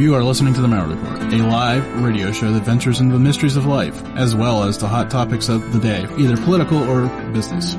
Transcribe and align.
You 0.00 0.14
are 0.14 0.24
listening 0.24 0.54
to 0.54 0.62
The 0.62 0.66
Malliard 0.66 0.98
Report, 0.98 1.30
a 1.30 1.36
live 1.46 2.02
radio 2.02 2.32
show 2.32 2.50
that 2.52 2.62
ventures 2.62 3.00
into 3.00 3.12
the 3.12 3.20
mysteries 3.20 3.58
of 3.58 3.66
life, 3.66 4.02
as 4.16 4.34
well 4.34 4.62
as 4.62 4.78
the 4.78 4.88
hot 4.88 5.10
topics 5.10 5.50
of 5.50 5.74
the 5.74 5.78
day, 5.78 6.06
either 6.16 6.38
political 6.38 6.78
or 6.78 7.08
business. 7.34 7.74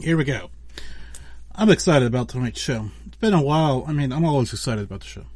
Here 0.00 0.16
we 0.16 0.24
go. 0.24 0.50
I'm 1.54 1.70
excited 1.70 2.08
about 2.08 2.28
tonight's 2.28 2.60
show. 2.60 2.90
It's 3.06 3.18
been 3.18 3.34
a 3.34 3.40
while. 3.40 3.84
I 3.86 3.92
mean, 3.92 4.12
I'm 4.12 4.24
always 4.24 4.52
excited 4.52 4.82
about 4.82 5.02
the 5.02 5.06
show, 5.06 5.26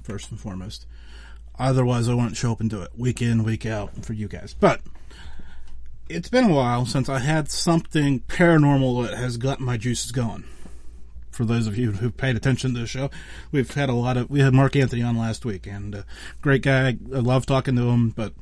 first 0.00 0.30
and 0.30 0.38
foremost. 0.38 0.86
Otherwise, 1.58 2.08
I 2.08 2.14
wouldn't 2.14 2.36
show 2.36 2.52
up 2.52 2.60
and 2.60 2.70
do 2.70 2.82
it 2.82 2.92
week 2.96 3.20
in, 3.20 3.42
week 3.42 3.66
out 3.66 4.04
for 4.04 4.12
you 4.12 4.28
guys. 4.28 4.54
But 4.58 4.80
it's 6.08 6.28
been 6.28 6.44
a 6.44 6.54
while 6.54 6.86
since 6.86 7.08
I 7.08 7.18
had 7.18 7.50
something 7.50 8.20
paranormal 8.20 9.06
that 9.06 9.16
has 9.16 9.36
gotten 9.36 9.64
my 9.64 9.76
juices 9.76 10.12
going. 10.12 10.44
For 11.30 11.44
those 11.44 11.66
of 11.66 11.76
you 11.76 11.92
who've 11.92 12.16
paid 12.16 12.36
attention 12.36 12.74
to 12.74 12.80
the 12.80 12.86
show, 12.86 13.10
we've 13.50 13.72
had 13.74 13.88
a 13.88 13.94
lot 13.94 14.16
of. 14.16 14.30
We 14.30 14.40
had 14.40 14.54
Mark 14.54 14.76
Anthony 14.76 15.02
on 15.02 15.18
last 15.18 15.44
week, 15.44 15.66
and 15.66 15.94
uh, 15.94 16.02
great 16.40 16.62
guy. 16.62 16.88
I 16.88 17.18
love 17.18 17.44
talking 17.44 17.74
to 17.74 17.88
him, 17.88 18.10
but 18.10 18.34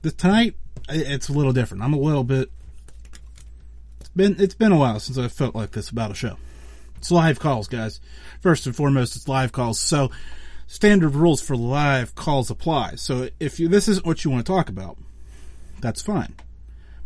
this 0.00 0.14
tonight 0.14 0.56
it's 0.88 1.28
a 1.28 1.32
little 1.32 1.52
different. 1.52 1.82
I'm 1.82 1.92
a 1.92 1.98
little 1.98 2.24
bit. 2.24 2.50
It's 4.00 4.08
been 4.10 4.36
it's 4.38 4.54
been 4.54 4.72
a 4.72 4.78
while 4.78 5.00
since 5.00 5.18
I 5.18 5.28
felt 5.28 5.54
like 5.54 5.72
this 5.72 5.90
about 5.90 6.10
a 6.10 6.14
show. 6.14 6.38
It's 6.96 7.10
live 7.10 7.40
calls, 7.40 7.68
guys. 7.68 8.00
First 8.40 8.66
and 8.66 8.74
foremost, 8.74 9.16
it's 9.16 9.28
live 9.28 9.52
calls. 9.52 9.78
So 9.78 10.10
standard 10.66 11.14
rules 11.14 11.42
for 11.42 11.56
live 11.56 12.14
calls 12.14 12.50
apply. 12.50 12.94
So 12.94 13.28
if 13.38 13.60
you, 13.60 13.68
this 13.68 13.88
isn't 13.88 14.06
what 14.06 14.24
you 14.24 14.30
want 14.30 14.46
to 14.46 14.52
talk 14.52 14.68
about, 14.68 14.96
that's 15.80 16.00
fine. 16.00 16.36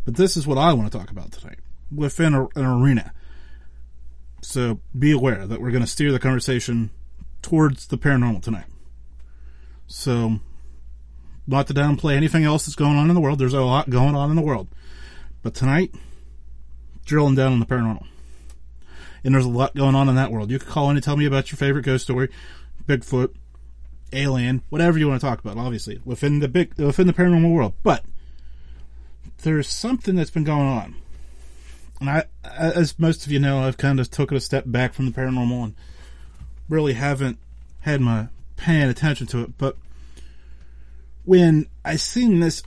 But 0.07 0.15
this 0.15 0.37
is 0.37 0.47
what 0.47 0.57
I 0.57 0.73
want 0.73 0.91
to 0.91 0.97
talk 0.97 1.11
about 1.11 1.33
tonight 1.33 1.59
within 1.95 2.33
a, 2.33 2.45
an 2.55 2.65
arena. 2.65 3.13
So 4.41 4.81
be 4.97 5.11
aware 5.11 5.47
that 5.47 5.61
we're 5.61 5.73
going 5.73 5.83
to 5.83 5.91
steer 5.91 6.13
the 6.13 6.21
conversation 6.21 6.91
towards 7.43 7.89
the 7.89 7.99
paranormal 7.99 8.41
tonight. 8.41 8.67
So, 9.89 10.41
not 11.47 11.67
to 11.69 11.75
downplay 11.75 12.17
anything 12.17 12.45
else 12.45 12.67
that's 12.67 12.75
going 12.75 12.97
on 12.97 13.09
in 13.09 13.15
the 13.15 13.21
world. 13.21 13.39
There's 13.39 13.55
a 13.55 13.61
lot 13.61 13.91
going 13.91 14.15
on 14.15 14.31
in 14.31 14.37
the 14.37 14.43
world. 14.43 14.69
But 15.43 15.55
tonight, 15.55 15.95
drilling 17.05 17.35
down 17.35 17.53
on 17.53 17.61
the 17.61 17.67
paranormal. 17.67 18.07
And 19.23 19.35
there's 19.35 19.45
a 19.45 19.49
lot 19.49 19.75
going 19.75 19.95
on 19.95 20.09
in 20.09 20.17
that 20.17 20.33
world. 20.33 20.51
You 20.51 20.59
can 20.59 20.69
call 20.69 20.91
in 20.91 20.97
and 20.97 21.05
tell 21.05 21.17
me 21.17 21.27
about 21.27 21.51
your 21.51 21.57
favorite 21.57 21.85
ghost 21.85 22.05
story, 22.05 22.31
Bigfoot, 22.85 23.35
alien, 24.13 24.63
whatever 24.71 24.99
you 24.99 25.09
want 25.09 25.21
to 25.21 25.27
talk 25.27 25.41
about, 25.41 25.57
obviously, 25.57 26.01
within 26.05 26.39
the 26.39 26.49
big 26.49 26.75
within 26.79 27.09
the 27.09 27.13
paranormal 27.13 27.53
world. 27.53 27.75
But 27.83 28.05
there's 29.43 29.69
something 29.69 30.17
that's 30.17 30.31
been 30.31 30.45
going 30.45 30.67
on. 30.67 30.95
And 32.01 32.11
I, 32.11 32.25
as 32.45 32.99
most 32.99 33.25
of 33.25 33.33
you 33.33 33.39
know, 33.39 33.61
I've 33.61 33.79
kind 33.79 34.01
of 34.01 34.11
took 34.11 34.33
a 34.33 34.41
step 34.41 34.65
back 34.67 34.93
from 34.93 35.07
the 35.07 35.13
paranormal 35.13 35.65
and 35.65 35.75
really 36.69 36.93
haven't 36.93 37.39
had 37.81 38.01
my 38.01 38.29
paying 38.57 38.89
attention 38.89 39.27
to 39.29 39.43
it. 39.43 39.57
But 39.57 39.77
when 41.25 41.67
I 41.85 41.97
seen 41.97 42.41
this 42.41 42.63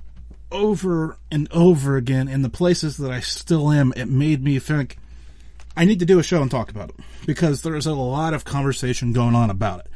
over 0.52 1.18
and 1.32 1.48
over 1.52 1.96
again 1.96 2.28
in 2.28 2.42
the 2.42 2.50
places 2.50 2.98
that 2.98 3.12
I 3.12 3.20
still 3.20 3.72
am, 3.72 3.94
it 3.96 4.08
made 4.08 4.44
me 4.44 4.58
think 4.60 4.98
I 5.78 5.86
need 5.86 6.00
to 6.00 6.06
do 6.06 6.20
a 6.20 6.24
show 6.24 6.42
and 6.42 6.50
talk 6.50 6.72
about 6.72 6.90
it 6.90 6.96
because 7.26 7.62
there's 7.62 7.86
a 7.86 7.94
lot 7.94 8.34
of 8.34 8.46
conversation 8.46 9.14
going 9.14 9.36
on 9.36 9.50
about 9.50 9.82
it. 9.82 9.88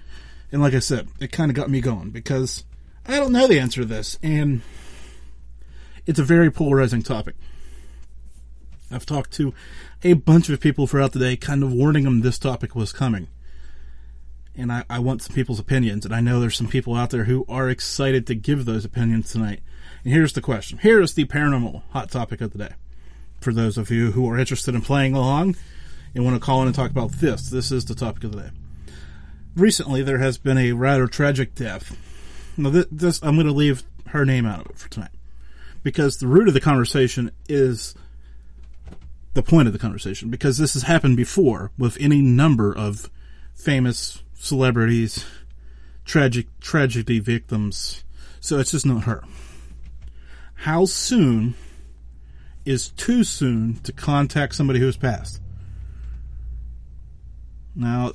And 0.52 0.61
like 0.61 0.73
I 0.73 0.80
said, 0.80 1.08
it 1.19 1.31
kind 1.31 1.49
of 1.49 1.55
got 1.55 1.69
me 1.69 1.81
going 1.81 2.11
because 2.11 2.64
I 3.08 3.17
don't 3.17 3.31
know 3.31 3.48
the 3.48 3.59
answer 3.59 3.81
to 3.81 3.87
this 3.87 4.19
and 4.21 4.61
it's 6.05 6.19
a 6.19 6.23
very 6.23 6.52
polarizing 6.52 7.02
topic. 7.02 7.36
I've 8.91 9.05
talked 9.05 9.31
to 9.33 9.53
a 10.03 10.14
bunch 10.14 10.49
of 10.49 10.59
people 10.59 10.86
throughout 10.86 11.14
the 11.14 11.19
day, 11.19 11.36
kind 11.36 11.64
of 11.64 11.73
warning 11.73 12.03
them 12.03 12.21
this 12.21 12.37
topic 12.37 12.75
was 12.75 12.91
coming. 12.91 13.27
And 14.55 14.71
I, 14.71 14.83
I, 14.87 14.99
want 14.99 15.23
some 15.23 15.33
people's 15.33 15.59
opinions, 15.59 16.05
and 16.05 16.13
I 16.13 16.21
know 16.21 16.39
there's 16.39 16.58
some 16.58 16.67
people 16.67 16.93
out 16.93 17.09
there 17.09 17.23
who 17.23 17.43
are 17.49 17.69
excited 17.69 18.27
to 18.27 18.36
give 18.36 18.65
those 18.65 18.86
opinions 18.86 19.31
tonight. 19.31 19.61
And 20.03 20.13
here's 20.13 20.33
the 20.33 20.42
question. 20.42 20.77
Here 20.77 21.02
is 21.02 21.15
the 21.15 21.25
paranormal 21.25 21.81
hot 21.89 22.11
topic 22.11 22.39
of 22.39 22.52
the 22.52 22.59
day. 22.59 22.73
For 23.42 23.52
those 23.52 23.80
of 23.80 23.89
you 23.89 24.11
who 24.11 24.30
are 24.30 24.37
interested 24.37 24.75
in 24.75 24.81
playing 24.81 25.15
along 25.15 25.55
and 26.13 26.23
want 26.23 26.36
to 26.36 26.45
call 26.45 26.61
in 26.61 26.67
and 26.67 26.75
talk 26.75 26.92
about 26.92 27.13
this, 27.13 27.49
this 27.49 27.71
is 27.71 27.86
the 27.86 27.95
topic 27.95 28.25
of 28.25 28.31
the 28.33 28.42
day. 28.43 28.49
Recently, 29.55 30.03
there 30.03 30.19
has 30.19 30.37
been 30.37 30.59
a 30.59 30.73
rather 30.73 31.08
tragic 31.08 31.55
death. 31.55 31.97
Now, 32.55 32.69
this, 32.69 32.86
this 32.92 33.23
I'm 33.23 33.36
going 33.36 33.47
to 33.47 33.53
leave 33.53 33.81
her 34.08 34.23
name 34.23 34.45
out 34.45 34.59
of 34.59 34.67
it 34.67 34.77
for 34.77 34.89
tonight 34.89 35.11
because 35.83 36.17
the 36.17 36.27
root 36.27 36.48
of 36.48 36.54
the 36.54 36.61
conversation 36.61 37.32
is 37.48 37.94
the 39.33 39.44
point 39.44 39.67
of 39.67 39.73
the 39.73 39.80
conversation 39.80 40.30
because 40.30 40.58
this 40.58 40.73
has 40.73 40.83
happened 40.83 41.17
before 41.17 41.71
with 41.77 41.98
any 41.99 42.21
number 42.21 42.76
of 42.76 43.10
famous 43.54 44.23
celebrities, 44.33 45.26
tragic 46.05 46.48
tragedy 46.60 47.20
victims. 47.20 48.04
So 48.39 48.60
it's 48.60 48.72
just 48.72 48.86
not 48.86 49.04
her. 49.04 49.23
How 50.55 50.86
soon 50.86 51.55
is 52.66 52.89
too 52.89 53.23
soon 53.23 53.76
to 53.83 53.92
contact 53.92 54.55
somebody 54.55 54.80
who 54.80 54.86
has 54.86 54.98
passed? 54.98 55.42
Now, 57.76 58.14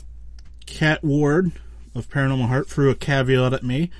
Cat 0.67 1.03
Ward 1.03 1.53
of 1.95 2.09
Paranormal 2.09 2.49
Heart 2.49 2.69
threw 2.69 2.91
a 2.91 2.95
caveat 2.95 3.53
at 3.53 3.65
me 3.65 3.91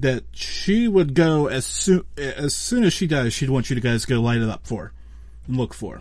that 0.00 0.24
she 0.32 0.88
would 0.88 1.14
go 1.14 1.46
as 1.46 1.64
soon 1.64 2.04
as 2.16 2.54
soon 2.54 2.84
as 2.84 2.92
she 2.92 3.06
dies. 3.06 3.32
She'd 3.32 3.50
want 3.50 3.70
you 3.70 3.74
to 3.74 3.80
guys 3.80 4.02
to 4.02 4.08
go 4.08 4.20
light 4.20 4.42
it 4.42 4.48
up 4.48 4.66
for 4.66 4.92
and 5.46 5.56
look 5.56 5.74
for 5.74 6.00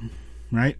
right? 0.51 0.77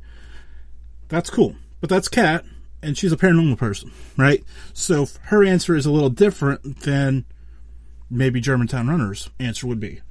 That's 1.07 1.29
cool, 1.29 1.55
but 1.81 1.89
that's 1.89 2.07
Cat, 2.07 2.45
and 2.81 2.97
she's 2.97 3.11
a 3.11 3.17
paranormal 3.17 3.57
person, 3.57 3.91
right? 4.17 4.43
So 4.73 5.07
her 5.23 5.43
answer 5.43 5.75
is 5.75 5.85
a 5.85 5.91
little 5.91 6.09
different 6.09 6.81
than 6.81 7.25
maybe 8.09 8.39
Germantown 8.39 8.87
Runner's 8.87 9.29
answer 9.39 9.67
would 9.67 9.79
be, 9.79 10.01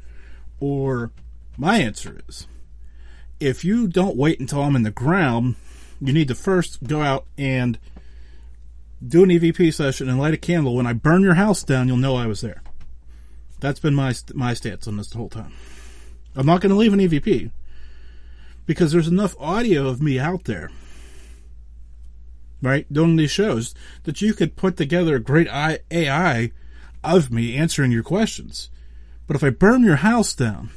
or 0.61 1.13
my 1.57 1.79
answer 1.79 2.21
is, 2.29 2.47
if 3.41 3.65
you 3.65 3.87
don't 3.87 4.17
wait 4.17 4.41
until 4.41 4.63
I'm 4.63 4.77
in 4.77 4.83
the 4.83 4.91
ground, 4.91 5.55
you 6.01 6.13
need 6.13 6.29
to 6.29 6.35
first 6.35 6.83
go 6.85 7.01
out 7.01 7.27
and 7.37 7.79
do 9.07 9.23
an 9.23 9.31
EVP 9.31 9.73
session 9.73 10.09
and 10.09 10.19
light 10.19 10.35
a 10.35 10.39
candle. 10.39 10.75
When 10.75 10.87
I 10.87 10.93
burn 10.93 11.23
your 11.23 11.35
house 11.35 11.63
down, 11.63 11.87
you'll 11.87 11.97
know 11.97 12.17
I 12.17 12.27
was 12.27 12.41
there. 12.41 12.63
That's 13.61 13.81
been 13.81 13.95
my 13.95 14.15
my 14.35 14.55
stance 14.55 14.87
on 14.87 14.97
this 14.97 15.11
the 15.11 15.19
whole 15.19 15.29
time. 15.29 15.53
I'm 16.37 16.47
not 16.47 16.61
going 16.61 16.71
to 16.71 16.77
leave 16.77 16.93
an 16.93 17.01
EVP 17.01 17.51
because 18.67 18.93
there's 18.93 19.09
enough 19.09 19.35
audio 19.41 19.89
of 19.89 20.01
me 20.01 20.19
out 20.19 20.45
there, 20.45 20.71
right, 22.63 22.91
doing 22.93 23.17
these 23.17 23.31
shows 23.31 23.75
that 24.05 24.21
you 24.21 24.35
could 24.35 24.57
put 24.57 24.77
together 24.77 25.17
a 25.17 25.21
great 25.21 25.49
AI 25.49 26.53
of 27.03 27.33
me 27.33 27.57
answering 27.57 27.91
your 27.91 28.03
questions. 28.03 28.69
But 29.27 29.37
if 29.37 29.43
I 29.43 29.51
burn 29.51 29.83
your 29.83 29.97
house 29.97 30.35
down, 30.35 30.71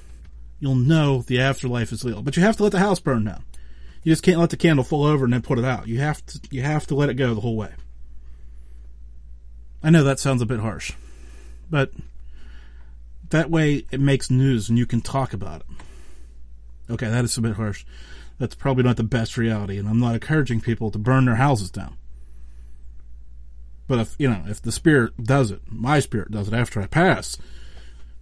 you'll 0.59 0.75
know 0.75 1.21
the 1.21 1.39
afterlife 1.39 1.91
is 1.91 2.03
real. 2.03 2.21
But 2.21 2.37
you 2.37 2.43
have 2.43 2.57
to 2.57 2.63
let 2.63 2.71
the 2.71 2.79
house 2.79 2.99
burn 2.99 3.25
down. 3.25 3.43
You 4.03 4.11
just 4.11 4.23
can't 4.23 4.39
let 4.39 4.49
the 4.49 4.57
candle 4.57 4.83
fall 4.83 5.03
over 5.03 5.25
and 5.25 5.33
then 5.33 5.41
put 5.41 5.59
it 5.59 5.65
out. 5.65 5.87
You 5.87 5.99
have 5.99 6.25
to 6.27 6.39
you 6.49 6.63
have 6.63 6.87
to 6.87 6.95
let 6.95 7.09
it 7.09 7.15
go 7.15 7.33
the 7.33 7.41
whole 7.41 7.55
way. 7.55 7.73
I 9.83 9.89
know 9.89 10.03
that 10.03 10.19
sounds 10.19 10.41
a 10.41 10.45
bit 10.45 10.59
harsh, 10.59 10.93
but 11.69 11.91
that 13.31 13.49
way 13.49 13.85
it 13.91 13.99
makes 13.99 14.29
news 14.29 14.69
and 14.69 14.77
you 14.77 14.85
can 14.85 15.01
talk 15.01 15.33
about 15.33 15.61
it. 15.61 16.91
Okay, 16.91 17.09
that 17.09 17.23
is 17.23 17.37
a 17.37 17.41
bit 17.41 17.55
harsh. 17.55 17.85
That's 18.37 18.55
probably 18.55 18.83
not 18.83 18.97
the 18.97 19.03
best 19.03 19.37
reality, 19.37 19.78
and 19.78 19.87
I'm 19.87 19.99
not 19.99 20.16
encouraging 20.16 20.61
people 20.61 20.89
to 20.91 20.97
burn 20.97 21.25
their 21.25 21.35
houses 21.35 21.69
down. 21.69 21.95
But 23.87 23.99
if 23.99 24.16
you 24.17 24.29
know, 24.29 24.43
if 24.47 24.61
the 24.61 24.72
spirit 24.72 25.22
does 25.23 25.51
it, 25.51 25.61
my 25.67 25.99
spirit 25.99 26.31
does 26.31 26.47
it 26.47 26.53
after 26.53 26.81
I 26.81 26.87
pass, 26.87 27.37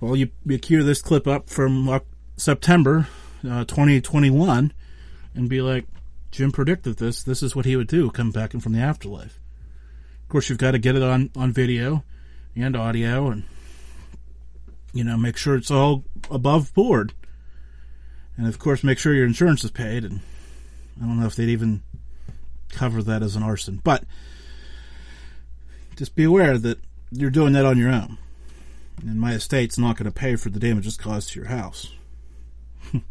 well, 0.01 0.15
you 0.15 0.29
you 0.45 0.57
cue 0.57 0.83
this 0.83 1.01
clip 1.01 1.27
up 1.27 1.50
from 1.50 2.01
September 2.38 3.07
uh, 3.50 3.65
2021, 3.65 4.73
and 5.35 5.50
be 5.50 5.62
like, 5.62 5.85
Jim 6.31 6.51
predicted 6.51 6.97
this. 6.97 7.23
This 7.23 7.41
is 7.41 7.55
what 7.55 7.65
he 7.65 7.75
would 7.75 7.88
do, 7.88 8.09
come 8.09 8.31
back 8.31 8.53
in 8.53 8.59
from 8.59 8.73
the 8.73 8.79
afterlife. 8.79 9.39
Of 10.23 10.29
course, 10.29 10.50
you've 10.50 10.57
got 10.57 10.71
to 10.71 10.79
get 10.79 10.95
it 10.95 11.03
on 11.03 11.29
on 11.35 11.51
video 11.51 12.03
and 12.55 12.75
audio, 12.75 13.29
and 13.29 13.44
you 14.94 15.03
know, 15.03 15.18
make 15.18 15.38
sure 15.38 15.56
it's 15.56 15.71
all 15.71 16.03
above 16.30 16.74
board. 16.74 17.13
And 18.38 18.47
of 18.47 18.59
course, 18.59 18.83
make 18.83 18.97
sure 18.97 19.13
your 19.13 19.25
insurance 19.25 19.63
is 19.63 19.71
paid. 19.71 20.03
And 20.03 20.21
I 20.97 21.06
don't 21.06 21.19
know 21.19 21.27
if 21.27 21.36
they'd 21.36 21.50
even 21.50 21.83
cover 22.69 23.03
that 23.03 23.24
as 23.24 23.36
an 23.36 23.44
arson, 23.44 23.81
but 23.83 24.03
just 25.95 26.15
be 26.15 26.24
aware 26.24 26.57
that 26.57 26.80
you're 27.12 27.30
doing 27.30 27.53
that 27.53 27.65
on 27.65 27.77
your 27.77 27.91
own. 27.91 28.18
And 29.01 29.19
my 29.19 29.33
estate's 29.33 29.77
not 29.77 29.97
going 29.97 30.06
to 30.06 30.12
pay 30.12 30.36
for 30.36 30.50
the 30.50 30.59
damages 30.59 30.97
caused 30.97 31.31
to 31.31 31.39
your 31.39 31.50
house. 31.50 31.94
of 32.94 33.01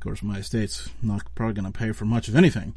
course, 0.00 0.22
my 0.22 0.38
estate's 0.38 0.90
not 1.02 1.22
probably 1.34 1.54
going 1.54 1.72
to 1.72 1.78
pay 1.78 1.92
for 1.92 2.04
much 2.04 2.28
of 2.28 2.36
anything. 2.36 2.74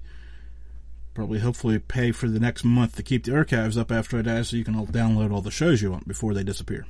Probably, 1.14 1.40
hopefully, 1.40 1.80
pay 1.80 2.12
for 2.12 2.30
the 2.30 2.40
next 2.40 2.64
month 2.64 2.96
to 2.96 3.04
keep 3.04 3.26
the 3.26 3.36
archives 3.36 3.78
up 3.78 3.92
after 3.92 4.18
I 4.18 4.22
die 4.22 4.42
so 4.44 4.56
you 4.56 4.64
can 4.64 4.76
all 4.76 4.86
download 4.86 5.34
all 5.34 5.42
the 5.42 5.52
shows 5.52 5.82
you 5.82 5.92
want 5.92 6.08
before 6.08 6.34
they 6.34 6.44
disappear. 6.44 6.86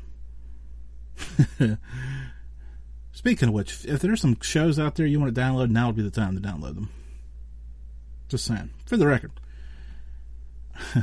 Speaking 3.12 3.50
of 3.50 3.54
which, 3.54 3.86
if 3.86 4.00
there's 4.00 4.22
some 4.22 4.40
shows 4.42 4.80
out 4.80 4.96
there 4.96 5.06
you 5.06 5.20
want 5.20 5.34
to 5.34 5.42
download, 5.42 5.70
now 5.70 5.88
would 5.88 5.96
be 5.96 6.02
the 6.02 6.10
time 6.10 6.36
to 6.36 6.42
download 6.42 6.76
them. 6.76 6.90
Just 8.30 8.46
saying, 8.46 8.70
for 8.86 8.96
the 8.96 9.08
record. 9.08 9.32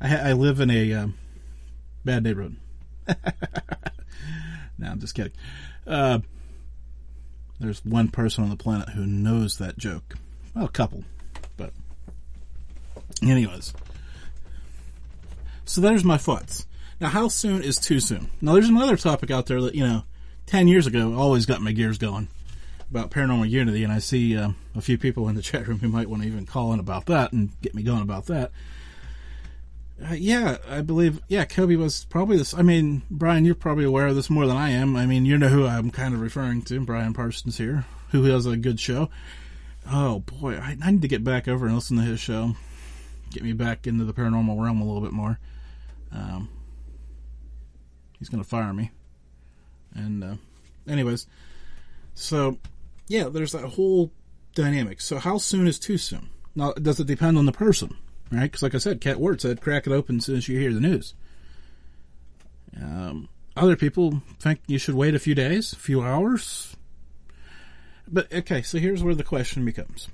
I, 0.00 0.30
I 0.30 0.32
live 0.32 0.60
in 0.60 0.70
a 0.70 0.92
um, 0.94 1.14
bad 2.04 2.22
neighborhood. 2.22 2.56
no, 4.78 4.86
I'm 4.88 5.00
just 5.00 5.14
kidding. 5.14 5.32
Uh, 5.86 6.20
there's 7.58 7.84
one 7.84 8.08
person 8.08 8.44
on 8.44 8.50
the 8.50 8.56
planet 8.56 8.90
who 8.90 9.04
knows 9.04 9.58
that 9.58 9.78
joke. 9.78 10.14
Well, 10.54 10.66
a 10.66 10.68
couple, 10.68 11.04
but 11.56 11.72
anyways. 13.22 13.74
So 15.64 15.80
there's 15.80 16.04
my 16.04 16.16
thoughts. 16.16 16.66
Now, 17.00 17.08
how 17.08 17.28
soon 17.28 17.62
is 17.62 17.78
too 17.78 17.98
soon? 17.98 18.30
Now, 18.40 18.52
there's 18.52 18.68
another 18.68 18.96
topic 18.96 19.30
out 19.30 19.46
there 19.46 19.60
that 19.62 19.74
you 19.74 19.86
know, 19.86 20.04
ten 20.46 20.68
years 20.68 20.86
ago, 20.86 21.14
always 21.14 21.46
got 21.46 21.62
my 21.62 21.72
gears 21.72 21.98
going 21.98 22.28
about 22.90 23.10
paranormal 23.10 23.48
unity, 23.48 23.84
and 23.84 23.92
I 23.92 24.00
see 24.00 24.36
uh, 24.36 24.50
a 24.74 24.80
few 24.80 24.98
people 24.98 25.28
in 25.28 25.34
the 25.34 25.42
chat 25.42 25.66
room 25.66 25.78
who 25.78 25.88
might 25.88 26.08
want 26.08 26.22
to 26.22 26.28
even 26.28 26.44
call 26.46 26.72
in 26.72 26.80
about 26.80 27.06
that 27.06 27.32
and 27.32 27.50
get 27.62 27.74
me 27.74 27.82
going 27.82 28.02
about 28.02 28.26
that. 28.26 28.50
Uh, 30.02 30.14
yeah, 30.14 30.58
I 30.68 30.80
believe. 30.80 31.20
Yeah, 31.28 31.44
Kobe 31.44 31.76
was 31.76 32.04
probably 32.06 32.36
this. 32.36 32.54
I 32.54 32.62
mean, 32.62 33.02
Brian, 33.10 33.44
you're 33.44 33.54
probably 33.54 33.84
aware 33.84 34.06
of 34.06 34.16
this 34.16 34.30
more 34.30 34.46
than 34.46 34.56
I 34.56 34.70
am. 34.70 34.96
I 34.96 35.06
mean, 35.06 35.24
you 35.24 35.38
know 35.38 35.48
who 35.48 35.66
I'm 35.66 35.90
kind 35.90 36.14
of 36.14 36.20
referring 36.20 36.62
to. 36.62 36.80
Brian 36.80 37.14
Parsons 37.14 37.58
here, 37.58 37.84
who 38.10 38.24
has 38.24 38.46
a 38.46 38.56
good 38.56 38.80
show. 38.80 39.10
Oh 39.90 40.20
boy, 40.20 40.56
I, 40.56 40.76
I 40.82 40.90
need 40.90 41.02
to 41.02 41.08
get 41.08 41.24
back 41.24 41.48
over 41.48 41.66
and 41.66 41.74
listen 41.74 41.96
to 41.96 42.02
his 42.02 42.20
show. 42.20 42.56
Get 43.30 43.42
me 43.42 43.52
back 43.52 43.86
into 43.86 44.04
the 44.04 44.12
paranormal 44.12 44.62
realm 44.62 44.80
a 44.80 44.84
little 44.84 45.00
bit 45.00 45.12
more. 45.12 45.38
Um, 46.12 46.48
he's 48.20 48.28
gonna 48.28 48.44
fire 48.44 48.72
me. 48.72 48.92
And 49.94 50.22
uh, 50.22 50.34
anyways, 50.88 51.26
so 52.14 52.58
yeah, 53.08 53.28
there's 53.28 53.52
that 53.52 53.64
whole 53.64 54.12
dynamic. 54.54 55.00
So 55.00 55.18
how 55.18 55.38
soon 55.38 55.66
is 55.66 55.80
too 55.80 55.98
soon? 55.98 56.30
Now, 56.54 56.72
does 56.74 57.00
it 57.00 57.08
depend 57.08 57.38
on 57.38 57.46
the 57.46 57.52
person? 57.52 57.96
right? 58.30 58.42
Because, 58.42 58.62
like 58.62 58.74
I 58.74 58.78
said, 58.78 59.00
Cat 59.00 59.20
Ward 59.20 59.40
said, 59.40 59.60
crack 59.60 59.86
it 59.86 59.92
open 59.92 60.18
as 60.18 60.24
soon 60.24 60.36
as 60.36 60.48
you 60.48 60.58
hear 60.58 60.72
the 60.72 60.80
news. 60.80 61.14
Um, 62.80 63.28
other 63.56 63.76
people 63.76 64.22
think 64.38 64.60
you 64.66 64.78
should 64.78 64.94
wait 64.94 65.14
a 65.14 65.18
few 65.18 65.34
days, 65.34 65.72
a 65.72 65.76
few 65.76 66.02
hours. 66.02 66.76
But, 68.06 68.32
okay, 68.32 68.62
so 68.62 68.78
here's 68.78 69.02
where 69.02 69.14
the 69.14 69.24
question 69.24 69.64
becomes 69.64 70.08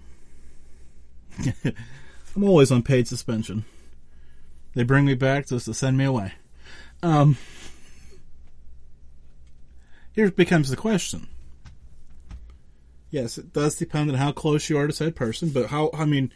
I'm 1.65 2.45
always 2.45 2.71
on 2.71 2.83
paid 2.83 3.09
suspension. 3.09 3.65
They 4.75 4.83
bring 4.83 5.07
me 5.07 5.15
back 5.15 5.47
just 5.47 5.67
to 5.67 5.75
send 5.75 5.97
me 5.97 6.05
away. 6.05 6.33
Um, 7.03 7.37
here 10.17 10.31
becomes 10.31 10.71
the 10.71 10.77
question. 10.77 11.29
Yes, 13.11 13.39
it 13.39 13.53
does 13.53 13.77
depend 13.77 14.11
on 14.11 14.17
how 14.17 14.33
close 14.33 14.69
you 14.69 14.79
are 14.79 14.87
to 14.87 14.93
said 14.93 15.15
person, 15.15 15.51
but 15.51 15.67
how, 15.67 15.91
I 15.95 16.07
mean, 16.07 16.33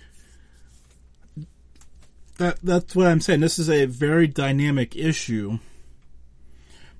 that 2.36 2.58
that's 2.62 2.94
what 2.94 3.08
I'm 3.08 3.20
saying. 3.20 3.40
This 3.40 3.58
is 3.58 3.68
a 3.68 3.86
very 3.86 4.26
dynamic 4.26 4.96
issue 4.96 5.58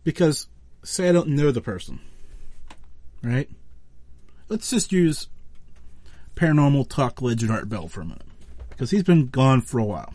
because 0.03 0.49
say 0.83 1.09
I 1.09 1.13
don't 1.13 1.29
know 1.29 1.51
the 1.51 1.61
person, 1.61 2.01
right? 3.23 3.49
Let's 4.49 4.69
just 4.69 4.91
use 4.91 5.29
paranormal 6.35 6.89
talk 6.89 7.23
legend 7.23 7.53
Art 7.53 7.69
Bell 7.69 7.89
for 7.89 8.01
a 8.01 8.05
minute 8.05 8.27
because 8.71 8.91
he's 8.91 9.03
been 9.03 9.29
gone 9.29 9.61
for 9.61 9.79
a 9.79 9.85
while. 9.85 10.13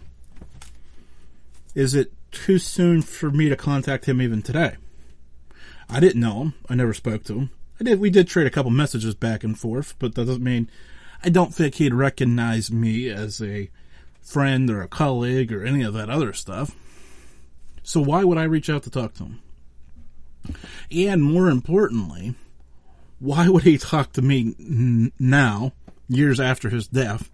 Is 1.73 1.95
it 1.95 2.12
too 2.31 2.59
soon 2.59 3.01
for 3.01 3.31
me 3.31 3.50
to 3.50 3.56
contact 3.56 4.06
him 4.06 4.21
even 4.21 4.41
today? 4.41 4.75
I 5.89 5.99
didn't 5.99 6.21
know 6.21 6.41
him. 6.41 6.53
I 6.69 6.75
never 6.75 6.93
spoke 6.93 7.23
to 7.25 7.33
him. 7.33 7.49
I 7.79 7.83
did. 7.83 7.99
We 7.99 8.09
did 8.09 8.27
trade 8.27 8.47
a 8.47 8.51
couple 8.51 8.71
messages 8.71 9.15
back 9.15 9.43
and 9.43 9.57
forth, 9.57 9.95
but 9.99 10.15
that 10.15 10.25
doesn't 10.25 10.43
mean 10.43 10.69
I 11.23 11.29
don't 11.29 11.53
think 11.53 11.75
he'd 11.75 11.93
recognize 11.93 12.71
me 12.71 13.09
as 13.09 13.41
a 13.41 13.69
friend 14.21 14.69
or 14.69 14.81
a 14.81 14.87
colleague 14.87 15.51
or 15.51 15.63
any 15.63 15.83
of 15.83 15.93
that 15.93 16.09
other 16.09 16.33
stuff. 16.33 16.75
So 17.83 18.01
why 18.01 18.23
would 18.23 18.37
I 18.37 18.43
reach 18.43 18.69
out 18.69 18.83
to 18.83 18.89
talk 18.89 19.13
to 19.15 19.23
him? 19.23 19.39
And 20.91 21.23
more 21.23 21.49
importantly, 21.49 22.35
why 23.19 23.49
would 23.49 23.63
he 23.63 23.77
talk 23.77 24.13
to 24.13 24.21
me 24.21 24.55
n- 24.59 25.11
now, 25.19 25.73
years 26.07 26.39
after 26.39 26.69
his 26.69 26.88
death, 26.88 27.29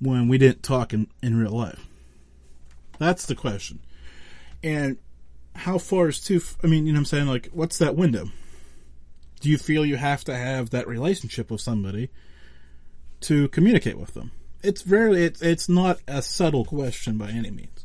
when 0.00 0.28
we 0.28 0.38
didn't 0.38 0.62
talk 0.62 0.92
in, 0.92 1.08
in 1.22 1.36
real 1.36 1.52
life? 1.52 1.86
That's 2.98 3.26
the 3.26 3.34
question. 3.34 3.80
And 4.62 4.98
how 5.60 5.78
far 5.78 6.08
is 6.08 6.20
too, 6.20 6.36
f- 6.36 6.56
I 6.62 6.66
mean, 6.66 6.86
you 6.86 6.92
know 6.92 6.98
what 6.98 7.00
I'm 7.00 7.06
saying? 7.06 7.26
Like, 7.26 7.48
what's 7.52 7.78
that 7.78 7.96
window? 7.96 8.30
Do 9.40 9.48
you 9.48 9.58
feel 9.58 9.86
you 9.86 9.96
have 9.96 10.24
to 10.24 10.36
have 10.36 10.70
that 10.70 10.86
relationship 10.86 11.50
with 11.50 11.60
somebody 11.60 12.10
to 13.22 13.48
communicate 13.48 13.98
with 13.98 14.14
them? 14.14 14.32
it's 14.62 14.82
very 14.82 15.24
it's 15.24 15.42
it's 15.42 15.68
not 15.68 15.98
a 16.06 16.22
subtle 16.22 16.64
question 16.64 17.16
by 17.16 17.30
any 17.30 17.50
means. 17.50 17.84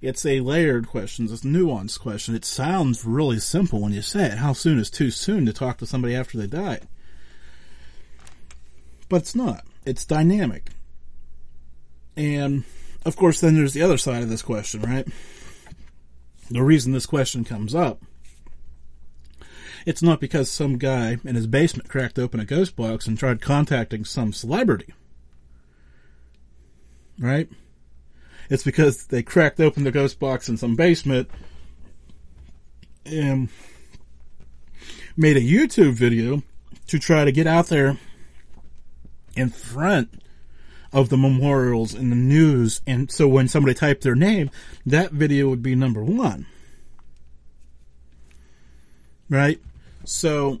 It's 0.00 0.24
a 0.24 0.40
layered 0.40 0.86
question. 0.86 1.24
It's 1.24 1.44
a 1.44 1.46
nuanced 1.46 1.98
question. 1.98 2.34
It 2.34 2.44
sounds 2.44 3.04
really 3.04 3.40
simple 3.40 3.80
when 3.80 3.92
you 3.92 4.02
say 4.02 4.26
it. 4.26 4.38
How 4.38 4.52
soon 4.52 4.78
is 4.78 4.90
too 4.90 5.10
soon 5.10 5.44
to 5.46 5.52
talk 5.52 5.78
to 5.78 5.86
somebody 5.86 6.14
after 6.14 6.38
they 6.38 6.46
die? 6.46 6.80
But 9.08 9.22
it's 9.22 9.34
not. 9.34 9.64
It's 9.84 10.04
dynamic. 10.04 10.70
And 12.16 12.64
of 13.04 13.16
course, 13.16 13.40
then 13.40 13.56
there's 13.56 13.72
the 13.72 13.82
other 13.82 13.98
side 13.98 14.22
of 14.22 14.28
this 14.28 14.42
question, 14.42 14.82
right? 14.82 15.06
The 16.50 16.62
reason 16.62 16.92
this 16.92 17.06
question 17.06 17.44
comes 17.44 17.74
up, 17.74 18.02
it's 19.84 20.02
not 20.02 20.20
because 20.20 20.50
some 20.50 20.78
guy 20.78 21.18
in 21.24 21.34
his 21.34 21.46
basement 21.46 21.88
cracked 21.88 22.18
open 22.18 22.40
a 22.40 22.44
ghost 22.44 22.74
box 22.74 23.06
and 23.06 23.18
tried 23.18 23.40
contacting 23.40 24.04
some 24.04 24.32
celebrity 24.32 24.94
right? 27.18 27.48
It's 28.50 28.64
because 28.64 29.06
they 29.06 29.22
cracked 29.22 29.60
open 29.60 29.84
the 29.84 29.90
ghost 29.90 30.18
box 30.18 30.48
in 30.48 30.56
some 30.56 30.76
basement 30.76 31.28
and 33.04 33.48
made 35.16 35.36
a 35.36 35.40
YouTube 35.40 35.94
video 35.94 36.42
to 36.86 36.98
try 36.98 37.24
to 37.24 37.32
get 37.32 37.46
out 37.46 37.66
there 37.66 37.98
in 39.36 39.50
front 39.50 40.22
of 40.92 41.08
the 41.08 41.16
memorials 41.16 41.94
in 41.94 42.10
the 42.10 42.16
news. 42.16 42.80
And 42.86 43.10
so 43.10 43.28
when 43.28 43.48
somebody 43.48 43.74
typed 43.74 44.02
their 44.02 44.14
name, 44.14 44.50
that 44.86 45.12
video 45.12 45.48
would 45.48 45.62
be 45.62 45.74
number 45.74 46.02
one. 46.02 46.46
Right? 49.28 49.60
So 50.04 50.60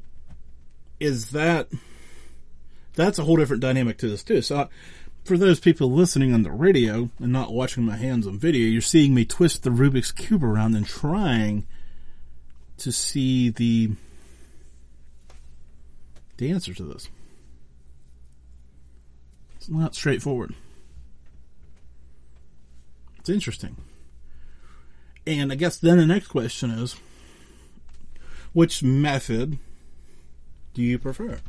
is 1.00 1.30
that, 1.30 1.68
that's 2.94 3.18
a 3.18 3.24
whole 3.24 3.36
different 3.36 3.62
dynamic 3.62 3.98
to 3.98 4.08
this 4.08 4.22
too. 4.22 4.42
So 4.42 4.68
for 5.24 5.38
those 5.38 5.60
people 5.60 5.90
listening 5.90 6.34
on 6.34 6.42
the 6.42 6.50
radio 6.50 7.10
and 7.18 7.32
not 7.32 7.52
watching 7.52 7.84
my 7.84 7.96
hands 7.96 8.26
on 8.26 8.38
video, 8.38 8.66
you're 8.66 8.80
seeing 8.80 9.14
me 9.14 9.24
twist 9.24 9.62
the 9.62 9.70
Rubik's 9.70 10.12
Cube 10.12 10.44
around 10.44 10.74
and 10.74 10.86
trying 10.86 11.66
to 12.78 12.92
see 12.92 13.50
the, 13.50 13.90
the 16.36 16.50
answer 16.50 16.74
to 16.74 16.82
this. 16.82 17.08
It's 19.68 19.76
not 19.76 19.94
straightforward. 19.94 20.54
It's 23.18 23.28
interesting. 23.28 23.76
And 25.26 25.52
I 25.52 25.56
guess 25.56 25.76
then 25.76 25.98
the 25.98 26.06
next 26.06 26.28
question 26.28 26.70
is, 26.70 26.96
which 28.54 28.82
method 28.82 29.58
do 30.72 30.82
you 30.82 30.98
prefer? 30.98 31.40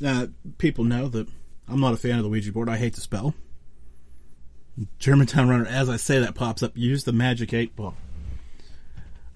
Now, 0.00 0.28
people 0.56 0.84
know 0.84 1.08
that 1.08 1.28
I'm 1.68 1.80
not 1.80 1.92
a 1.92 1.98
fan 1.98 2.16
of 2.16 2.22
the 2.22 2.30
Ouija 2.30 2.50
board. 2.50 2.70
I 2.70 2.78
hate 2.78 2.94
the 2.94 3.02
spell. 3.02 3.34
Germantown 4.98 5.50
Runner, 5.50 5.66
as 5.66 5.90
I 5.90 5.96
say 5.96 6.20
that 6.20 6.34
pops 6.34 6.62
up, 6.62 6.72
use 6.76 7.04
the 7.04 7.12
magic 7.12 7.52
eight 7.52 7.76
ball. 7.76 7.94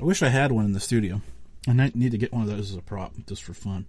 I 0.00 0.04
wish 0.04 0.22
I 0.22 0.30
had 0.30 0.50
one 0.50 0.64
in 0.64 0.72
the 0.72 0.80
studio. 0.80 1.20
I 1.68 1.72
need 1.94 2.12
to 2.12 2.18
get 2.18 2.32
one 2.32 2.42
of 2.42 2.48
those 2.48 2.70
as 2.70 2.76
a 2.76 2.82
prop, 2.82 3.12
just 3.26 3.42
for 3.42 3.52
fun. 3.52 3.84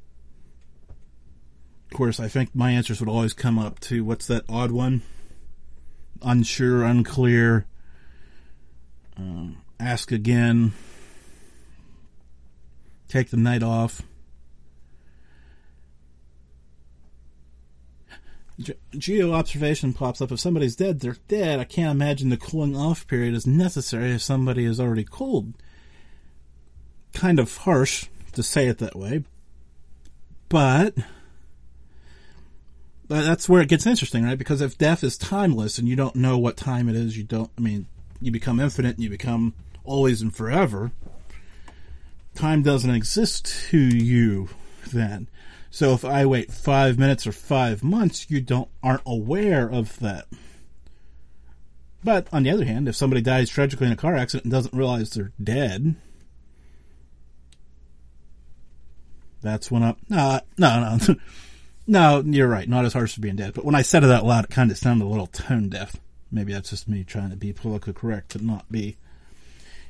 Of 1.94 1.98
course, 1.98 2.20
I 2.20 2.28
think 2.28 2.56
my 2.56 2.72
answers 2.72 3.00
would 3.00 3.08
always 3.08 3.34
come 3.34 3.60
up 3.60 3.80
to 3.82 4.04
what's 4.04 4.26
that 4.26 4.46
odd 4.50 4.72
one? 4.72 5.04
Unsure, 6.24 6.84
unclear, 6.84 7.68
um, 9.16 9.62
ask 9.80 10.12
again, 10.12 10.74
take 13.08 13.30
the 13.30 13.38
night 13.38 13.62
off. 13.62 14.02
Ge- 18.60 18.72
geo 18.98 19.32
observation 19.32 19.94
pops 19.94 20.20
up. 20.20 20.32
If 20.32 20.40
somebody's 20.40 20.76
dead, 20.76 21.00
they're 21.00 21.18
dead. 21.28 21.60
I 21.60 21.64
can't 21.64 21.92
imagine 21.92 22.30
the 22.30 22.38
cooling 22.38 22.76
off 22.76 23.06
period 23.06 23.36
is 23.36 23.46
necessary 23.46 24.14
if 24.14 24.24
somebody 24.24 24.66
is 24.66 24.80
already 24.80 25.04
cold. 25.04 25.54
Kind 27.14 27.38
of 27.38 27.56
harsh 27.58 28.08
to 28.32 28.42
say 28.42 28.66
it 28.66 28.80
that 28.80 28.96
way, 28.96 29.26
but 30.50 30.96
that's 33.22 33.48
where 33.50 33.62
it 33.62 33.68
gets 33.68 33.86
interesting, 33.86 34.24
right? 34.24 34.38
Because 34.38 34.62
if 34.62 34.78
death 34.78 35.04
is 35.04 35.18
timeless 35.18 35.78
and 35.78 35.88
you 35.88 35.96
don't 35.96 36.16
know 36.16 36.38
what 36.38 36.58
time 36.58 36.90
it 36.90 36.96
is, 36.96 37.18
you 37.18 37.24
don't. 37.24 37.52
I 37.58 37.62
mean, 37.62 37.86
you 38.22 38.32
become 38.32 38.60
infinite 38.60 38.96
and 38.96 39.04
you 39.04 39.10
become 39.10 39.54
always 39.84 40.22
and 40.22 40.34
forever. 40.34 40.92
time 42.36 42.64
doesn't 42.64 42.90
exist 42.90 43.46
to 43.70 43.78
you 43.78 44.50
then. 44.92 45.28
So 45.70 45.94
if 45.94 46.06
I 46.06 46.26
wait 46.26 46.52
five 46.52 46.98
minutes 46.98 47.26
or 47.26 47.32
five 47.32 47.84
months, 47.84 48.30
you 48.30 48.42
don't 48.42 48.70
aren't 48.82 49.02
aware 49.06 49.68
of 49.70 50.00
that. 50.00 50.28
But 52.04 52.28
on 52.32 52.44
the 52.44 52.52
other 52.52 52.66
hand, 52.66 52.88
if 52.88 52.96
somebody 52.96 53.22
dies 53.22 53.50
tragically 53.50 53.88
in 53.88 53.94
a 53.94 53.98
car 53.98 54.16
accident 54.16 54.46
and 54.46 54.52
doesn't 54.52 54.78
realize 54.78 55.10
they're 55.10 55.32
dead, 55.42 55.96
that's 59.42 59.72
when 59.72 59.84
I 59.84 59.96
no 60.10 60.40
no 60.58 60.98
no 60.98 61.16
no 61.88 62.24
you're 62.26 62.48
right. 62.48 62.68
Not 62.68 62.86
as 62.86 62.94
harsh 62.94 63.14
as 63.14 63.22
being 63.22 63.36
dead. 63.36 63.54
But 63.54 63.66
when 63.66 63.76
I 63.76 63.82
said 63.82 64.04
it 64.04 64.12
out 64.12 64.26
loud, 64.26 64.46
it 64.46 64.50
kind 64.52 64.72
of 64.72 64.78
sounded 64.78 65.06
a 65.06 65.08
little 65.08 65.28
tone 65.28 65.70
deaf. 65.70 65.96
Maybe 66.32 66.54
that's 66.54 66.70
just 66.70 66.88
me 66.88 67.04
trying 67.04 67.30
to 67.30 67.36
be 67.36 67.54
politically 67.54 67.94
correct, 67.94 68.34
but 68.34 68.42
not 68.42 68.72
be. 68.72 68.98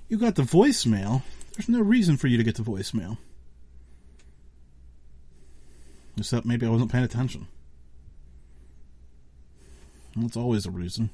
You 0.09 0.17
got 0.17 0.35
the 0.35 0.43
voicemail. 0.43 1.23
There's 1.55 1.69
no 1.69 1.81
reason 1.81 2.17
for 2.17 2.27
you 2.27 2.38
to 2.38 2.43
get 2.43 2.55
the 2.55 2.63
voicemail. 2.63 3.17
Except 6.17 6.45
maybe 6.45 6.65
I 6.65 6.69
wasn't 6.69 6.91
paying 6.91 7.03
attention. 7.03 7.47
That's 10.15 10.38
always 10.38 10.65
a 10.65 10.71
reason. 10.71 11.09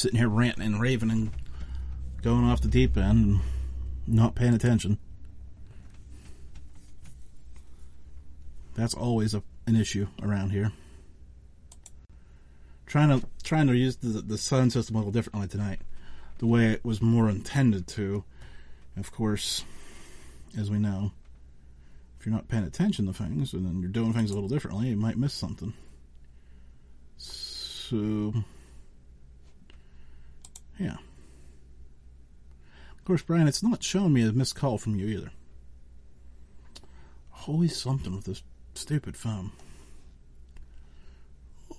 sitting 0.00 0.18
here 0.18 0.28
ranting 0.28 0.64
and 0.64 0.80
raving 0.80 1.10
and 1.10 1.30
going 2.22 2.44
off 2.44 2.62
the 2.62 2.68
deep 2.68 2.96
end 2.96 3.26
and 3.26 3.40
not 4.06 4.34
paying 4.34 4.54
attention. 4.54 4.98
That's 8.80 8.94
always 8.94 9.34
a, 9.34 9.42
an 9.66 9.76
issue 9.76 10.06
around 10.22 10.50
here. 10.50 10.72
Trying 12.86 13.20
to 13.20 13.26
trying 13.42 13.66
to 13.66 13.76
use 13.76 13.96
the 13.96 14.22
the 14.22 14.38
sound 14.38 14.72
system 14.72 14.96
a 14.96 14.98
little 15.00 15.12
differently 15.12 15.48
tonight, 15.48 15.80
the 16.38 16.46
way 16.46 16.68
it 16.68 16.82
was 16.82 17.02
more 17.02 17.28
intended 17.28 17.86
to. 17.88 18.24
Of 18.96 19.12
course, 19.12 19.64
as 20.58 20.70
we 20.70 20.78
know, 20.78 21.12
if 22.18 22.24
you're 22.24 22.34
not 22.34 22.48
paying 22.48 22.64
attention 22.64 23.06
to 23.06 23.12
things 23.12 23.52
and 23.52 23.66
then 23.66 23.80
you're 23.80 23.90
doing 23.90 24.14
things 24.14 24.30
a 24.30 24.34
little 24.34 24.48
differently, 24.48 24.88
you 24.88 24.96
might 24.96 25.18
miss 25.18 25.34
something. 25.34 25.74
So, 27.18 28.32
yeah. 30.78 30.96
Of 32.96 33.04
course, 33.04 33.20
Brian, 33.20 33.46
it's 33.46 33.62
not 33.62 33.82
showing 33.82 34.14
me 34.14 34.22
a 34.22 34.32
missed 34.32 34.56
call 34.56 34.78
from 34.78 34.98
you 34.98 35.06
either. 35.06 35.32
Always 37.46 37.76
something 37.76 38.16
with 38.16 38.24
this 38.24 38.42
stupid 38.74 39.16
phone. 39.16 39.52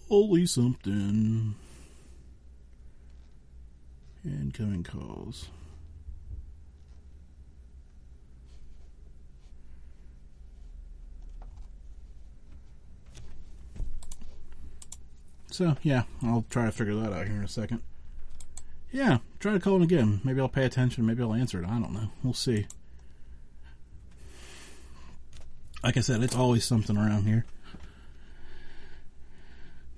Holy 0.07 0.45
something. 0.45 1.55
Incoming 4.23 4.83
calls. 4.83 5.49
So, 15.49 15.75
yeah, 15.83 16.03
I'll 16.23 16.45
try 16.49 16.65
to 16.65 16.71
figure 16.71 16.95
that 16.95 17.11
out 17.11 17.27
here 17.27 17.35
in 17.35 17.43
a 17.43 17.47
second. 17.47 17.81
Yeah, 18.91 19.19
try 19.39 19.53
to 19.53 19.59
call 19.59 19.75
him 19.75 19.81
again. 19.81 20.21
Maybe 20.23 20.39
I'll 20.39 20.49
pay 20.49 20.65
attention. 20.65 21.05
Maybe 21.05 21.21
I'll 21.23 21.33
answer 21.33 21.61
it. 21.61 21.65
I 21.65 21.79
don't 21.79 21.93
know. 21.93 22.09
We'll 22.23 22.33
see. 22.33 22.67
Like 25.83 25.97
I 25.97 26.01
said, 26.01 26.23
it's 26.23 26.35
always 26.35 26.63
something 26.63 26.97
around 26.97 27.25
here. 27.25 27.45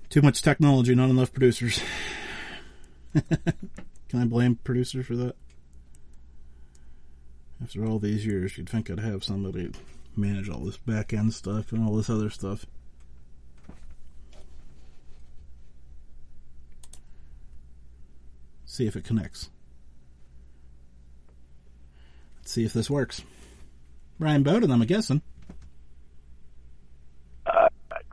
Too 0.08 0.22
much 0.22 0.42
technology, 0.42 0.94
not 0.94 1.10
enough 1.10 1.32
producers. 1.32 1.80
Can 3.14 4.20
I 4.20 4.24
blame 4.24 4.56
producers 4.56 5.06
for 5.06 5.16
that? 5.16 5.36
After 7.62 7.84
all 7.84 7.98
these 7.98 8.24
years, 8.24 8.56
you'd 8.56 8.68
think 8.68 8.90
I'd 8.90 9.00
have 9.00 9.24
somebody 9.24 9.72
manage 10.16 10.48
all 10.48 10.60
this 10.60 10.76
back 10.76 11.12
end 11.12 11.34
stuff 11.34 11.72
and 11.72 11.84
all 11.84 11.96
this 11.96 12.10
other 12.10 12.30
stuff. 12.30 12.66
see 18.74 18.86
if 18.86 18.96
it 18.96 19.04
connects. 19.04 19.50
Let's 22.38 22.50
see 22.50 22.64
if 22.64 22.72
this 22.72 22.90
works. 22.90 23.22
Brian 24.18 24.42
Bowden, 24.42 24.70
I'm 24.70 24.80
guessing. 24.80 25.22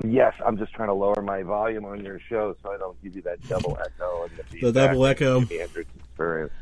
Yes, 0.04 0.34
I'm 0.46 0.58
just 0.58 0.74
trying 0.74 0.90
to 0.90 0.94
lower 0.94 1.22
my 1.22 1.44
volume 1.44 1.86
on 1.86 2.04
your 2.04 2.20
show 2.20 2.56
so 2.64 2.72
I 2.72 2.78
don't 2.78 3.02
give 3.04 3.16
you 3.16 3.22
that 3.24 3.48
double 3.48 3.78
echo 3.84 4.24
and 4.24 4.38
the, 4.38 4.62
the 4.62 4.72
double 4.72 5.06
echo. 5.06 5.42
experience. 5.42 6.54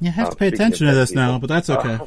You 0.00 0.10
have 0.10 0.30
to 0.30 0.36
pay 0.36 0.48
attention 0.48 0.86
to 0.86 0.94
this 0.94 1.10
people. 1.10 1.22
now, 1.22 1.38
but 1.38 1.48
that's 1.48 1.70
okay. 1.70 1.94
Uh, 1.94 2.06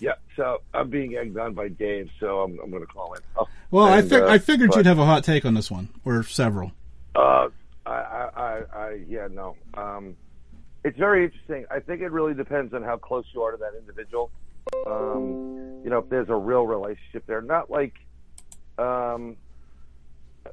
yeah, 0.00 0.14
so 0.34 0.62
I'm 0.74 0.90
being 0.90 1.16
egged 1.16 1.36
on 1.38 1.54
by 1.54 1.68
Dave, 1.68 2.10
so 2.18 2.40
I'm, 2.40 2.58
I'm 2.60 2.70
going 2.70 2.82
to 2.82 2.92
call 2.92 3.14
in. 3.14 3.20
Oh, 3.36 3.46
well, 3.70 3.86
and, 3.86 3.94
I, 3.94 4.02
fig- 4.02 4.22
uh, 4.22 4.26
I 4.26 4.38
figured 4.38 4.70
but, 4.70 4.78
you'd 4.78 4.86
have 4.86 4.98
a 4.98 5.06
hot 5.06 5.22
take 5.22 5.44
on 5.44 5.54
this 5.54 5.70
one, 5.70 5.90
or 6.04 6.24
several. 6.24 6.72
Uh, 7.14 7.48
I, 7.86 7.90
I, 7.90 8.60
I, 8.74 9.00
yeah, 9.06 9.28
no. 9.30 9.56
Um, 9.74 10.16
it's 10.84 10.98
very 10.98 11.24
interesting. 11.24 11.66
I 11.70 11.78
think 11.78 12.00
it 12.00 12.10
really 12.10 12.34
depends 12.34 12.74
on 12.74 12.82
how 12.82 12.96
close 12.96 13.24
you 13.32 13.42
are 13.42 13.52
to 13.52 13.56
that 13.58 13.74
individual. 13.78 14.32
Um, 14.86 15.82
you 15.84 15.90
know, 15.90 15.98
if 15.98 16.08
there's 16.08 16.28
a 16.28 16.34
real 16.34 16.66
relationship 16.66 17.24
there, 17.26 17.40
not 17.40 17.70
like, 17.70 17.94
um, 18.82 19.36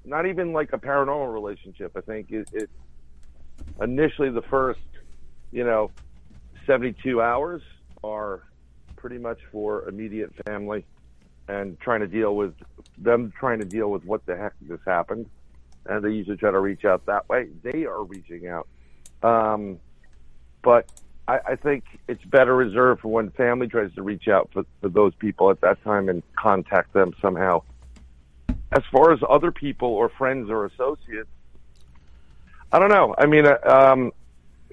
not 0.06 0.26
even 0.26 0.54
like 0.54 0.74
a 0.74 0.78
paranormal 0.78 1.34
relationship. 1.34 1.92
I 1.96 2.02
think 2.02 2.32
it, 2.32 2.50
it 2.54 2.70
initially 3.82 4.30
the 4.30 4.42
first, 4.44 4.80
you 5.52 5.64
know, 5.64 5.92
72 6.66 7.22
hours 7.22 7.62
are 8.04 8.44
pretty 8.96 9.18
much 9.18 9.40
for 9.52 9.88
immediate 9.88 10.32
family 10.46 10.86
and 11.48 11.80
trying 11.80 12.02
to 12.02 12.08
deal 12.08 12.36
with 12.36 12.54
them 12.98 13.32
trying 13.40 13.60
to 13.60 13.66
deal 13.66 13.90
with 13.90 14.04
what 14.06 14.26
the 14.26 14.36
heck 14.36 14.54
just 14.68 14.84
happened 14.86 15.26
and 15.86 16.04
they 16.04 16.12
usually 16.12 16.38
try 16.38 16.52
to 16.52 16.60
reach 16.60 16.86
out 16.86 17.06
that 17.08 17.28
way. 17.30 17.48
They 17.64 17.86
are 17.86 18.04
reaching 18.04 18.48
out. 18.48 18.68
Um, 19.24 19.80
but 20.62 20.92
I, 21.28 21.40
I 21.48 21.56
think 21.56 21.84
it's 22.08 22.24
better 22.26 22.56
reserved 22.56 23.02
for 23.02 23.08
when 23.08 23.32
family 23.32 23.68
tries 23.68 23.94
to 23.96 24.04
reach 24.04 24.28
out 24.28 24.50
for, 24.54 24.66
for 24.82 24.90
those 24.90 25.14
people 25.16 25.50
at 25.50 25.62
that 25.62 25.84
time 25.84 26.10
and 26.10 26.22
contact 26.36 26.94
them 26.94 27.14
somehow. 27.22 27.64
As 28.80 28.86
far 28.94 29.12
as 29.12 29.20
other 29.28 29.52
people 29.52 29.90
or 29.90 30.08
friends 30.08 30.50
or 30.50 30.66
associates, 30.66 31.28
I 32.72 32.80
don't 32.80 32.88
know. 32.88 33.14
I 33.18 33.26
mean, 33.26 33.46
uh, 33.46 33.58
um, 33.66 34.14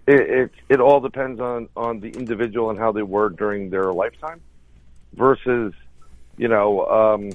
it, 0.06 0.20
it, 0.20 0.50
it 0.68 0.80
all 0.80 1.00
depends 1.00 1.40
on 1.40 1.68
on 1.76 1.98
the 1.98 2.10
individual 2.10 2.70
and 2.70 2.78
how 2.78 2.92
they 2.92 3.02
were 3.02 3.30
during 3.30 3.68
their 3.68 3.92
lifetime, 3.92 4.40
versus, 5.14 5.72
you 6.36 6.46
know, 6.46 6.86
um, 6.86 7.32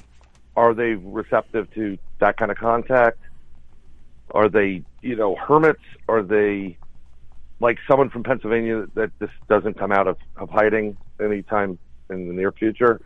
are 0.56 0.74
they 0.74 0.94
receptive 0.94 1.70
to 1.74 1.98
that 2.20 2.38
kind 2.38 2.51
of 2.51 2.58
contact? 2.58 3.20
Are 4.32 4.48
they, 4.48 4.84
you 5.01 5.18
know, 5.18 5.36
hermits? 5.36 5.84
Are 6.08 6.24
they 6.24 6.78
like 7.60 7.80
someone 7.86 8.10
from 8.10 8.24
Pennsylvania 8.24 8.88
that 8.94 9.12
just 9.20 9.34
doesn't 9.50 9.78
come 9.78 9.92
out 9.92 10.08
of, 10.08 10.18
of 10.38 10.50
hiding 10.50 10.96
anytime 11.20 11.78
in 12.10 12.30
the 12.30 12.34
near 12.34 12.54
future? 12.54 13.01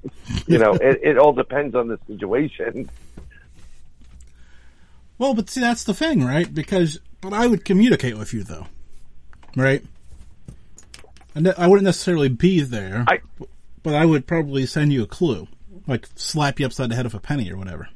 you 0.46 0.58
know, 0.58 0.72
it, 0.72 1.00
it 1.02 1.18
all 1.18 1.34
depends 1.34 1.74
on 1.74 1.88
the 1.88 1.98
situation. 2.06 2.88
Well, 5.20 5.34
but 5.34 5.50
see, 5.50 5.60
that's 5.60 5.84
the 5.84 5.92
thing, 5.92 6.24
right? 6.24 6.52
Because, 6.52 6.98
but 7.20 7.34
I 7.34 7.46
would 7.46 7.66
communicate 7.66 8.16
with 8.16 8.32
you 8.32 8.42
though, 8.42 8.66
right? 9.54 9.84
And 11.34 11.46
I 11.58 11.66
wouldn't 11.66 11.84
necessarily 11.84 12.30
be 12.30 12.62
there, 12.62 13.04
I, 13.06 13.20
but 13.82 13.94
I 13.94 14.06
would 14.06 14.26
probably 14.26 14.64
send 14.64 14.94
you 14.94 15.02
a 15.02 15.06
clue, 15.06 15.46
like 15.86 16.08
slap 16.14 16.58
you 16.58 16.64
upside 16.64 16.88
the 16.90 16.94
head 16.94 17.04
with 17.04 17.12
a 17.12 17.20
penny 17.20 17.52
or 17.52 17.58
whatever. 17.58 17.90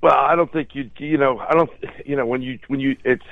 Well, 0.00 0.14
I 0.14 0.36
don't 0.36 0.50
think 0.52 0.76
you 0.76 0.92
you 0.98 1.18
know 1.18 1.40
I 1.40 1.54
don't 1.54 1.70
you 2.06 2.14
know 2.14 2.24
when 2.24 2.40
you 2.40 2.60
when 2.68 2.78
you 2.78 2.96
it's 3.04 3.24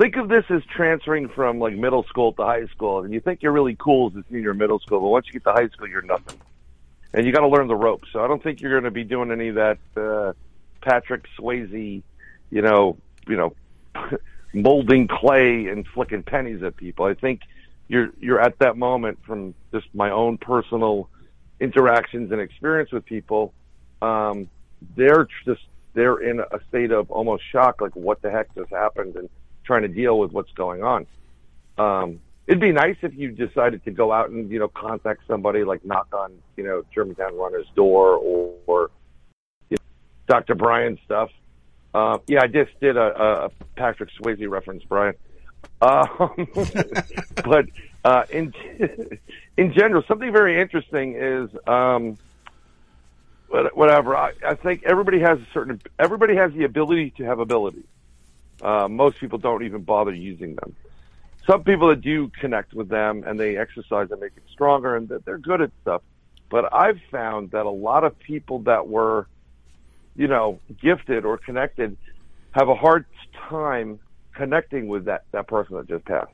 think 0.00 0.14
of 0.14 0.28
this 0.28 0.44
as 0.50 0.62
transferring 0.76 1.28
from 1.28 1.58
like 1.58 1.74
middle 1.74 2.04
school 2.04 2.34
to 2.34 2.44
high 2.44 2.66
school, 2.66 3.02
and 3.02 3.12
you 3.12 3.18
think 3.18 3.42
you're 3.42 3.50
really 3.50 3.74
cool 3.74 4.12
as 4.12 4.16
a 4.16 4.24
senior 4.30 4.52
in 4.52 4.58
middle 4.58 4.78
school, 4.78 5.00
but 5.00 5.08
once 5.08 5.26
you 5.26 5.32
get 5.32 5.42
to 5.42 5.52
high 5.52 5.68
school, 5.70 5.88
you're 5.88 6.02
nothing, 6.02 6.38
and 7.12 7.26
you 7.26 7.32
got 7.32 7.40
to 7.40 7.48
learn 7.48 7.66
the 7.66 7.74
ropes. 7.74 8.06
So 8.12 8.22
I 8.22 8.28
don't 8.28 8.40
think 8.40 8.60
you're 8.60 8.70
going 8.70 8.84
to 8.84 8.92
be 8.92 9.02
doing 9.02 9.32
any 9.32 9.48
of 9.48 9.56
that 9.56 9.78
uh, 9.96 10.34
Patrick 10.80 11.24
Swayze, 11.38 12.02
you 12.50 12.62
know, 12.62 12.96
you 13.26 13.36
know, 13.36 13.54
molding 14.52 15.08
clay 15.08 15.66
and 15.66 15.86
flicking 15.86 16.22
pennies 16.22 16.62
at 16.62 16.76
people. 16.76 17.04
I 17.04 17.14
think 17.14 17.42
you're 17.88 18.10
you're 18.20 18.40
at 18.40 18.58
that 18.58 18.76
moment 18.76 19.18
from 19.26 19.54
just 19.72 19.86
my 19.94 20.10
own 20.10 20.38
personal 20.38 21.08
interactions 21.60 22.30
and 22.32 22.40
experience 22.40 22.92
with 22.92 23.04
people. 23.04 23.52
Um, 24.00 24.48
they're 24.96 25.26
just 25.44 25.62
they're 25.94 26.18
in 26.18 26.40
a 26.40 26.60
state 26.68 26.92
of 26.92 27.10
almost 27.10 27.42
shock, 27.50 27.80
like 27.80 27.96
what 27.96 28.22
the 28.22 28.30
heck 28.30 28.54
just 28.54 28.70
happened, 28.70 29.16
and 29.16 29.28
trying 29.64 29.82
to 29.82 29.88
deal 29.88 30.18
with 30.18 30.32
what's 30.32 30.52
going 30.52 30.82
on. 30.82 31.06
Um, 31.76 32.20
it'd 32.46 32.60
be 32.60 32.72
nice 32.72 32.96
if 33.02 33.14
you 33.14 33.30
decided 33.30 33.84
to 33.84 33.90
go 33.90 34.12
out 34.12 34.30
and 34.30 34.50
you 34.50 34.58
know 34.58 34.68
contact 34.68 35.22
somebody, 35.26 35.64
like 35.64 35.84
knock 35.84 36.08
on 36.12 36.32
you 36.56 36.64
know 36.64 36.84
Germantown 36.94 37.36
Runner's 37.36 37.66
door 37.74 38.16
or, 38.16 38.54
or 38.66 38.90
Dr. 40.28 40.54
Brian 40.54 40.98
stuff. 41.04 41.30
Uh, 41.94 42.18
yeah, 42.26 42.42
I 42.42 42.46
just 42.46 42.78
did 42.80 42.96
a, 42.96 43.46
a 43.46 43.50
Patrick 43.74 44.10
Swayze 44.20 44.48
reference, 44.48 44.84
Brian. 44.84 45.14
Um, 45.80 46.48
but 47.44 47.66
uh, 48.04 48.24
in 48.30 48.52
in 49.56 49.72
general, 49.72 50.02
something 50.06 50.32
very 50.32 50.60
interesting 50.60 51.14
is 51.16 51.50
um, 51.66 52.18
whatever. 53.48 54.16
I, 54.16 54.32
I 54.46 54.54
think 54.54 54.84
everybody 54.84 55.20
has 55.20 55.38
a 55.38 55.46
certain. 55.52 55.80
Everybody 55.98 56.36
has 56.36 56.52
the 56.52 56.64
ability 56.64 57.10
to 57.16 57.24
have 57.24 57.38
ability. 57.38 57.84
Uh, 58.60 58.88
most 58.88 59.18
people 59.18 59.38
don't 59.38 59.64
even 59.64 59.82
bother 59.82 60.12
using 60.12 60.56
them. 60.56 60.74
Some 61.46 61.64
people 61.64 61.88
that 61.88 62.02
do 62.02 62.28
connect 62.28 62.74
with 62.74 62.88
them 62.88 63.24
and 63.26 63.40
they 63.40 63.56
exercise 63.56 64.10
and 64.10 64.20
make 64.20 64.32
it 64.36 64.42
stronger, 64.52 64.96
and 64.96 65.08
that 65.08 65.24
they're 65.24 65.38
good 65.38 65.62
at 65.62 65.70
stuff. 65.80 66.02
But 66.50 66.72
I've 66.72 67.00
found 67.10 67.52
that 67.52 67.66
a 67.66 67.70
lot 67.70 68.04
of 68.04 68.18
people 68.18 68.60
that 68.60 68.88
were, 68.88 69.26
you 70.18 70.26
know, 70.26 70.60
gifted 70.82 71.24
or 71.24 71.38
connected, 71.38 71.96
have 72.50 72.68
a 72.68 72.74
hard 72.74 73.06
time 73.48 74.00
connecting 74.34 74.88
with 74.88 75.04
that 75.04 75.22
that 75.32 75.46
person 75.46 75.76
that 75.76 75.88
just 75.88 76.04
passed, 76.04 76.32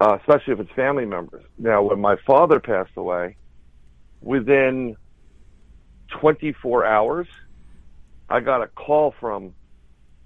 uh, 0.00 0.16
especially 0.20 0.54
if 0.54 0.60
it's 0.60 0.72
family 0.74 1.04
members. 1.04 1.44
Now, 1.58 1.82
when 1.82 2.00
my 2.00 2.16
father 2.26 2.58
passed 2.58 2.96
away, 2.96 3.36
within 4.22 4.96
24 6.20 6.86
hours, 6.86 7.28
I 8.30 8.40
got 8.40 8.62
a 8.62 8.68
call 8.68 9.14
from 9.20 9.54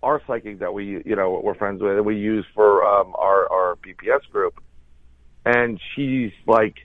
our 0.00 0.22
psychic 0.26 0.60
that 0.60 0.72
we, 0.72 1.02
you 1.04 1.16
know, 1.16 1.40
we're 1.42 1.54
friends 1.54 1.82
with, 1.82 1.96
that 1.96 2.02
we 2.04 2.16
use 2.16 2.46
for 2.54 2.84
um, 2.86 3.12
our 3.18 3.50
our 3.52 3.76
BPS 3.84 4.30
group, 4.30 4.54
and 5.44 5.80
she's 5.96 6.30
like, 6.46 6.76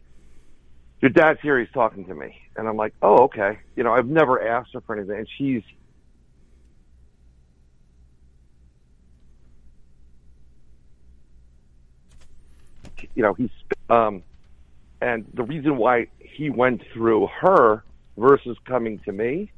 "Your 1.03 1.12
dad's 1.12 1.39
here. 1.43 1.60
He's 1.60 1.69
talking 1.72 2.05
to 2.05 2.15
me," 2.15 2.36
and 2.57 2.67
I'm 2.67 2.77
like, 2.77 2.93
"Oh, 3.01 3.23
okay." 3.25 3.59
You 3.75 3.83
know, 3.83 3.93
I've 3.93 4.07
never 4.07 4.45
asked 4.45 4.73
her 4.73 4.81
for 4.81 4.95
anything, 4.95 5.17
and 5.17 5.27
she's 5.37 5.63
you 13.17 13.23
know, 13.23 13.33
he's, 13.33 13.49
um, 13.89 14.21
and 15.01 15.25
the 15.33 15.43
reason 15.43 15.77
why 15.77 16.07
he 16.19 16.51
went 16.51 16.83
through 16.93 17.27
her 17.41 17.83
versus 18.15 18.55
coming 18.65 18.99
to 18.99 19.11
me 19.11 19.51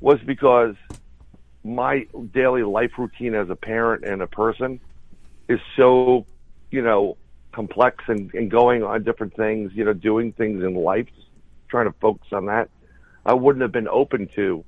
was 0.00 0.20
because 0.26 0.76
my 1.64 2.06
daily 2.34 2.62
life 2.62 2.92
routine 2.98 3.34
as 3.34 3.48
a 3.48 3.56
parent 3.56 4.04
and 4.04 4.20
a 4.20 4.26
person 4.26 4.78
is 5.48 5.58
so, 5.74 6.26
you 6.70 6.82
know, 6.82 7.16
complex 7.52 8.04
and, 8.08 8.32
and 8.34 8.50
going 8.50 8.82
on 8.82 9.04
different 9.04 9.34
things, 9.34 9.72
you 9.74 9.84
know, 9.84 9.94
doing 9.94 10.32
things 10.32 10.62
in 10.62 10.74
life, 10.74 11.08
trying 11.74 11.92
to 11.92 11.98
focus 11.98 12.28
on 12.30 12.46
that. 12.46 12.70
I 13.26 13.34
wouldn't 13.34 13.62
have 13.62 13.72
been 13.72 13.88
open 13.88 14.28
to 14.36 14.64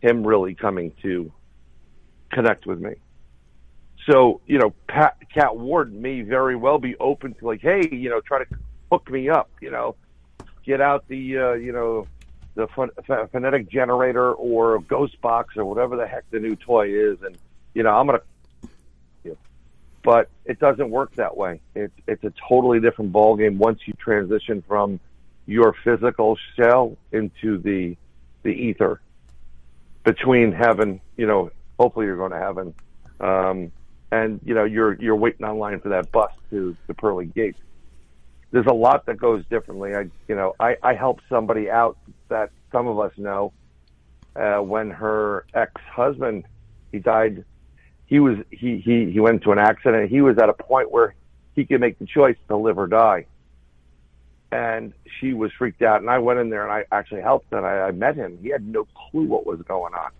him 0.00 0.26
really 0.26 0.56
coming 0.56 0.92
to 1.02 1.32
connect 2.32 2.66
with 2.66 2.80
me. 2.80 2.94
So, 4.10 4.40
you 4.44 4.58
know, 4.58 4.74
Pat, 4.88 5.18
Cat 5.32 5.56
Ward 5.56 5.94
may 5.94 6.22
very 6.22 6.56
well 6.56 6.78
be 6.78 6.96
open 6.96 7.34
to 7.34 7.46
like, 7.46 7.60
hey, 7.60 7.88
you 7.92 8.10
know, 8.10 8.20
try 8.20 8.42
to 8.42 8.46
hook 8.90 9.08
me 9.08 9.28
up, 9.28 9.48
you 9.60 9.70
know, 9.70 9.94
get 10.64 10.80
out 10.80 11.06
the, 11.06 11.38
uh, 11.38 11.52
you 11.52 11.70
know, 11.70 12.08
the 12.56 12.66
pho- 12.74 12.90
ph- 13.06 13.30
phonetic 13.30 13.70
generator 13.70 14.32
or 14.32 14.80
ghost 14.80 15.20
box 15.20 15.56
or 15.56 15.64
whatever 15.64 15.96
the 15.96 16.08
heck 16.08 16.28
the 16.32 16.40
new 16.40 16.56
toy 16.56 16.88
is. 16.88 17.18
And, 17.22 17.38
you 17.72 17.84
know, 17.84 17.90
I'm 17.90 18.08
going 18.08 18.18
to, 18.18 19.36
but 20.02 20.28
it 20.44 20.58
doesn't 20.58 20.90
work 20.90 21.14
that 21.14 21.36
way. 21.36 21.60
It's, 21.76 21.94
it's 22.08 22.24
a 22.24 22.32
totally 22.48 22.80
different 22.80 23.12
ballgame 23.12 23.58
once 23.58 23.78
you 23.86 23.92
transition 23.92 24.64
from 24.66 24.98
your 25.48 25.74
physical 25.82 26.38
shell 26.56 26.96
into 27.10 27.58
the, 27.58 27.96
the 28.44 28.50
ether 28.50 29.00
between 30.04 30.52
heaven, 30.52 31.00
you 31.16 31.26
know, 31.26 31.50
hopefully 31.78 32.06
you're 32.06 32.16
going 32.16 32.30
to 32.30 32.38
heaven. 32.38 32.74
Um, 33.18 33.72
and 34.10 34.40
you 34.44 34.54
know 34.54 34.64
you're 34.64 34.94
you're 34.94 35.16
waiting 35.16 35.44
online 35.44 35.80
for 35.80 35.90
that 35.90 36.10
bus 36.12 36.32
to 36.50 36.76
the 36.86 36.94
pearly 36.94 37.26
gates. 37.26 37.58
There's 38.50 38.66
a 38.66 38.72
lot 38.72 39.06
that 39.06 39.18
goes 39.18 39.44
differently. 39.50 39.94
I 39.94 40.08
you 40.28 40.34
know 40.34 40.54
I 40.58 40.76
I 40.82 40.94
helped 40.94 41.24
somebody 41.28 41.70
out 41.70 41.98
that 42.28 42.50
some 42.72 42.86
of 42.86 42.98
us 42.98 43.12
know 43.16 43.52
uh, 44.36 44.58
when 44.58 44.90
her 44.90 45.44
ex 45.54 45.72
husband 45.92 46.44
he 46.92 46.98
died. 46.98 47.44
He 48.06 48.20
was 48.20 48.38
he 48.50 48.78
he 48.78 49.10
he 49.10 49.20
went 49.20 49.36
into 49.36 49.52
an 49.52 49.58
accident. 49.58 50.10
He 50.10 50.22
was 50.22 50.38
at 50.38 50.48
a 50.48 50.54
point 50.54 50.90
where 50.90 51.14
he 51.54 51.66
could 51.66 51.80
make 51.80 51.98
the 51.98 52.06
choice 52.06 52.36
to 52.48 52.56
live 52.56 52.78
or 52.78 52.86
die, 52.86 53.26
and 54.50 54.92
she 55.18 55.34
was 55.34 55.52
freaked 55.52 55.82
out. 55.82 56.00
And 56.00 56.10
I 56.10 56.18
went 56.18 56.38
in 56.38 56.50
there 56.50 56.62
and 56.62 56.72
I 56.72 56.84
actually 56.90 57.22
helped 57.22 57.52
and 57.52 57.66
I, 57.66 57.88
I 57.88 57.90
met 57.90 58.16
him. 58.16 58.38
He 58.42 58.48
had 58.48 58.66
no 58.66 58.86
clue 58.94 59.24
what 59.24 59.46
was 59.46 59.60
going 59.62 59.94
on. 59.94 60.10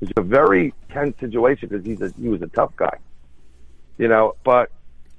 It 0.00 0.08
was 0.16 0.24
a 0.24 0.28
very 0.28 0.74
tense 0.90 1.18
situation 1.18 1.68
because 1.68 1.84
he's 1.84 2.00
a, 2.02 2.12
he 2.20 2.28
was 2.28 2.42
a 2.42 2.48
tough 2.48 2.74
guy, 2.76 2.98
you 3.98 4.08
know. 4.08 4.36
But 4.44 4.70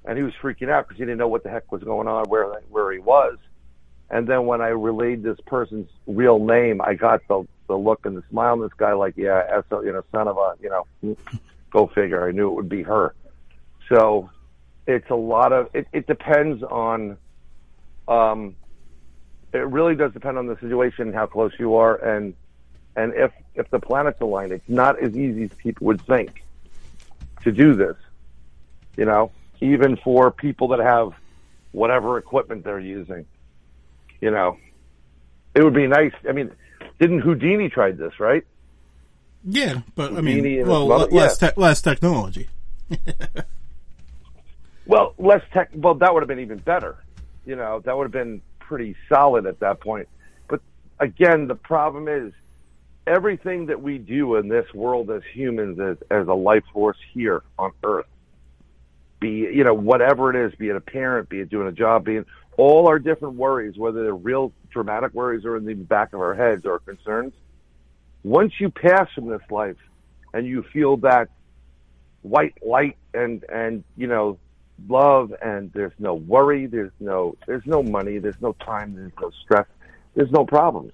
and 0.06 0.18
he 0.18 0.24
was 0.24 0.34
freaking 0.42 0.70
out 0.70 0.88
because 0.88 1.00
he 1.00 1.06
didn't 1.06 1.18
know 1.18 1.28
what 1.28 1.44
the 1.44 1.50
heck 1.50 1.72
was 1.72 1.84
going 1.84 2.08
on, 2.08 2.26
where 2.26 2.62
where 2.70 2.92
he 2.92 3.00
was. 3.00 3.38
And 4.10 4.28
then 4.28 4.46
when 4.46 4.62
I 4.62 4.68
relayed 4.68 5.24
this 5.24 5.40
person's 5.48 5.90
real 6.06 6.40
name, 6.40 6.80
I 6.82 6.94
got 6.94 7.28
the 7.28 7.48
the 7.68 7.78
look 7.78 8.06
and 8.06 8.16
the 8.16 8.24
smile 8.30 8.54
on 8.54 8.62
this 8.62 8.72
guy, 8.78 8.94
like, 8.94 9.16
yeah, 9.18 9.44
S, 9.50 9.64
you 9.72 9.92
know, 9.92 10.04
son 10.12 10.28
of 10.28 10.38
a, 10.38 10.56
you 10.62 10.70
know, 10.70 11.18
go 11.72 11.88
figure. 11.88 12.26
I 12.26 12.32
knew 12.32 12.50
it 12.50 12.54
would 12.54 12.70
be 12.70 12.84
her. 12.84 13.14
So 13.90 14.30
it's 14.86 15.10
a 15.10 15.16
lot 15.16 15.52
of. 15.54 15.70
It, 15.74 15.88
it 15.94 16.08
depends 16.08 16.64
on. 16.64 17.18
Um, 18.08 18.56
it 19.54 19.58
really 19.68 19.96
does 19.96 20.14
depend 20.14 20.38
on 20.38 20.48
the 20.48 20.58
situation, 20.60 21.14
how 21.14 21.26
close 21.26 21.52
you 21.60 21.76
are, 21.76 21.96
and 21.96 22.34
and 22.96 23.14
if 23.14 23.32
if 23.56 23.70
the 23.70 23.80
planets 23.80 24.20
align, 24.22 24.52
it's 24.52 24.68
not 24.68 25.02
as 25.02 25.16
easy 25.16 25.44
as 25.44 25.52
people 25.58 25.88
would 25.88 26.02
think 26.02 26.44
to 27.44 27.52
do 27.52 27.74
this. 27.74 27.96
You 28.96 29.06
know, 29.06 29.32
even 29.62 29.98
for 29.98 30.32
people 30.32 30.70
that 30.70 30.80
have 30.80 31.14
whatever 31.72 32.18
equipment 32.18 32.64
they're 32.64 32.80
using. 32.80 33.26
You 34.22 34.32
know, 34.32 34.58
it 35.54 35.64
would 35.64 35.76
be 35.76 35.88
nice. 35.88 36.14
I 36.28 36.32
mean, 36.32 36.52
didn't 37.00 37.20
Houdini 37.20 37.70
tried 37.70 37.98
this, 37.98 38.20
right? 38.20 38.46
Yeah, 39.44 39.82
but 39.96 40.14
I 40.14 40.22
mean, 40.22 40.66
well, 40.66 40.88
mother- 40.88 41.12
less 41.12 41.38
te- 41.38 41.50
less 41.56 41.82
technology. 41.82 42.50
Well, 44.88 45.14
less 45.18 45.42
tech. 45.52 45.70
Well, 45.74 45.96
that 45.96 46.14
would 46.14 46.22
have 46.24 46.30
been 46.30 46.40
even 46.40 46.60
better. 46.60 46.96
You 47.48 47.56
know, 47.56 47.80
that 47.86 47.98
would 47.98 48.04
have 48.04 48.12
been 48.12 48.42
pretty 48.60 48.96
solid 49.08 49.46
at 49.46 49.62
that 49.62 49.80
point. 49.80 50.10
But 50.50 50.60
again, 51.00 51.48
the 51.48 51.56
problem 51.56 52.10
is 52.10 52.34
everything 53.08 53.68
that 53.68 53.82
we 53.82 53.98
do 53.98 54.36
in 54.36 54.50
this 54.50 54.66
world 54.74 55.10
as 55.10 55.22
humans, 55.34 55.80
as, 55.80 55.98
as 56.12 56.28
a 56.28 56.34
life 56.34 56.66
force 56.74 56.98
here 57.14 57.44
on 57.58 57.72
Earth, 57.86 58.06
be 59.22 59.30
you 59.30 59.64
know 59.64 59.74
whatever 59.74 60.30
it 60.30 60.36
is, 60.36 60.54
be 60.60 60.68
it 60.68 60.76
a 60.76 60.82
parent, 60.82 61.30
be 61.30 61.40
it 61.40 61.50
doing 61.50 61.70
a 61.70 61.72
job, 61.72 62.04
being 62.04 62.26
all 62.58 62.88
our 62.88 63.00
different 63.00 63.36
worries, 63.36 63.78
whether 63.78 64.04
they're 64.04 64.14
real 64.14 64.52
dramatic 64.70 65.14
worries 65.14 65.46
or 65.46 65.56
in 65.56 65.66
the 65.66 65.74
back 65.74 66.14
of 66.14 66.20
our 66.20 66.36
heads 66.36 66.66
or 66.66 66.80
concerns. 66.80 67.34
Once 68.24 68.60
you 68.60 68.70
pass 68.70 69.10
from 69.16 69.28
this 69.28 69.42
life 69.50 69.78
and 70.34 70.46
you 70.46 70.64
feel 70.74 70.98
that 70.98 71.30
white 72.24 72.58
light 72.62 72.98
and 73.14 73.46
and 73.46 73.86
you 73.96 74.08
know 74.08 74.38
love 74.88 75.34
and 75.42 75.72
there's 75.74 75.94
no 76.00 76.14
worry 76.14 76.68
there's 76.68 76.92
no 77.00 77.36
there's 77.48 77.66
no 77.66 77.82
money 77.84 78.20
there's 78.20 78.42
no 78.42 78.54
time 78.54 78.96
there's 78.96 79.12
no 79.20 79.32
stress 79.44 79.66
there's 80.18 80.32
no 80.32 80.46
problems. 80.46 80.94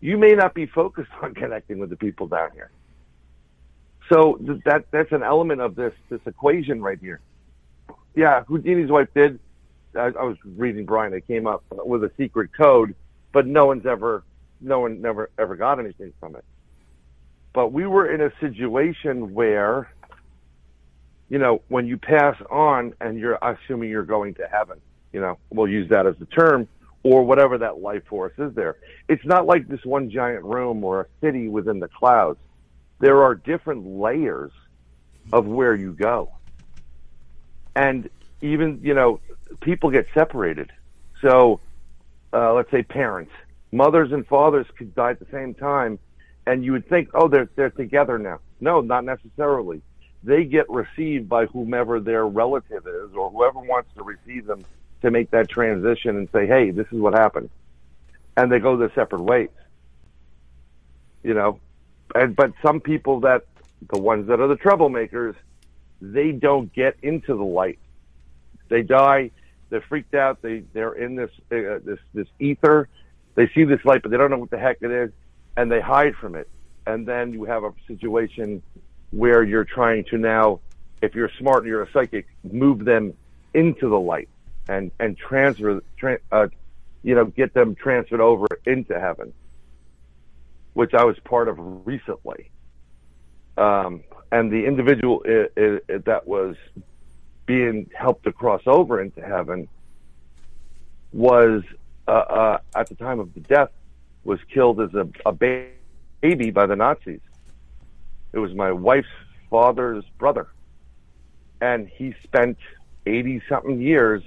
You 0.00 0.18
may 0.18 0.32
not 0.34 0.52
be 0.52 0.66
focused 0.66 1.10
on 1.22 1.32
connecting 1.34 1.78
with 1.78 1.90
the 1.90 1.96
people 1.96 2.26
down 2.26 2.50
here. 2.52 2.70
So 4.12 4.34
th- 4.34 4.62
that 4.64 4.86
that's 4.90 5.12
an 5.12 5.22
element 5.22 5.60
of 5.60 5.76
this 5.76 5.94
this 6.10 6.20
equation 6.26 6.82
right 6.82 6.98
here. 7.00 7.20
Yeah 8.14 8.42
houdini's 8.44 8.90
wife 8.90 9.08
did. 9.14 9.38
I, 9.96 10.06
I 10.06 10.24
was 10.24 10.36
reading 10.44 10.86
brian 10.86 11.14
it 11.14 11.26
came 11.28 11.46
up 11.46 11.62
with 11.70 12.02
a 12.02 12.10
secret 12.16 12.50
code 12.52 12.96
but 13.32 13.46
no 13.46 13.66
one's 13.66 13.86
ever 13.86 14.24
no 14.60 14.80
one 14.80 15.00
never 15.00 15.30
ever 15.38 15.54
got 15.56 15.78
anything 15.78 16.12
from 16.18 16.34
it. 16.36 16.44
But 17.52 17.72
we 17.72 17.86
were 17.86 18.12
in 18.12 18.20
a 18.20 18.32
situation 18.40 19.34
where 19.34 19.88
you 21.34 21.40
know, 21.40 21.62
when 21.66 21.84
you 21.84 21.98
pass 21.98 22.36
on 22.48 22.94
and 23.00 23.18
you're 23.18 23.36
assuming 23.42 23.90
you're 23.90 24.04
going 24.04 24.34
to 24.34 24.46
heaven, 24.46 24.80
you 25.12 25.20
know, 25.20 25.36
we'll 25.50 25.66
use 25.66 25.90
that 25.90 26.06
as 26.06 26.14
the 26.18 26.26
term, 26.26 26.68
or 27.02 27.24
whatever 27.24 27.58
that 27.58 27.80
life 27.80 28.06
force 28.06 28.32
is 28.38 28.54
there. 28.54 28.76
It's 29.08 29.24
not 29.24 29.44
like 29.44 29.66
this 29.66 29.84
one 29.84 30.10
giant 30.10 30.44
room 30.44 30.84
or 30.84 31.00
a 31.00 31.06
city 31.20 31.48
within 31.48 31.80
the 31.80 31.88
clouds. 31.88 32.38
There 33.00 33.24
are 33.24 33.34
different 33.34 33.84
layers 33.84 34.52
of 35.32 35.44
where 35.44 35.74
you 35.74 35.90
go. 35.90 36.30
And 37.74 38.08
even, 38.40 38.78
you 38.84 38.94
know, 38.94 39.18
people 39.60 39.90
get 39.90 40.06
separated. 40.14 40.70
So, 41.20 41.58
uh, 42.32 42.54
let's 42.54 42.70
say 42.70 42.84
parents, 42.84 43.32
mothers 43.72 44.12
and 44.12 44.24
fathers 44.24 44.68
could 44.78 44.94
die 44.94 45.10
at 45.10 45.18
the 45.18 45.26
same 45.32 45.52
time, 45.52 45.98
and 46.46 46.64
you 46.64 46.70
would 46.70 46.88
think, 46.88 47.08
oh, 47.12 47.26
they're, 47.26 47.50
they're 47.56 47.70
together 47.70 48.20
now. 48.20 48.38
No, 48.60 48.82
not 48.82 49.04
necessarily 49.04 49.82
they 50.24 50.44
get 50.44 50.68
received 50.70 51.28
by 51.28 51.46
whomever 51.46 52.00
their 52.00 52.26
relative 52.26 52.86
is 52.86 53.14
or 53.14 53.30
whoever 53.30 53.60
wants 53.60 53.90
to 53.96 54.02
receive 54.02 54.46
them 54.46 54.64
to 55.02 55.10
make 55.10 55.30
that 55.30 55.48
transition 55.48 56.16
and 56.16 56.28
say, 56.32 56.46
hey, 56.46 56.70
this 56.70 56.86
is 56.90 56.98
what 56.98 57.12
happened. 57.12 57.50
And 58.36 58.50
they 58.50 58.58
go 58.58 58.76
their 58.76 58.92
separate 58.94 59.22
ways. 59.22 59.50
You 61.22 61.34
know, 61.34 61.60
and, 62.14 62.34
but 62.34 62.52
some 62.64 62.80
people 62.80 63.20
that, 63.20 63.44
the 63.92 63.98
ones 63.98 64.28
that 64.28 64.40
are 64.40 64.48
the 64.48 64.56
troublemakers, 64.56 65.34
they 66.00 66.32
don't 66.32 66.72
get 66.72 66.96
into 67.02 67.36
the 67.36 67.44
light. 67.44 67.78
They 68.68 68.82
die. 68.82 69.30
They're 69.70 69.84
freaked 69.88 70.14
out. 70.14 70.42
They 70.42 70.64
they're 70.72 70.92
in 70.92 71.16
this 71.16 71.30
uh, 71.50 71.80
this 71.84 71.98
this 72.12 72.28
ether. 72.38 72.88
They 73.34 73.48
see 73.54 73.64
this 73.64 73.84
light, 73.84 74.02
but 74.02 74.10
they 74.10 74.16
don't 74.16 74.30
know 74.30 74.38
what 74.38 74.50
the 74.50 74.58
heck 74.58 74.78
it 74.82 74.90
is, 74.90 75.10
and 75.56 75.70
they 75.70 75.80
hide 75.80 76.14
from 76.16 76.34
it. 76.34 76.48
And 76.86 77.06
then 77.06 77.32
you 77.32 77.44
have 77.44 77.64
a 77.64 77.72
situation 77.86 78.62
where 79.14 79.42
you're 79.42 79.64
trying 79.64 80.04
to 80.04 80.18
now, 80.18 80.60
if 81.00 81.14
you're 81.14 81.30
smart 81.38 81.58
and 81.58 81.68
you're 81.68 81.82
a 81.82 81.90
psychic, 81.92 82.26
move 82.42 82.84
them 82.84 83.14
into 83.52 83.88
the 83.88 83.98
light 83.98 84.28
and 84.68 84.90
and 84.98 85.16
transfer, 85.16 85.82
tra- 85.96 86.18
uh, 86.32 86.48
you 87.02 87.14
know, 87.14 87.26
get 87.26 87.54
them 87.54 87.74
transferred 87.74 88.20
over 88.20 88.46
into 88.66 88.98
heaven, 88.98 89.32
which 90.72 90.94
I 90.94 91.04
was 91.04 91.18
part 91.20 91.48
of 91.48 91.56
recently. 91.86 92.50
Um, 93.56 94.02
and 94.32 94.50
the 94.50 94.66
individual 94.66 95.22
i 95.26 95.46
i 95.56 95.98
that 96.06 96.26
was 96.26 96.56
being 97.46 97.88
helped 97.94 98.24
to 98.24 98.32
cross 98.32 98.62
over 98.66 99.00
into 99.00 99.20
heaven 99.20 99.68
was 101.12 101.62
uh, 102.08 102.10
uh, 102.10 102.58
at 102.74 102.88
the 102.88 102.94
time 102.96 103.20
of 103.20 103.32
the 103.34 103.40
death 103.40 103.70
was 104.24 104.40
killed 104.52 104.80
as 104.80 104.92
a, 104.94 105.06
a 105.26 105.32
baby 105.32 106.50
by 106.50 106.66
the 106.66 106.74
Nazis. 106.74 107.20
It 108.34 108.40
was 108.40 108.52
my 108.52 108.72
wife's 108.72 109.06
father's 109.48 110.04
brother, 110.18 110.48
and 111.60 111.88
he 111.88 112.14
spent 112.24 112.58
eighty 113.06 113.40
something 113.48 113.80
years 113.80 114.24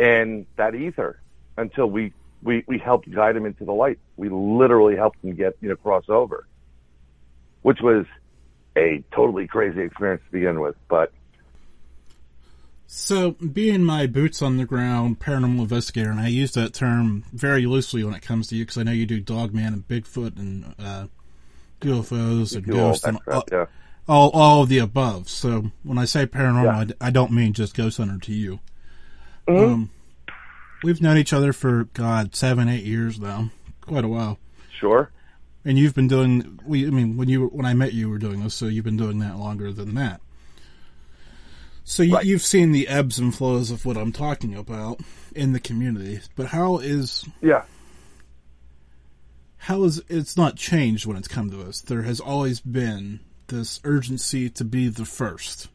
in 0.00 0.46
that 0.56 0.74
ether 0.74 1.20
until 1.58 1.86
we 1.86 2.14
we 2.42 2.64
we 2.66 2.78
helped 2.78 3.10
guide 3.10 3.36
him 3.36 3.44
into 3.44 3.66
the 3.66 3.72
light. 3.72 3.98
We 4.16 4.30
literally 4.30 4.96
helped 4.96 5.22
him 5.22 5.34
get 5.34 5.54
you 5.60 5.68
know 5.68 5.76
cross 5.76 6.04
over, 6.08 6.46
which 7.60 7.82
was 7.82 8.06
a 8.74 9.04
totally 9.14 9.46
crazy 9.46 9.82
experience 9.82 10.22
to 10.24 10.32
begin 10.32 10.58
with, 10.58 10.76
but 10.88 11.12
So, 12.86 13.32
being 13.32 13.84
my 13.84 14.06
boots 14.06 14.40
on 14.40 14.56
the 14.56 14.64
ground 14.64 15.20
paranormal 15.20 15.60
investigator, 15.60 16.10
and 16.10 16.20
I 16.20 16.28
use 16.28 16.52
that 16.52 16.72
term 16.72 17.24
very 17.34 17.66
loosely 17.66 18.02
when 18.02 18.14
it 18.14 18.22
comes 18.22 18.48
to 18.48 18.56
you 18.56 18.64
because 18.64 18.78
I 18.78 18.82
know 18.82 18.92
you 18.92 19.04
do 19.04 19.20
Dogman 19.20 19.74
and 19.74 19.86
Bigfoot 19.86 20.38
and 20.38 20.74
uh, 20.78 21.06
UFOs 21.82 22.56
and 22.56 22.64
ghosts 22.66 23.04
and 23.04 23.18
all, 23.30 23.44
yeah. 23.52 23.66
all, 24.08 24.30
all 24.30 24.62
of 24.62 24.68
the 24.68 24.78
above. 24.78 25.28
So, 25.28 25.70
when 25.82 25.98
I 25.98 26.04
say 26.04 26.26
paranormal, 26.26 26.64
Yeah. 26.64 26.78
I 26.78 26.84
d- 26.84 26.94
I, 27.00 27.10
don't 27.10 27.32
mean 27.32 27.52
just 27.52 27.76
Ghost 27.76 27.98
Hunter 27.98 28.18
to 28.18 28.32
you. 28.32 28.60
Mm-hmm. 29.48 29.72
Um, 29.72 29.90
we've 30.82 31.00
known 31.02 31.16
each 31.18 31.32
other 31.32 31.52
for, 31.52 31.84
God, 31.94 32.34
seven, 32.34 32.68
eight 32.68 32.84
years 32.84 33.18
now. 33.20 33.50
Quite 33.80 34.04
a 34.04 34.08
while. 34.08 34.38
Sure. 34.78 35.10
And 35.64 35.78
you've 35.78 35.94
been 35.94 36.08
doing. 36.08 36.58
We, 36.64 36.86
I 36.86 36.90
mean, 36.90 37.16
when 37.16 37.28
you 37.28 37.46
when 37.46 37.64
I 37.66 37.74
met 37.74 37.92
you, 37.92 38.00
you 38.00 38.10
were 38.10 38.18
doing 38.18 38.42
this, 38.42 38.54
so 38.54 38.66
you've 38.66 38.84
been 38.84 38.96
doing 38.96 39.20
that 39.20 39.38
longer 39.38 39.72
than 39.72 39.94
that. 39.94 40.20
So 41.84 42.02
you, 42.02 42.14
Right. 42.14 42.24
you've 42.24 42.42
seen 42.42 42.72
the 42.72 42.88
ebbs 42.88 43.18
and 43.18 43.34
flows 43.34 43.70
of 43.70 43.84
what 43.84 43.96
I'm 43.96 44.12
talking 44.12 44.54
about 44.54 45.00
in 45.34 45.52
the 45.52 45.60
community, 45.60 46.20
but 46.36 46.46
how 46.48 46.78
is 46.78 47.24
Yeah. 47.40 47.62
How 49.62 49.84
is 49.84 50.02
it's 50.08 50.36
not 50.36 50.56
changed 50.56 51.06
when 51.06 51.16
it's 51.16 51.28
come 51.28 51.48
to 51.48 51.62
us? 51.62 51.80
There 51.80 52.02
has 52.02 52.18
always 52.18 52.58
been 52.58 53.20
this 53.46 53.80
urgency 53.84 54.50
to 54.50 54.64
be 54.64 54.88
the 54.88 55.04
first 55.04 55.68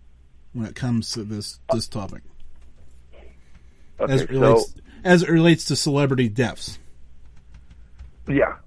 when 0.52 0.65
it 0.65 0.76
comes 0.76 1.12
to 1.13 1.23
this 1.23 1.60
this 1.71 1.88
topic, 1.88 2.21
Okay. 4.02 4.13
as 4.13 4.21
it 4.23 4.30
so 4.30 4.34
relates 4.34 4.76
as 5.06 5.23
it 5.23 5.30
relates 5.30 5.65
to 5.65 5.78
celebrity 5.78 6.28
deaths. 6.28 6.80
Yeah. 8.28 8.58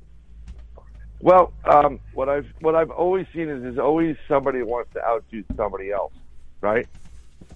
Well, 1.21 1.53
um, 1.65 2.01
what 2.15 2.31
I've 2.31 2.49
what 2.61 2.75
I've 2.75 2.91
always 2.91 3.27
seen 3.35 3.51
is 3.51 3.63
there's 3.63 3.79
always 3.79 4.17
somebody 4.27 4.63
wants 4.63 4.95
to 4.95 5.07
outdo 5.07 5.45
somebody 5.55 5.91
else, 5.91 6.15
right? 6.63 6.89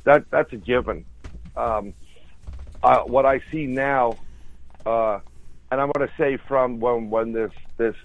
That 0.05 0.31
that's 0.31 0.53
a 0.53 0.59
given. 0.59 1.07
Um, 1.57 1.94
uh, 2.83 3.05
what 3.05 3.24
I 3.24 3.40
see 3.50 3.64
now, 3.66 4.18
uh, 4.85 5.20
and 5.74 5.80
I'm 5.80 5.90
going 5.90 6.08
to 6.08 6.14
say 6.16 6.38
from 6.46 6.78
when 6.78 7.10
when 7.10 7.32
this 7.32 7.50
this 7.78 7.96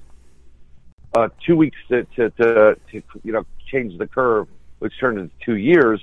uh, 1.15 1.29
two 1.45 1.55
weeks 1.55 1.77
to, 1.89 2.03
to 2.15 2.31
to 2.31 2.77
to 2.91 3.03
you 3.23 3.31
know 3.31 3.45
change 3.67 3.95
the 3.99 4.07
curve, 4.07 4.47
which 4.79 4.93
turned 4.99 5.19
into 5.19 5.35
two 5.45 5.55
years. 5.55 6.01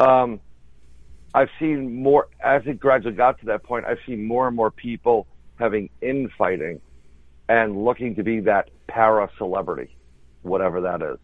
Um, 0.00 0.40
I've 1.34 1.50
seen 1.58 2.02
more 2.02 2.28
as 2.42 2.62
it 2.64 2.80
gradually 2.80 3.14
got 3.14 3.38
to 3.40 3.46
that 3.46 3.64
point. 3.64 3.84
I've 3.84 3.98
seen 4.06 4.24
more 4.24 4.46
and 4.48 4.56
more 4.56 4.70
people 4.70 5.26
having 5.58 5.90
infighting 6.00 6.80
and 7.50 7.84
looking 7.84 8.14
to 8.14 8.22
be 8.22 8.40
that 8.40 8.70
para 8.86 9.28
celebrity, 9.36 9.94
whatever 10.40 10.80
that 10.80 11.02
is, 11.02 11.18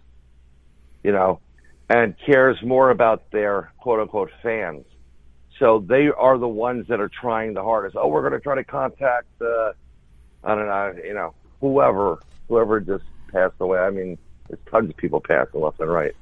you 1.02 1.12
know, 1.12 1.40
and 1.88 2.14
cares 2.26 2.58
more 2.62 2.90
about 2.90 3.30
their 3.30 3.72
quote 3.78 4.00
unquote 4.00 4.30
fans. 4.42 4.84
So 5.58 5.78
they 5.86 6.08
are 6.08 6.36
the 6.36 6.48
ones 6.48 6.88
that 6.88 7.00
are 7.00 7.08
trying 7.08 7.54
the 7.54 7.62
hardest. 7.62 7.96
Oh, 7.96 8.08
we're 8.08 8.22
going 8.22 8.32
to 8.32 8.40
try 8.40 8.56
to 8.56 8.64
contact, 8.64 9.28
uh, 9.40 9.72
I 10.42 10.54
don't 10.54 10.66
know, 10.66 10.94
you 11.04 11.14
know, 11.14 11.34
whoever, 11.60 12.20
whoever 12.48 12.80
just 12.80 13.04
passed 13.32 13.54
away. 13.60 13.78
I 13.78 13.90
mean, 13.90 14.18
there's 14.48 14.60
tons 14.70 14.90
of 14.90 14.96
people 14.96 15.20
passing 15.20 15.60
left 15.60 15.78
and 15.80 15.90
right. 15.90 16.14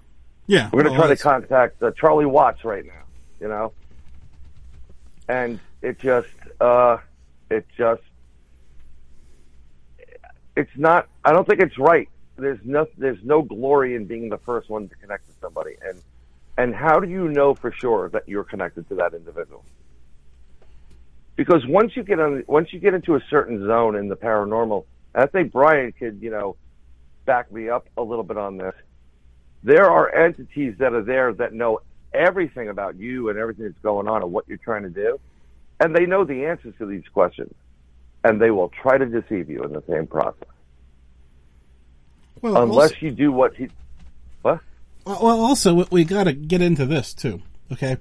Yeah, 0.47 0.69
We're 0.73 0.83
going 0.83 0.93
to 0.93 0.99
well, 0.99 1.09
try 1.09 1.15
to 1.15 1.23
contact 1.23 1.83
uh, 1.83 1.93
Charlie 1.93 2.27
Watts 2.27 2.65
right 2.65 2.85
now, 2.85 3.05
you 3.41 3.49
know? 3.49 3.73
And 5.29 5.61
it 5.81 5.99
just, 5.99 6.29
uh, 6.61 6.99
it 7.51 7.67
just, 7.77 8.03
it's 10.57 10.71
not, 10.77 11.09
I 11.25 11.33
don't 11.33 11.47
think 11.47 11.61
it's 11.61 11.79
right. 11.79 12.09
There's 12.37 12.61
no, 12.65 12.87
there's 12.99 13.23
no 13.25 13.41
glory 13.41 13.95
in 13.95 14.05
being 14.05 14.29
the 14.29 14.39
first 14.39 14.69
one 14.69 14.89
to 14.89 14.95
connect 14.97 15.27
with 15.27 15.37
somebody. 15.41 15.77
And, 15.83 16.03
and 16.57 16.75
how 16.75 17.01
do 17.01 17.09
you 17.09 17.29
know 17.29 17.55
for 17.55 17.73
sure 17.73 18.09
that 18.11 18.29
you're 18.29 18.45
connected 18.45 18.89
to 18.89 18.95
that 18.97 19.15
individual? 19.15 19.65
Because 21.37 21.67
once 21.67 21.97
you 21.97 22.03
get 22.03 22.21
on, 22.21 22.45
once 22.47 22.73
you 22.73 22.79
get 22.79 22.95
into 22.95 23.15
a 23.15 23.21
certain 23.31 23.67
zone 23.67 23.97
in 23.97 24.09
the 24.09 24.17
paranormal, 24.17 24.85
and 25.15 25.25
I 25.25 25.27
think 25.27 25.53
Brian 25.53 25.93
could, 25.93 26.21
you 26.21 26.31
know, 26.31 26.57
back 27.25 27.51
me 27.51 27.69
up 27.69 27.89
a 27.97 28.03
little 28.03 28.25
bit 28.25 28.37
on 28.37 28.59
this 28.59 28.75
there 29.63 29.91
are 29.91 30.13
entities 30.15 30.75
that 30.79 30.93
are 30.93 31.03
there 31.03 31.33
that 31.35 31.53
know 31.53 31.81
everything 32.13 32.69
about 32.69 32.97
you 32.97 33.29
and 33.29 33.39
everything 33.39 33.65
that's 33.65 33.79
going 33.83 34.09
on 34.09 34.23
and 34.23 34.33
what 34.33 34.47
you're 34.49 34.59
trying 34.59 34.83
to 34.83 34.91
do. 34.91 35.21
And 35.81 35.95
they 35.95 36.07
know 36.07 36.25
the 36.25 36.47
answers 36.47 36.75
to 36.79 36.87
these 36.87 37.05
questions. 37.13 37.55
And 38.25 38.41
they 38.41 38.51
will 38.51 38.69
try 38.69 38.99
to 38.99 39.07
deceive 39.07 39.51
you 39.51 39.63
in 39.65 39.73
the 39.73 39.83
same 39.89 40.07
process. 40.07 40.49
well, 42.41 42.63
Unless 42.63 42.93
also- 42.93 43.07
you 43.07 43.11
do 43.11 43.33
what 43.33 43.55
he. 43.55 43.69
What? 44.43 44.61
Well, 45.05 45.41
also, 45.41 45.75
we- 45.75 45.87
we 45.91 46.05
got 46.05 46.25
to 46.25 46.33
get 46.33 46.63
into 46.63 46.87
this 46.87 47.13
too. 47.15 47.43
Okay, 47.73 47.97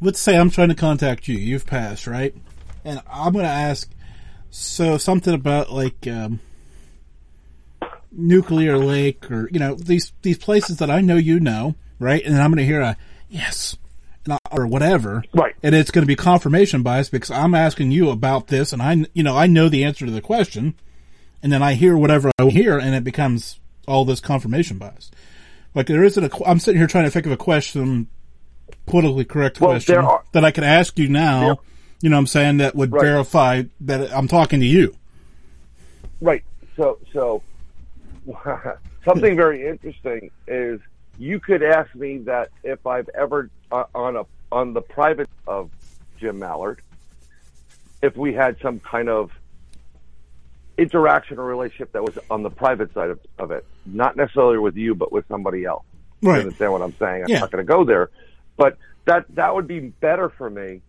let's 0.00 0.18
say 0.20 0.36
I'm 0.36 0.50
trying 0.50 0.68
to 0.70 0.74
contact 0.74 1.28
you. 1.28 1.36
You've 1.36 1.66
passed, 1.66 2.06
right? 2.06 2.34
And 2.84 3.00
I'm 3.10 3.32
going 3.32 3.44
to 3.44 3.50
ask. 3.50 3.90
So 4.50 4.98
something 4.98 5.32
about 5.32 5.72
like 5.72 6.06
um, 6.06 6.40
nuclear 8.10 8.76
lake, 8.78 9.30
or 9.30 9.48
you 9.50 9.58
know 9.58 9.74
these 9.74 10.12
these 10.22 10.38
places 10.38 10.78
that 10.78 10.90
I 10.90 11.00
know 11.00 11.16
you 11.16 11.40
know, 11.40 11.74
right? 11.98 12.22
And 12.24 12.36
I'm 12.36 12.50
going 12.50 12.58
to 12.58 12.64
hear 12.66 12.80
a 12.80 12.96
yes, 13.28 13.76
or 14.50 14.66
whatever, 14.66 15.24
Right. 15.32 15.54
And 15.62 15.74
it's 15.74 15.90
going 15.90 16.02
to 16.02 16.06
be 16.06 16.16
confirmation 16.16 16.82
bias 16.82 17.08
because 17.08 17.30
I'm 17.30 17.54
asking 17.54 17.90
you 17.92 18.10
about 18.10 18.48
this, 18.48 18.72
and 18.72 18.82
I 18.82 19.04
you 19.14 19.22
know 19.22 19.36
I 19.36 19.46
know 19.46 19.68
the 19.68 19.84
answer 19.84 20.04
to 20.06 20.12
the 20.12 20.20
question, 20.20 20.74
and 21.42 21.50
then 21.52 21.62
I 21.62 21.74
hear 21.74 21.96
whatever 21.96 22.30
I 22.38 22.44
hear, 22.46 22.78
and 22.78 22.94
it 22.94 23.04
becomes 23.04 23.58
all 23.88 24.04
this 24.04 24.20
confirmation 24.20 24.78
bias. 24.78 25.10
Like 25.74 25.86
there 25.86 26.04
isn't 26.04 26.22
a. 26.24 26.48
I'm 26.48 26.58
sitting 26.58 26.78
here 26.78 26.86
trying 26.86 27.04
to 27.04 27.10
think 27.10 27.26
of 27.26 27.32
a 27.32 27.36
question, 27.36 28.06
politically 28.86 29.24
correct 29.24 29.60
Well, 29.60 29.70
question 29.70 29.96
are- 29.96 30.22
that 30.32 30.44
I 30.44 30.50
could 30.50 30.64
ask 30.64 30.98
you 30.98 31.08
now. 31.08 31.40
There- 31.40 31.56
You 32.02 32.10
know, 32.10 32.16
what 32.16 32.20
I'm 32.22 32.26
saying 32.26 32.56
that 32.56 32.74
would 32.74 32.90
Right. 32.92 33.02
verify 33.02 33.62
that 33.82 34.12
I'm 34.12 34.26
talking 34.26 34.58
to 34.58 34.66
you. 34.66 34.96
Right. 36.20 36.42
So, 36.76 36.98
so 37.12 37.42
something 39.04 39.36
very 39.36 39.66
interesting 39.66 40.30
is 40.48 40.80
you 41.18 41.38
could 41.38 41.62
ask 41.62 41.94
me 41.94 42.18
that 42.18 42.50
if 42.64 42.86
I've 42.88 43.08
ever 43.14 43.50
uh, 43.70 43.84
on 43.94 44.16
a 44.16 44.24
on 44.50 44.72
the 44.72 44.80
private 44.82 45.28
of 45.46 45.70
Jim 46.18 46.40
Malliard, 46.40 46.78
if 48.02 48.16
we 48.16 48.32
had 48.32 48.56
some 48.60 48.80
kind 48.80 49.08
of 49.08 49.30
interaction 50.82 51.38
or 51.38 51.46
relationship 51.46 51.92
that 51.94 52.04
was 52.04 52.14
on 52.30 52.44
the 52.44 52.50
private 52.50 52.94
side 52.94 53.10
of, 53.10 53.20
of 53.38 53.52
it, 53.52 53.64
not 53.86 54.16
necessarily 54.16 54.58
with 54.58 54.76
you, 54.76 54.96
but 54.96 55.12
with 55.12 55.26
somebody 55.28 55.64
else. 55.66 55.84
You 56.32 56.40
understand 56.40 56.72
what 56.72 56.82
I'm 56.82 56.96
saying? 57.00 57.24
I'm 57.24 57.28
Yeah. 57.28 57.40
not 57.40 57.52
going 57.52 57.66
to 57.66 57.72
go 57.72 57.84
there, 57.86 58.10
but 58.58 58.78
that 59.06 59.26
that 59.30 59.54
would 59.54 59.68
be 59.68 59.94
better 60.02 60.32
for 60.38 60.50
me. 60.50 60.82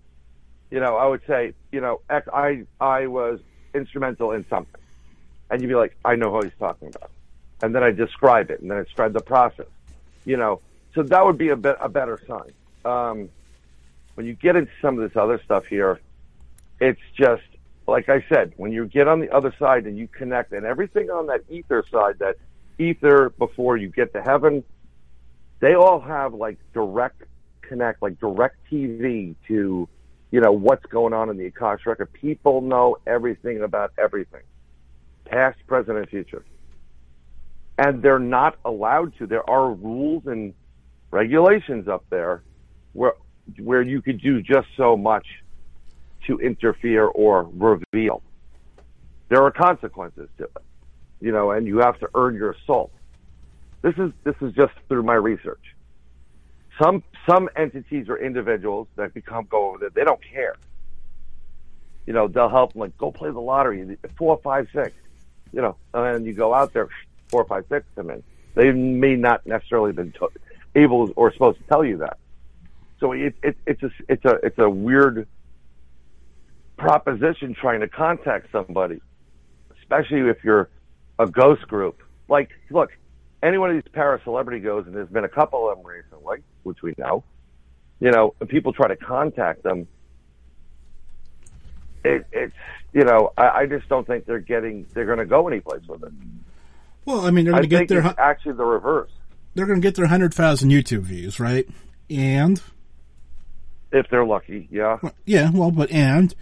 You 0.72 0.82
know, 0.82 0.98
I 0.98 1.08
would 1.08 1.22
say, 1.28 1.54
you 1.72 1.82
know, 1.82 2.00
X, 2.10 2.28
I 2.34 2.64
I 2.80 3.08
was 3.08 3.40
instrumental 3.76 4.34
in 4.34 4.46
something, 4.50 4.82
and 5.50 5.62
you'd 5.62 5.70
be 5.70 5.76
like, 5.76 5.98
I 6.06 6.16
know 6.16 6.32
who 6.32 6.44
he's 6.44 6.54
talking 6.60 6.90
about, 6.90 7.12
and 7.62 7.76
then 7.76 7.84
I 7.84 7.92
describe 7.92 8.52
it, 8.52 8.62
and 8.62 8.72
then 8.72 8.80
I 8.80 8.84
describe 8.84 9.14
the 9.14 9.22
process. 9.22 9.68
You 10.26 10.38
know, 10.38 10.62
so 10.96 11.04
that 11.04 11.26
would 11.26 11.38
be 11.38 11.50
a 11.50 11.58
bit 11.58 11.78
a 11.82 11.90
better 11.90 12.20
sign. 12.28 12.54
Um, 12.86 13.32
when 14.16 14.28
you 14.28 14.36
get 14.36 14.56
into 14.58 14.72
some 14.82 15.00
of 15.00 15.08
this 15.10 15.18
other 15.22 15.42
stuff 15.46 15.66
here, 15.70 16.02
it's 16.80 17.02
just 17.20 17.44
like 17.94 18.10
I 18.10 18.26
said, 18.28 18.54
when 18.58 18.72
you 18.72 18.88
get 18.88 19.08
on 19.08 19.20
the 19.20 19.30
other 19.30 19.54
side 19.60 19.86
and 19.86 19.96
you 19.96 20.08
connect, 20.08 20.52
and 20.52 20.66
everything 20.66 21.12
on 21.12 21.28
that 21.28 21.42
ether 21.48 21.84
side, 21.92 22.18
that 22.18 22.38
ether 22.80 23.30
before 23.38 23.78
you 23.78 23.88
get 23.88 24.12
to 24.14 24.22
heaven, 24.24 24.64
they 25.60 25.76
all 25.76 26.00
have 26.00 26.34
like 26.34 26.58
direct 26.74 27.22
connect, 27.62 28.02
like 28.02 28.20
direct 28.20 28.58
TV 28.72 29.36
to, 29.48 29.88
you 30.32 30.42
know, 30.42 30.52
what's 30.52 30.84
going 30.88 31.14
on 31.14 31.30
in 31.30 31.38
the 31.38 31.46
Akashic 31.46 31.86
record. 31.86 32.12
People 32.14 32.62
know 32.62 32.98
everything 33.06 33.62
about 33.62 33.94
everything, 34.00 34.42
past, 35.26 35.60
present, 35.68 35.96
and 35.96 36.10
future. 36.10 36.44
And 37.78 38.02
they're 38.02 38.18
not 38.18 38.58
allowed 38.66 39.16
to. 39.20 39.28
There 39.28 39.48
are 39.48 39.72
rules 39.72 40.26
and 40.26 40.56
regulations 41.12 41.88
up 41.88 42.06
there 42.10 42.42
where 42.94 43.14
where 43.60 43.84
you 43.84 44.02
could 44.02 44.20
do 44.20 44.42
just 44.42 44.68
so 44.78 44.98
much 44.98 45.28
to 46.28 46.40
interfere 46.40 47.06
or 47.06 47.50
reveal. 47.54 48.22
There 49.30 49.44
are 49.44 49.52
consequences 49.52 50.30
to 50.38 50.46
it, 50.46 50.58
you 51.22 51.32
know, 51.32 51.52
and 51.52 51.66
you 51.66 51.80
have 51.80 52.00
to 52.00 52.10
earn 52.16 52.36
your 52.36 52.56
salt. 52.66 52.92
This 53.82 53.96
is 53.98 54.12
this 54.24 54.36
is 54.42 54.54
just 54.54 54.74
through 54.88 55.04
my 55.04 55.16
research. 55.16 55.76
Some 56.82 57.04
some 57.28 57.50
entities 57.56 58.10
or 58.10 58.18
individuals 58.18 58.88
that 58.96 59.14
become 59.14 59.46
go 59.50 59.70
over 59.70 59.78
there, 59.80 59.90
they 59.90 60.04
don't 60.04 60.22
care. 60.24 60.56
You 62.06 62.14
know, 62.14 62.28
they'll 62.28 62.50
help 62.50 62.74
them 62.74 62.82
like 62.82 62.98
go 62.98 63.12
play 63.12 63.32
the 63.32 63.40
lottery, 63.40 63.98
four, 64.18 64.40
five, 64.44 64.68
six. 64.74 64.92
You 65.52 65.62
know, 65.62 65.78
and 65.94 66.26
you 66.26 66.34
go 66.34 66.54
out 66.54 66.74
there, 66.74 66.90
four, 67.30 67.46
five, 67.46 67.66
six 67.70 67.86
come 67.96 68.10
in. 68.10 68.24
They 68.56 68.72
may 68.72 69.16
not 69.16 69.46
necessarily 69.46 69.94
been 69.94 70.14
able 70.76 71.12
or 71.16 71.32
supposed 71.34 71.60
to 71.60 71.64
tell 71.66 71.84
you 71.84 71.98
that. 71.98 72.18
So 73.00 73.12
it, 73.12 73.36
it, 73.44 73.58
it's 73.66 73.84
a 73.84 73.92
it's 74.08 74.26
a 74.26 74.40
it's 74.44 74.60
a 74.60 74.70
weird 74.70 75.28
proposition 76.84 77.56
trying 77.60 77.80
to 77.82 77.88
contact 77.88 78.52
somebody, 78.52 79.02
especially 79.80 80.20
if 80.22 80.44
you're 80.44 80.70
a 81.20 81.28
ghost 81.28 81.68
group. 81.68 82.02
Like, 82.28 82.50
look, 82.70 82.92
any 83.42 83.58
one 83.58 83.70
of 83.70 83.76
these 83.76 83.92
para 83.92 84.20
celebrity 84.24 84.60
goes, 84.60 84.86
and 84.86 84.96
there's 84.96 85.10
been 85.10 85.24
a 85.26 85.30
couple 85.30 85.70
of 85.70 85.78
them 85.78 85.86
recently, 85.86 86.38
which 86.64 86.82
we 86.82 86.94
know. 86.98 87.24
You 88.00 88.12
know, 88.12 88.34
and 88.40 88.50
people 88.50 88.74
try 88.74 88.88
to 88.88 88.96
contact 88.96 89.64
them. 89.64 89.88
It, 92.04 92.26
it's 92.32 92.54
you 92.92 93.04
know, 93.06 93.32
I, 93.38 93.50
I 93.50 93.66
just 93.66 93.88
don't 93.88 94.06
think 94.06 94.26
they're 94.26 94.40
getting 94.40 94.86
they're 94.94 95.06
going 95.06 95.20
to 95.20 95.26
go 95.26 95.48
anyplace 95.48 95.84
with 95.88 96.04
it. 96.04 96.12
Well, 97.06 97.22
I 97.26 97.32
mean, 97.32 97.46
they're 97.46 97.54
going 97.54 97.64
to 97.64 97.68
get 97.70 97.88
their 97.88 98.06
it's 98.06 98.20
actually 98.20 98.54
the 98.54 98.66
reverse. 98.66 99.12
they're 99.56 99.66
going 99.66 99.82
to 99.82 99.86
get 99.86 99.96
their 99.96 100.08
hundred 100.08 100.34
thousand 100.34 100.70
YouTube 100.72 101.02
views, 101.04 101.40
right? 101.40 101.68
And 102.10 102.62
If 103.92 104.08
they're 104.10 104.26
lucky, 104.26 104.68
yeah. 104.72 104.98
yeah, 105.26 105.50
well, 105.54 105.72
but 105.72 105.90
and 105.92 106.34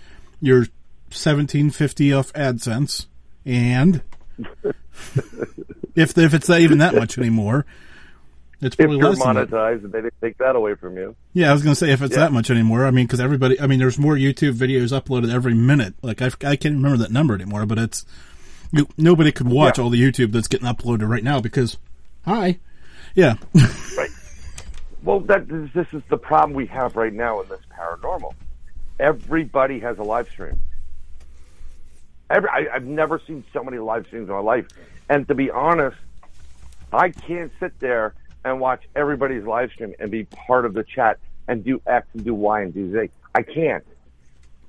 your 0.42 0.66
seventeen 1.10 1.70
fifty 1.70 2.12
off 2.14 2.34
AdSense, 2.34 3.06
and 3.46 4.02
if 5.96 6.18
if 6.18 6.34
it's 6.34 6.50
not 6.50 6.60
even 6.62 6.80
that 6.80 6.96
much 6.96 7.18
anymore, 7.18 7.66
it's 8.62 8.76
If 8.76 8.80
probably 8.80 8.98
you're 8.98 9.10
less 9.10 9.20
monetized 9.20 9.84
and 9.84 9.92
they 9.92 10.02
didn't 10.02 10.14
take 10.22 10.38
that 10.38 10.56
away 10.56 10.76
from 10.76 10.98
you. 10.98 11.16
Yeah, 11.34 11.50
I 11.50 11.54
was 11.54 11.64
going 11.64 11.72
to 11.74 11.80
say 11.80 11.92
if 11.92 12.02
it's 12.02 12.14
Yeah. 12.16 12.22
that 12.24 12.32
much 12.32 12.50
anymore. 12.52 12.86
I 12.86 12.92
mean, 12.92 13.06
because 13.06 13.20
everybody, 13.20 13.60
I 13.60 13.68
mean, 13.68 13.80
there's 13.80 13.98
more 13.98 14.16
YouTube 14.16 14.54
videos 14.54 14.90
uploaded 15.00 15.34
every 15.34 15.54
minute. 15.54 15.96
Like 16.02 16.22
I, 16.22 16.28
I 16.44 16.56
can't 16.56 16.76
remember 16.76 16.98
that 16.98 17.12
number 17.12 17.34
anymore, 17.34 17.66
but 17.66 17.78
it's 17.80 18.06
you, 18.72 18.88
nobody 18.98 19.32
could 19.32 19.48
watch 19.48 19.78
Yeah. 19.78 19.84
all 19.86 19.90
the 19.90 20.02
YouTube 20.02 20.32
that's 20.32 20.48
getting 20.48 20.68
uploaded 20.68 21.08
right 21.10 21.24
now 21.24 21.40
because 21.42 21.78
hi, 22.26 22.60
yeah, 23.16 23.36
Right. 23.98 24.10
Well, 25.04 25.20
that 25.22 25.48
this 25.74 25.88
is 25.94 26.04
the 26.10 26.18
problem 26.18 26.54
we 26.56 26.68
have 26.68 26.96
right 26.96 27.12
now 27.14 27.42
in 27.42 27.50
this 27.50 27.60
paranormal. 27.76 28.34
Everybody 29.02 29.80
has 29.80 29.98
a 29.98 30.04
live 30.04 30.30
stream. 30.30 30.62
Every, 32.30 32.50
I, 32.50 32.68
I've 32.72 32.86
never 32.86 33.20
seen 33.26 33.44
so 33.52 33.64
many 33.64 33.80
live 33.80 34.06
streams 34.06 34.30
in 34.30 34.36
my 34.36 34.42
life, 34.42 34.68
and 35.10 35.28
to 35.28 35.34
be 35.34 35.50
honest, 35.50 35.98
I 36.94 37.10
can't 37.10 37.52
sit 37.60 37.80
there 37.80 38.14
and 38.46 38.60
watch 38.60 38.84
everybody's 38.96 39.44
live 39.44 39.72
stream 39.72 39.96
and 40.00 40.12
be 40.12 40.26
part 40.26 40.66
of 40.66 40.76
the 40.76 40.84
chat 40.84 41.18
and 41.48 41.64
do 41.64 41.82
X 41.88 42.08
and 42.14 42.24
do 42.24 42.36
Y 42.36 42.62
and 42.62 42.74
do 42.76 42.92
Z. 42.92 43.10
I 43.34 43.42
can't. 43.42 43.84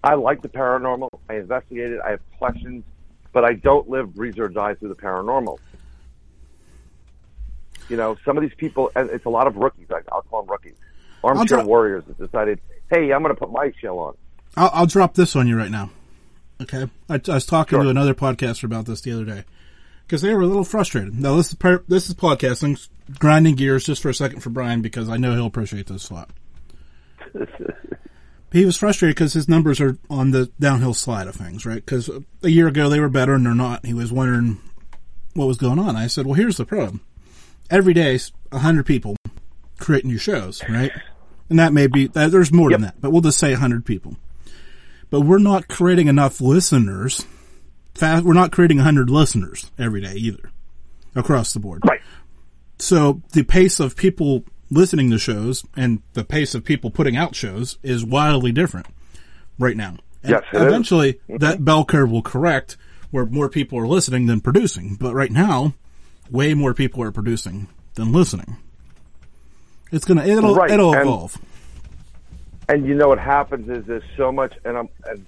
I 0.03 0.15
like 0.15 0.41
the 0.41 0.49
paranormal. 0.49 1.09
I 1.29 1.35
investigate 1.35 1.93
it. 1.93 2.01
I 2.03 2.13
have 2.13 2.21
questions, 2.39 2.85
but 3.35 3.45
I 3.45 3.53
don't 3.53 3.87
live, 3.91 4.15
breathe, 4.15 4.39
or 4.39 4.49
die 4.49 4.75
through 4.75 4.89
the 4.89 4.97
paranormal. 4.97 5.59
You 7.91 7.99
know, 7.99 8.17
some 8.25 8.39
of 8.39 8.43
these 8.43 8.55
people, 8.57 8.91
and 8.97 9.11
it's 9.11 9.27
a 9.27 9.31
lot 9.31 9.47
of 9.47 9.57
rookies. 9.57 9.89
I'll 10.11 10.23
call 10.23 10.43
them 10.43 10.51
rookies, 10.51 10.77
armchair 11.23 11.65
warriors 11.67 12.05
that 12.07 12.17
decided, 12.19 12.61
hey, 12.91 13.13
I'm 13.13 13.23
going 13.23 13.35
to 13.35 13.39
put 13.39 13.53
my 13.53 13.73
show 13.79 13.99
on. 13.99 14.17
I'll, 14.57 14.71
I'll 14.73 14.87
drop 14.87 15.15
this 15.15 15.35
on 15.37 15.47
you 15.49 15.57
right 15.57 15.71
now. 15.71 15.91
Okay, 16.61 16.89
I, 17.09 17.15
I 17.29 17.35
was 17.35 17.47
talking 17.47 17.77
Sure. 17.77 17.85
to 17.85 17.91
another 17.91 18.15
podcaster 18.15 18.65
about 18.65 18.87
this 18.87 19.01
the 19.01 19.13
other 19.13 19.25
day 19.25 19.45
because 20.07 20.23
they 20.23 20.33
were 20.35 20.43
a 20.43 20.47
little 20.47 20.65
frustrated. 20.65 21.19
Now 21.19 21.37
this 21.37 21.49
is 21.49 21.55
per, 21.55 21.83
this 21.89 22.09
is 22.09 22.15
podcasting, 22.15 22.87
grinding 23.19 23.57
gears 23.57 23.85
just 23.85 24.03
for 24.03 24.11
a 24.11 24.15
second 24.15 24.41
for 24.41 24.51
Brian 24.51 24.83
because 24.83 25.09
I 25.09 25.17
know 25.17 25.33
he'll 25.35 25.47
appreciate 25.47 25.87
this 25.87 26.11
a 26.11 26.15
lot. 26.15 26.31
he 28.53 28.65
was 28.65 28.77
frustrated 28.77 29.17
because 29.17 29.33
his 29.33 29.49
numbers 29.49 29.81
are 29.81 29.97
on 30.11 30.31
the 30.31 30.51
downhill 30.61 30.95
slide 30.95 31.27
of 31.27 31.35
things, 31.35 31.65
right? 31.67 31.85
Because 31.85 32.11
a 32.43 32.49
year 32.49 32.69
ago 32.69 32.89
they 32.89 33.01
were 33.01 33.09
better 33.09 33.35
and 33.35 33.45
they're 33.47 33.55
not. 33.55 33.85
He 33.87 33.95
was 33.95 34.13
wondering 34.13 34.59
what 35.35 35.47
was 35.47 35.57
going 35.57 35.79
on. 35.79 35.97
I 35.97 36.07
said, 36.07 36.27
well, 36.27 36.35
here's 36.35 36.59
the 36.59 36.67
problem. 36.67 37.01
Every 37.71 37.95
day, 37.95 38.19
a 38.53 38.59
hundred 38.59 38.85
people 38.87 39.17
create 39.79 40.05
new 40.05 40.19
shows, 40.19 40.63
right? 40.69 40.93
And 41.49 41.59
that 41.59 41.73
may 41.73 41.87
be, 41.87 42.07
there's 42.07 42.53
more 42.53 42.71
than 42.71 42.83
that, 42.83 43.01
but 43.01 43.11
we'll 43.11 43.23
just 43.23 43.39
say 43.39 43.53
a 43.55 43.59
hundred 43.59 43.87
people. 43.87 44.17
But 45.13 45.21
we're 45.21 45.37
not 45.39 45.69
creating 45.69 46.09
enough 46.09 46.41
listeners. 46.41 47.27
Fast, 47.95 48.25
we're 48.25 48.33
not 48.33 48.51
creating 48.51 48.81
a 48.81 48.83
hundred 48.83 49.11
listeners 49.11 49.71
every 49.79 50.01
day 50.01 50.15
either 50.15 50.51
across 51.15 51.53
the 51.53 51.61
board. 51.61 51.83
Right. 51.87 52.01
So 52.79 53.21
the 53.33 53.43
pace 53.43 53.79
of 53.79 53.95
people 53.95 54.43
listening 54.71 55.11
to 55.11 55.19
shows 55.19 55.67
and 55.77 56.01
the 56.15 56.25
pace 56.25 56.55
of 56.55 56.65
people 56.65 56.91
putting 56.91 57.15
out 57.15 57.35
shows 57.35 57.77
is 57.83 58.03
wildly 58.07 58.53
different 58.53 58.87
right 59.59 59.77
now. 59.77 59.99
And 60.23 60.31
Yes, 60.33 60.45
it 60.51 60.57
is. 60.57 60.63
eventually 60.63 61.13
mm-hmm. 61.13 61.37
that 61.37 61.63
bell 61.63 61.85
curve 61.85 62.11
will 62.11 62.23
correct 62.23 62.79
where 63.11 63.27
more 63.27 63.51
people 63.51 63.79
are 63.79 63.87
listening 63.87 64.25
than 64.25 64.41
producing. 64.41 64.95
But 64.95 65.13
right 65.13 65.31
now, 65.31 65.75
way 66.31 66.55
more 66.55 66.73
people 66.73 67.03
are 67.03 67.13
producing 67.13 67.69
than 67.97 68.13
listening. 68.13 68.57
It's 69.91 70.07
gonna, 70.07 70.25
it'll, 70.25 70.55
Right, 70.55 70.71
it'll 70.71 70.95
and- 70.95 71.03
evolve. 71.03 71.37
And 72.69 72.87
you 72.87 72.95
know 72.95 73.09
what 73.09 73.19
happens 73.19 73.69
is 73.69 73.85
there's 73.87 74.03
so 74.17 74.33
much, 74.33 74.55
and 74.65 74.79
I'm 74.79 74.89
and 75.07 75.27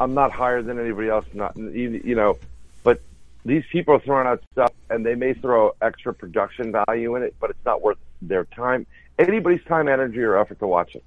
I'm 0.00 0.14
not 0.14 0.32
higher 0.32 0.62
than 0.62 0.78
anybody 0.78 1.08
else, 1.08 1.26
not 1.32 1.56
you 1.56 2.14
know, 2.14 2.38
but 2.82 3.00
these 3.44 3.64
people 3.70 3.94
are 3.94 4.00
throwing 4.00 4.26
out 4.26 4.42
stuff, 4.52 4.72
and 4.90 5.04
they 5.04 5.14
may 5.14 5.34
throw 5.34 5.72
extra 5.80 6.12
production 6.12 6.72
value 6.72 7.14
in 7.16 7.22
it, 7.22 7.34
but 7.40 7.50
it's 7.50 7.64
not 7.64 7.82
worth 7.82 7.98
their 8.22 8.44
time, 8.44 8.86
anybody's 9.18 9.62
time, 9.64 9.88
energy, 9.88 10.20
or 10.20 10.38
effort 10.38 10.58
to 10.58 10.66
watch 10.66 10.94
it. 10.94 11.04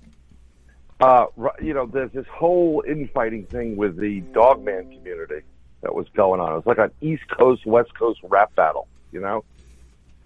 Uh, 1.01 1.25
you 1.61 1.73
know, 1.73 1.85
there's 1.85 2.11
this 2.11 2.27
whole 2.27 2.83
infighting 2.87 3.45
thing 3.45 3.77
with 3.77 3.97
the 3.97 4.19
dogman 4.33 4.91
community 4.91 5.41
that 5.81 5.95
was 5.95 6.07
going 6.09 6.41
on. 6.41 6.51
It 6.51 6.55
was 6.55 6.65
like 6.65 6.77
an 6.77 6.91
East 7.01 7.23
Coast 7.29 7.65
West 7.65 7.93
Coast 7.97 8.19
rap 8.23 8.53
battle, 8.55 8.87
you 9.11 9.21
know, 9.21 9.43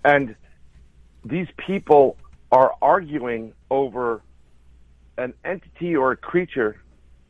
and 0.04 0.36
these 1.24 1.48
people 1.58 2.18
are 2.52 2.74
arguing 2.82 3.54
over 3.72 4.22
an 5.18 5.34
entity 5.44 5.96
or 5.96 6.12
a 6.12 6.18
creature 6.18 6.82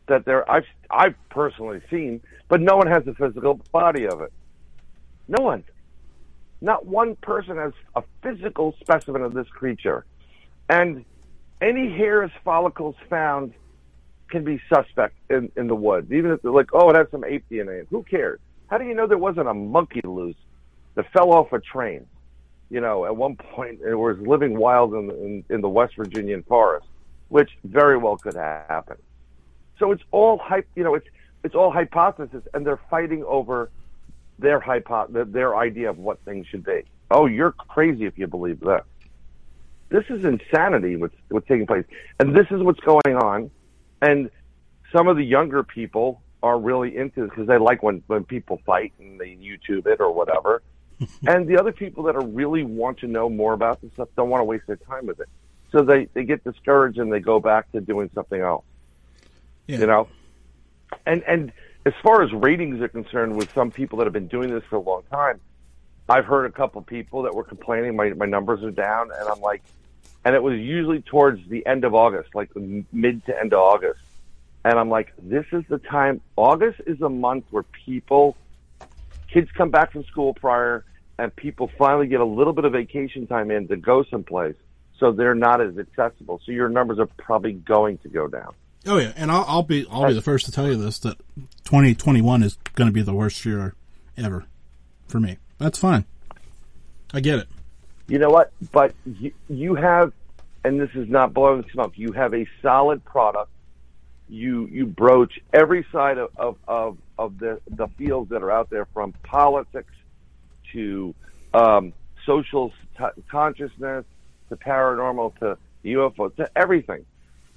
that 0.07 0.25
they're 0.25 0.49
I've 0.49 0.65
I've 0.89 1.15
personally 1.29 1.81
seen, 1.89 2.21
but 2.47 2.61
no 2.61 2.77
one 2.77 2.87
has 2.87 3.07
a 3.07 3.13
physical 3.13 3.61
body 3.71 4.07
of 4.07 4.21
it. 4.21 4.33
No 5.27 5.43
one. 5.43 5.63
Not 6.61 6.85
one 6.85 7.15
person 7.17 7.57
has 7.57 7.73
a 7.95 8.03
physical 8.21 8.75
specimen 8.79 9.21
of 9.21 9.33
this 9.33 9.47
creature. 9.47 10.05
And 10.69 11.03
any 11.61 11.91
hairs 11.91 12.31
follicles 12.43 12.95
found 13.09 13.53
can 14.29 14.43
be 14.43 14.61
suspect 14.73 15.15
in, 15.29 15.51
in 15.55 15.67
the 15.67 15.75
woods. 15.75 16.11
Even 16.11 16.31
if 16.31 16.41
they're 16.41 16.51
like, 16.51 16.69
oh, 16.73 16.89
it 16.89 16.95
has 16.95 17.07
some 17.11 17.23
ape 17.23 17.45
DNA. 17.51 17.85
Who 17.89 18.03
cares? 18.03 18.39
How 18.67 18.77
do 18.77 18.85
you 18.85 18.93
know 18.93 19.07
there 19.07 19.17
wasn't 19.17 19.47
a 19.47 19.53
monkey 19.53 20.01
loose 20.03 20.37
that 20.95 21.05
fell 21.11 21.31
off 21.33 21.51
a 21.51 21.59
train? 21.59 22.05
You 22.69 22.81
know, 22.81 23.05
at 23.05 23.15
one 23.15 23.35
point 23.35 23.81
it 23.81 23.95
was 23.95 24.17
living 24.19 24.57
wild 24.57 24.93
in, 24.93 25.11
in, 25.11 25.45
in 25.49 25.61
the 25.61 25.69
West 25.69 25.95
Virginian 25.95 26.43
forest 26.43 26.87
which 27.33 27.49
very 27.63 27.97
well 27.97 28.15
could 28.15 28.35
happen. 28.35 28.95
So 29.79 29.91
it's 29.91 30.03
all 30.11 30.37
hype, 30.37 30.67
you 30.75 30.83
know, 30.83 30.93
it's 30.93 31.07
it's 31.43 31.55
all 31.55 31.71
hypothesis, 31.71 32.43
and 32.53 32.63
they're 32.63 32.79
fighting 32.91 33.23
over 33.23 33.71
their 34.37 34.59
hypo- 34.59 35.07
their- 35.07 35.57
idea 35.57 35.89
of 35.89 35.97
what 35.97 36.19
things 36.25 36.45
should 36.45 36.63
be. 36.63 36.83
Oh, 37.09 37.25
you're 37.25 37.51
crazy 37.51 38.05
if 38.05 38.19
you 38.19 38.27
believe 38.27 38.59
that. 38.59 38.85
This 39.89 40.05
is 40.11 40.23
insanity. 40.23 40.95
What's 40.95 41.15
what's 41.29 41.47
taking 41.47 41.65
place, 41.65 41.85
and 42.19 42.35
this 42.35 42.45
is 42.51 42.61
what's 42.61 42.79
going 42.81 43.15
on. 43.15 43.49
And 44.03 44.29
some 44.95 45.07
of 45.07 45.17
the 45.17 45.25
younger 45.25 45.63
people 45.63 46.21
are 46.43 46.59
really 46.59 46.95
into 46.95 47.23
it 47.23 47.31
because 47.31 47.47
they 47.47 47.57
like 47.57 47.81
when 47.81 48.03
when 48.05 48.25
people 48.25 48.61
fight 48.63 48.93
and 48.99 49.19
they 49.19 49.35
YouTube 49.49 49.87
it 49.87 49.99
or 49.99 50.13
whatever. 50.13 50.61
and 51.27 51.47
the 51.47 51.57
other 51.57 51.71
people 51.71 52.03
that 52.03 52.15
are 52.15 52.27
really 52.41 52.63
want 52.63 52.99
to 52.99 53.07
know 53.07 53.27
more 53.27 53.53
about 53.53 53.81
this 53.81 53.91
stuff 53.93 54.09
don't 54.15 54.29
want 54.29 54.41
to 54.41 54.45
waste 54.45 54.67
their 54.67 54.75
time 54.75 55.07
with 55.07 55.19
it. 55.19 55.29
So 55.73 55.81
they, 55.81 56.05
they 56.13 56.23
get 56.23 56.43
discouraged 56.45 56.99
and 56.99 57.11
they 57.11 57.19
go 57.19 57.41
back 57.41 57.69
to 57.73 57.81
doing 57.81 58.09
something 58.13 58.39
else. 58.39 58.63
Yeah. 59.67 59.79
You 59.79 59.87
know? 59.87 60.07
And 61.05 61.23
and 61.23 61.51
as 61.85 61.93
far 62.01 62.21
as 62.21 62.31
ratings 62.31 62.79
are 62.81 62.87
concerned 62.87 63.35
with 63.35 63.51
some 63.53 63.71
people 63.71 63.97
that 63.97 64.05
have 64.05 64.13
been 64.13 64.27
doing 64.27 64.53
this 64.53 64.63
for 64.69 64.77
a 64.77 64.79
long 64.79 65.03
time, 65.11 65.41
I've 66.07 66.25
heard 66.25 66.45
a 66.45 66.51
couple 66.51 66.81
people 66.81 67.23
that 67.23 67.33
were 67.33 67.43
complaining 67.43 67.95
my 67.95 68.09
my 68.13 68.25
numbers 68.25 68.63
are 68.63 68.71
down, 68.71 69.09
and 69.11 69.27
I'm 69.27 69.41
like, 69.41 69.63
and 70.23 70.35
it 70.35 70.43
was 70.43 70.59
usually 70.59 71.01
towards 71.01 71.45
the 71.49 71.65
end 71.65 71.83
of 71.83 71.93
August, 71.95 72.35
like 72.35 72.51
mid 72.55 73.25
to 73.25 73.37
end 73.37 73.53
of 73.53 73.59
August, 73.59 74.01
and 74.63 74.77
I'm 74.77 74.89
like, 74.89 75.13
this 75.21 75.45
is 75.51 75.63
the 75.67 75.79
time. 75.79 76.21
August 76.35 76.81
is 76.85 77.01
a 77.01 77.09
month 77.09 77.45
where 77.49 77.63
people, 77.63 78.37
kids 79.31 79.49
come 79.51 79.71
back 79.71 79.91
from 79.91 80.03
school 80.05 80.33
prior, 80.35 80.85
and 81.17 81.35
people 81.35 81.69
finally 81.77 82.07
get 82.07 82.21
a 82.21 82.25
little 82.25 82.53
bit 82.53 82.65
of 82.65 82.73
vacation 82.73 83.27
time 83.27 83.49
in 83.49 83.67
to 83.67 83.75
go 83.75 84.03
someplace, 84.03 84.55
so 85.03 85.11
they're 85.11 85.35
not 85.35 85.59
as 85.59 85.77
accessible. 85.77 86.39
So 86.45 86.53
your 86.53 86.69
numbers 86.69 86.97
are 86.97 87.07
probably 87.17 87.51
going 87.51 87.97
to 87.99 88.09
go 88.09 88.29
down. 88.29 88.53
Oh 88.85 88.97
yeah, 88.97 89.11
and 89.17 89.29
I'll, 89.29 89.43
I'll 89.45 89.63
be 89.63 89.85
I'll 89.91 90.07
be 90.07 90.13
the 90.13 90.21
first 90.21 90.45
to 90.45 90.51
tell 90.53 90.65
you 90.65 90.77
this 90.77 90.99
that 90.99 91.17
2021 91.65 92.41
is 92.41 92.57
going 92.75 92.87
to 92.87 92.93
be 92.93 93.01
the 93.01 93.13
worst 93.13 93.43
year 93.43 93.75
ever 94.17 94.45
for 95.09 95.19
me. 95.19 95.39
That's 95.57 95.77
fine. 95.77 96.05
I 97.13 97.19
get 97.19 97.39
it. 97.39 97.49
You 98.07 98.17
know 98.17 98.29
what? 98.29 98.53
But 98.71 98.93
you, 99.05 99.33
you 99.49 99.75
have, 99.75 100.13
and 100.63 100.79
this 100.79 100.89
is 100.95 101.09
not 101.09 101.33
blowing 101.33 101.65
smoke. 101.73 101.93
You 101.95 102.13
have 102.13 102.33
a 102.33 102.47
solid 102.61 103.03
product. 103.03 103.51
You 104.29 104.67
you 104.67 104.85
broach 104.85 105.37
every 105.53 105.85
side 105.91 106.17
of 106.17 106.29
of 106.37 106.57
of, 106.65 106.97
of 107.17 107.39
the 107.39 107.59
the 107.67 107.87
fields 107.97 108.29
that 108.29 108.41
are 108.41 108.51
out 108.51 108.69
there, 108.69 108.85
from 108.93 109.11
politics 109.23 109.93
to 110.71 111.13
um, 111.53 111.91
social 112.25 112.71
t- 112.97 113.21
consciousness 113.29 114.05
to 114.55 114.63
paranormal 114.63 115.37
to 115.39 115.57
UFO 115.85 116.35
to 116.37 116.49
everything. 116.55 117.05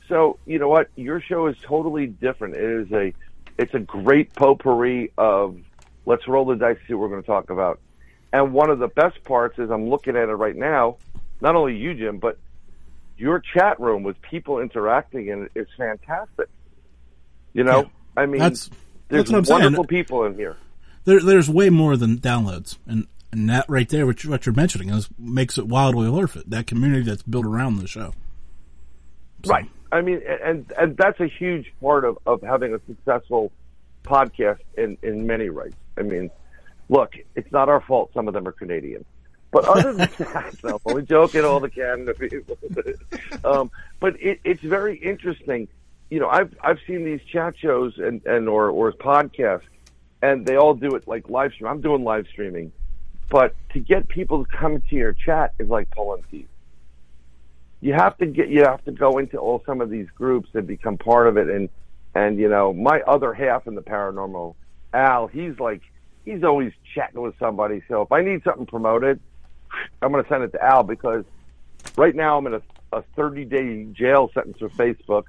So 0.08 0.38
you 0.46 0.58
know 0.58 0.68
what? 0.68 0.88
Your 0.96 1.20
show 1.20 1.46
is 1.46 1.56
totally 1.62 2.06
different. 2.06 2.54
It 2.56 2.62
is 2.86 2.92
a 2.92 3.12
it's 3.58 3.74
a 3.74 3.80
great 3.80 4.34
potpourri 4.34 5.12
of 5.18 5.58
let's 6.04 6.26
roll 6.28 6.44
the 6.46 6.54
dice, 6.56 6.76
and 6.78 6.86
see 6.86 6.94
what 6.94 7.02
we're 7.02 7.08
going 7.08 7.22
to 7.22 7.26
talk 7.26 7.50
about. 7.50 7.80
And 8.32 8.52
one 8.52 8.70
of 8.70 8.78
the 8.78 8.88
best 8.88 9.22
parts 9.24 9.58
is 9.58 9.70
I'm 9.70 9.88
looking 9.88 10.16
at 10.16 10.28
it 10.28 10.34
right 10.34 10.54
now. 10.56 10.96
Not 11.40 11.56
only 11.56 11.76
you, 11.76 11.94
Jim, 11.94 12.18
but 12.18 12.38
your 13.18 13.40
chat 13.40 13.80
room 13.80 14.02
with 14.02 14.20
people 14.22 14.60
interacting 14.60 15.28
in 15.28 15.44
it 15.44 15.52
is 15.54 15.66
fantastic. 15.76 16.48
You 17.54 17.64
know, 17.64 17.82
Yeah. 17.82 17.88
I 18.16 18.26
mean, 18.26 18.40
That's- 18.40 18.70
there's 19.08 19.24
that's 19.24 19.32
I'm 19.32 19.44
saying. 19.44 19.60
wonderful 19.62 19.84
people 19.86 20.24
in 20.24 20.34
here. 20.34 20.56
There, 21.04 21.20
there's 21.20 21.48
way 21.48 21.70
more 21.70 21.96
than 21.96 22.18
downloads, 22.18 22.76
and 22.86 23.06
and 23.32 23.48
that 23.50 23.66
right 23.68 23.88
there, 23.88 24.06
which 24.06 24.24
what 24.24 24.46
you're 24.46 24.54
mentioning, 24.54 24.90
is 24.90 25.08
makes 25.18 25.58
it 25.58 25.66
wildly 25.66 26.08
worth 26.08 26.36
it. 26.36 26.48
That 26.48 26.66
community 26.66 27.02
that's 27.02 27.22
built 27.22 27.46
around 27.46 27.76
the 27.76 27.86
show. 27.86 28.12
So, 29.44 29.52
Right. 29.52 29.70
I 29.92 30.00
mean, 30.00 30.20
and 30.42 30.70
and 30.78 30.96
that's 30.96 31.20
a 31.20 31.26
huge 31.26 31.72
part 31.80 32.04
of, 32.04 32.18
of 32.26 32.42
having 32.42 32.74
a 32.74 32.80
successful 32.86 33.52
podcast 34.04 34.60
in, 34.76 34.98
in 35.02 35.26
many 35.26 35.50
ways. 35.50 35.72
I 35.96 36.02
mean, 36.02 36.30
look, 36.88 37.14
it's 37.34 37.50
not 37.52 37.68
our 37.68 37.80
fault 37.80 38.10
some 38.14 38.28
of 38.28 38.34
them 38.34 38.46
are 38.48 38.52
Canadian. 38.52 39.04
But 39.52 39.64
other 39.66 39.92
than 39.92 40.08
that, 40.18 40.54
no, 40.64 40.74
I'm 40.74 40.80
only 40.86 41.02
joking, 41.02 41.44
all 41.44 41.60
the 41.60 41.70
Canada 41.70 42.14
people. 42.14 42.58
um, 43.44 43.70
but 44.00 44.20
it, 44.20 44.40
it's 44.44 44.62
very 44.62 44.96
interesting. 44.96 45.68
You 46.10 46.20
know, 46.20 46.28
I've 46.28 46.54
I've 46.62 46.78
seen 46.86 47.04
these 47.04 47.20
chat 47.32 47.54
shows 47.58 47.94
and, 47.98 48.24
and 48.26 48.48
or, 48.48 48.70
or 48.70 48.92
podcasts, 48.92 49.62
and 50.22 50.46
they 50.46 50.56
all 50.56 50.74
do 50.74 50.94
it 50.94 51.06
like 51.06 51.28
live 51.28 51.52
stream. 51.52 51.68
I'm 51.70 51.80
doing 51.80 52.04
live 52.04 52.26
streaming, 52.30 52.72
but 53.28 53.54
to 53.72 53.80
get 53.80 54.08
people 54.08 54.44
to 54.44 54.50
come 54.50 54.80
to 54.80 54.94
your 54.94 55.12
chat 55.12 55.52
is 55.58 55.68
like 55.68 55.90
pulling 55.90 56.22
teeth. 56.30 56.48
You 57.80 57.94
have 57.94 58.16
to 58.18 58.26
get 58.26 58.48
you 58.48 58.64
have 58.64 58.84
to 58.84 58.92
go 58.92 59.18
into 59.18 59.38
all 59.38 59.62
some 59.66 59.80
of 59.80 59.90
these 59.90 60.08
groups 60.14 60.48
and 60.54 60.66
become 60.66 60.96
part 60.96 61.26
of 61.26 61.36
it. 61.36 61.48
And 61.48 61.68
and 62.14 62.38
you 62.38 62.48
know 62.48 62.72
my 62.72 63.00
other 63.02 63.32
half 63.34 63.66
in 63.66 63.74
the 63.74 63.82
paranormal 63.82 64.54
al 64.94 65.26
he's 65.26 65.58
like 65.58 65.82
he's 66.24 66.42
always 66.42 66.72
chatting 66.94 67.20
with 67.20 67.38
somebody. 67.38 67.82
So 67.88 68.02
if 68.02 68.12
i 68.12 68.22
need 68.22 68.42
something 68.44 68.66
promoted 68.66 69.20
i'm 70.00 70.10
going 70.12 70.22
to 70.22 70.28
send 70.28 70.42
it 70.44 70.52
to 70.52 70.64
al 70.64 70.82
because 70.82 71.24
right 71.96 72.14
now 72.14 72.38
i'm 72.38 72.46
in 72.46 72.54
a, 72.54 72.62
a 72.92 73.02
30 73.16 73.44
day 73.44 73.84
jail 73.92 74.30
sentence 74.32 74.58
for 74.58 74.70
facebook. 74.70 75.24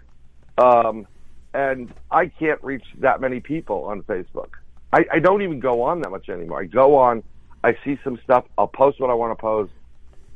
Um, 0.58 1.08
and 1.54 1.94
i 2.10 2.28
can't 2.28 2.64
reach 2.64 2.86
that 3.00 3.20
many 3.20 3.40
people 3.40 3.86
on 3.86 4.04
facebook. 4.04 4.52
I, 4.94 5.06
I 5.12 5.20
don't 5.20 5.42
even 5.42 5.60
go 5.60 5.82
on 5.84 6.02
that 6.02 6.12
much 6.12 6.30
anymore. 6.30 6.62
I 6.62 6.66
go 6.66 6.96
on 6.96 7.24
i 7.64 7.76
see 7.84 7.98
some 8.04 8.20
stuff 8.24 8.46
i'll 8.58 8.68
post 8.68 9.00
what 9.00 9.10
i 9.10 9.14
want 9.14 9.32
to 9.32 9.42
post 9.42 9.72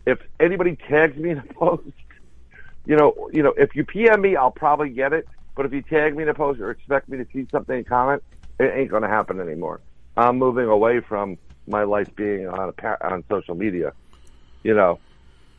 if 0.05 0.19
anybody 0.39 0.77
tags 0.89 1.17
me 1.17 1.31
in 1.31 1.37
a 1.37 1.53
post, 1.53 1.83
you 2.85 2.95
know, 2.95 3.29
you 3.31 3.43
know, 3.43 3.53
if 3.57 3.75
you 3.75 3.85
PM 3.85 4.21
me, 4.21 4.35
I'll 4.35 4.51
probably 4.51 4.89
get 4.89 5.13
it. 5.13 5.27
But 5.55 5.65
if 5.65 5.73
you 5.73 5.81
tag 5.81 6.15
me 6.15 6.23
in 6.23 6.29
a 6.29 6.33
post 6.33 6.59
or 6.59 6.71
expect 6.71 7.09
me 7.09 7.17
to 7.17 7.27
see 7.33 7.45
something 7.51 7.75
and 7.75 7.87
comment, 7.87 8.23
it 8.59 8.71
ain't 8.73 8.89
going 8.89 9.03
to 9.03 9.09
happen 9.09 9.39
anymore. 9.39 9.81
I'm 10.15 10.37
moving 10.37 10.65
away 10.65 11.01
from 11.01 11.37
my 11.67 11.83
life 11.83 12.07
being 12.15 12.47
on 12.47 12.69
a 12.69 12.71
par- 12.71 12.97
on 13.01 13.23
social 13.29 13.55
media. 13.55 13.93
You 14.63 14.73
know, 14.73 14.99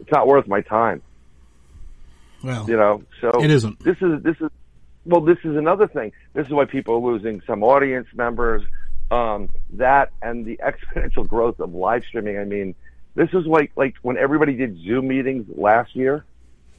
it's 0.01 0.11
not 0.11 0.27
worth 0.27 0.47
my 0.47 0.63
time. 0.63 1.03
Well, 2.43 2.69
You 2.69 2.77
know, 2.77 3.03
so 3.21 3.31
It 3.41 3.51
isn't. 3.51 3.79
This 3.85 3.97
is 4.01 4.23
this 4.23 4.37
is 4.41 4.51
well, 5.05 5.21
this 5.21 5.39
is 5.45 5.57
another 5.57 5.87
thing. 5.87 6.13
This 6.33 6.47
is 6.47 6.53
why 6.53 6.65
people 6.65 6.95
are 6.95 7.13
losing 7.13 7.43
some 7.47 7.63
audience 7.63 8.09
members. 8.15 8.63
Um, 9.13 9.51
that 9.75 10.11
and 10.23 10.47
the 10.47 10.59
exponential 10.65 11.29
growth 11.29 11.61
of 11.61 11.75
live 11.75 12.03
streaming. 12.05 12.39
I 12.39 12.45
mean, 12.45 12.75
this 13.15 13.29
is 13.35 13.45
like 13.45 13.71
like 13.77 13.95
when 14.01 14.17
everybody 14.17 14.55
did 14.55 14.83
Zoom 14.83 15.09
meetings 15.09 15.47
last 15.55 15.95
year, 15.95 16.25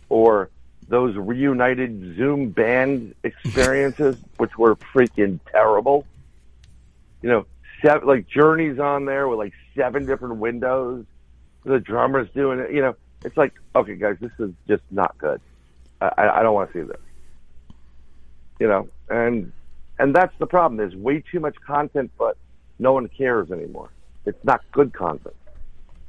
or 0.10 0.50
those 0.88 1.16
reunited 1.16 2.16
Zoom 2.18 2.50
band 2.50 3.14
experiences, 3.24 4.18
which 4.38 4.58
were 4.58 4.76
freaking 4.76 5.40
terrible. 5.52 6.08
You 7.22 7.30
know, 7.30 7.46
seven, 7.84 8.08
like 8.08 8.28
Journey's 8.28 8.80
on 8.80 9.06
there 9.06 9.28
with 9.28 9.38
like 9.38 9.54
seven 9.76 10.08
different 10.08 10.38
windows. 10.38 11.06
The 11.66 11.80
drummer's 11.80 12.32
doing 12.32 12.58
it. 12.58 12.72
You 12.72 12.82
know, 12.82 12.96
it's 13.24 13.38
like, 13.38 13.54
okay, 13.76 13.96
guys, 13.96 14.18
this 14.20 14.32
is 14.40 14.52
just 14.68 14.82
not 14.90 15.16
good. 15.20 15.40
I, 16.02 16.30
I 16.40 16.42
don't 16.42 16.56
want 16.56 16.74
to 16.74 16.82
see 16.82 16.88
this. 16.88 17.00
You 18.60 18.68
know, 18.70 18.90
and 19.08 19.52
and 20.04 20.14
that's 20.14 20.34
the 20.38 20.46
problem. 20.46 20.76
There's 20.78 20.96
way 20.96 21.24
too 21.32 21.40
much 21.40 21.56
content, 21.66 22.12
but 22.20 22.38
no 22.78 22.92
one 22.92 23.08
cares 23.08 23.50
anymore. 23.52 23.90
It's 24.26 24.44
not 24.44 24.60
good 24.74 24.94
content. 24.94 25.34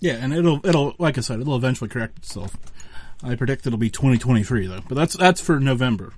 yeah, 0.01 0.15
and 0.15 0.35
it'll 0.35 0.61
it'll 0.67 0.95
like 0.99 1.17
I 1.17 1.21
said, 1.21 1.41
it'll 1.41 1.55
eventually 1.55 1.89
correct 1.89 2.19
itself. 2.19 2.57
I 3.23 3.37
predict 3.37 3.69
it'll 3.69 3.79
be 3.79 3.91
2023 3.91 4.67
though, 4.67 4.81
but 4.89 4.97
that's 4.97 5.17
that's 5.17 5.41
for 5.41 5.61
November 5.61 6.13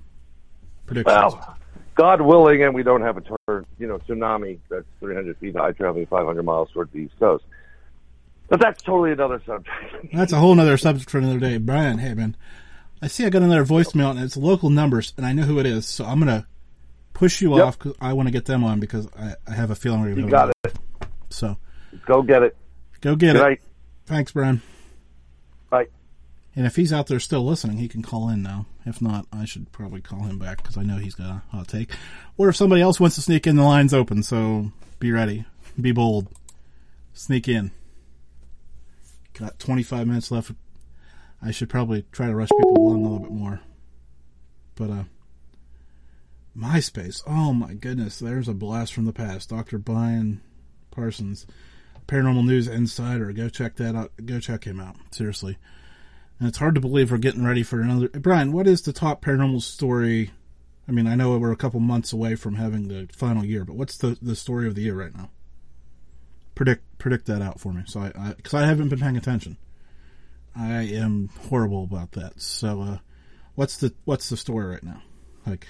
predictions. 0.86 1.14
Well, 1.14 1.58
God 1.96 2.22
willing, 2.22 2.62
and 2.62 2.74
we 2.74 2.82
don't 2.82 3.02
have 3.02 3.18
a 3.18 3.20
turn, 3.20 3.66
you 3.78 3.86
know, 3.86 3.98
tsunami 3.98 4.58
that's 4.70 4.86
300 5.00 5.36
feet 5.36 5.54
high, 5.54 5.72
traveling 5.72 6.06
500 6.06 6.42
miles 6.42 6.70
toward 6.72 6.90
the 6.92 7.00
east 7.00 7.14
coast. 7.18 7.44
But 8.48 8.60
that's 8.60 8.82
totally 8.82 9.12
another 9.12 9.42
subject. 9.44 9.68
That's 10.14 10.32
a 10.32 10.36
whole 10.36 10.54
nother 10.54 10.78
subject 10.78 11.10
for 11.10 11.18
another 11.18 11.40
day. 11.40 11.58
Brian, 11.58 11.98
hey 11.98 12.14
man, 12.14 12.36
I 13.02 13.08
see 13.08 13.26
I 13.26 13.28
got 13.28 13.42
another 13.42 13.66
voicemail 13.66 14.12
and 14.12 14.20
it's 14.20 14.36
local 14.36 14.70
numbers, 14.70 15.12
and 15.18 15.26
I 15.26 15.32
know 15.32 15.42
who 15.42 15.58
it 15.58 15.66
is, 15.66 15.86
so 15.86 16.04
I'm 16.04 16.20
gonna 16.20 16.46
push 17.16 17.40
you 17.40 17.56
Yep. 17.56 17.64
off 17.66 17.78
because 17.78 17.94
I 18.00 18.12
want 18.12 18.28
to 18.28 18.32
get 18.32 18.44
them 18.44 18.62
on 18.62 18.78
because 18.78 19.08
I, 19.18 19.34
I 19.48 19.52
have 19.54 19.70
a 19.70 19.74
feeling 19.74 20.02
we're 20.02 20.10
gonna 20.10 20.26
you 20.26 20.30
got 20.30 20.50
it. 20.64 20.76
So 21.30 21.56
Go 22.04 22.22
get 22.22 22.42
it. 22.42 22.54
go 23.00 23.16
get 23.16 23.32
Good 23.32 23.36
it. 23.36 23.42
night. 23.42 23.60
Thanks, 24.04 24.32
Brian. 24.32 24.60
Bye. 25.70 25.86
And 26.54 26.66
if 26.66 26.76
he's 26.76 26.92
out 26.92 27.06
there 27.06 27.18
still 27.18 27.44
listening, 27.44 27.78
he 27.78 27.88
can 27.88 28.02
call 28.02 28.28
in 28.28 28.42
now. 28.42 28.66
If 28.84 29.00
not, 29.02 29.26
I 29.32 29.44
should 29.46 29.72
probably 29.72 30.00
call 30.02 30.20
him 30.24 30.38
back 30.38 30.58
because 30.58 30.76
I 30.76 30.82
know 30.82 30.96
he's 30.98 31.14
got 31.14 31.26
a 31.26 31.42
hot 31.56 31.68
take. 31.68 31.90
Or 32.36 32.48
if 32.50 32.56
somebody 32.56 32.82
else 32.82 33.00
wants 33.00 33.16
to 33.16 33.22
sneak 33.22 33.46
in, 33.46 33.56
the 33.56 33.62
line's 33.64 33.94
open. 33.94 34.22
So 34.22 34.70
be 34.98 35.10
ready, 35.10 35.44
be 35.80 35.92
bold, 35.92 36.28
sneak 37.14 37.48
in. 37.48 37.70
Got 39.34 39.58
25 39.58 40.06
minutes 40.06 40.30
left. 40.30 40.52
I 41.42 41.50
should 41.50 41.68
probably 41.68 42.04
try 42.12 42.26
to 42.26 42.34
rush 42.34 42.48
people 42.50 42.76
along 42.76 43.00
a 43.00 43.08
little 43.08 43.18
bit 43.18 43.32
more. 43.32 43.60
But 44.76 44.90
uh, 44.90 45.04
MySpace. 46.56 47.22
Oh 47.26 47.52
my 47.52 47.74
goodness, 47.74 48.18
there's 48.18 48.48
a 48.48 48.54
blast 48.54 48.94
from 48.94 49.04
the 49.04 49.12
past. 49.12 49.50
Dr. 49.50 49.78
Brian 49.78 50.40
Parsons, 50.90 51.46
Paranormal 52.06 52.46
News 52.46 52.66
Insider. 52.68 53.32
Go 53.32 53.48
check 53.48 53.76
that 53.76 53.94
out. 53.94 54.12
Go 54.24 54.40
check 54.40 54.64
him 54.64 54.80
out. 54.80 54.96
Seriously. 55.10 55.58
And 56.38 56.48
it's 56.48 56.58
hard 56.58 56.74
to 56.74 56.80
believe 56.80 57.10
we're 57.10 57.18
getting 57.18 57.44
ready 57.44 57.62
for 57.62 57.80
another. 57.80 58.08
Brian, 58.08 58.52
what 58.52 58.66
is 58.66 58.82
the 58.82 58.92
top 58.92 59.24
paranormal 59.24 59.62
story? 59.62 60.30
I 60.88 60.92
mean, 60.92 61.06
I 61.06 61.14
know 61.14 61.36
we're 61.38 61.52
a 61.52 61.56
couple 61.56 61.80
months 61.80 62.12
away 62.12 62.36
from 62.36 62.54
having 62.54 62.88
the 62.88 63.08
final 63.12 63.44
year, 63.44 63.64
but 63.64 63.76
what's 63.76 63.96
the, 63.96 64.18
the 64.20 64.36
story 64.36 64.66
of 64.66 64.74
the 64.74 64.82
year 64.82 64.94
right 64.94 65.14
now? 65.14 65.30
Predict 66.54 66.84
predict 66.98 67.26
that 67.26 67.42
out 67.42 67.60
for 67.60 67.72
me, 67.72 67.82
so 67.84 68.00
I 68.00 68.32
because 68.34 68.54
I, 68.54 68.64
haven't 68.64 68.88
been 68.88 68.98
paying 68.98 69.18
attention. 69.18 69.58
I 70.54 70.84
am 70.84 71.28
horrible 71.50 71.84
about 71.84 72.12
that. 72.12 72.40
So, 72.40 72.80
uh, 72.80 72.98
what's 73.56 73.76
the 73.76 73.92
what's 74.06 74.30
the 74.30 74.38
story 74.38 74.64
right 74.64 74.82
now? 74.82 75.02
Like, 75.46 75.68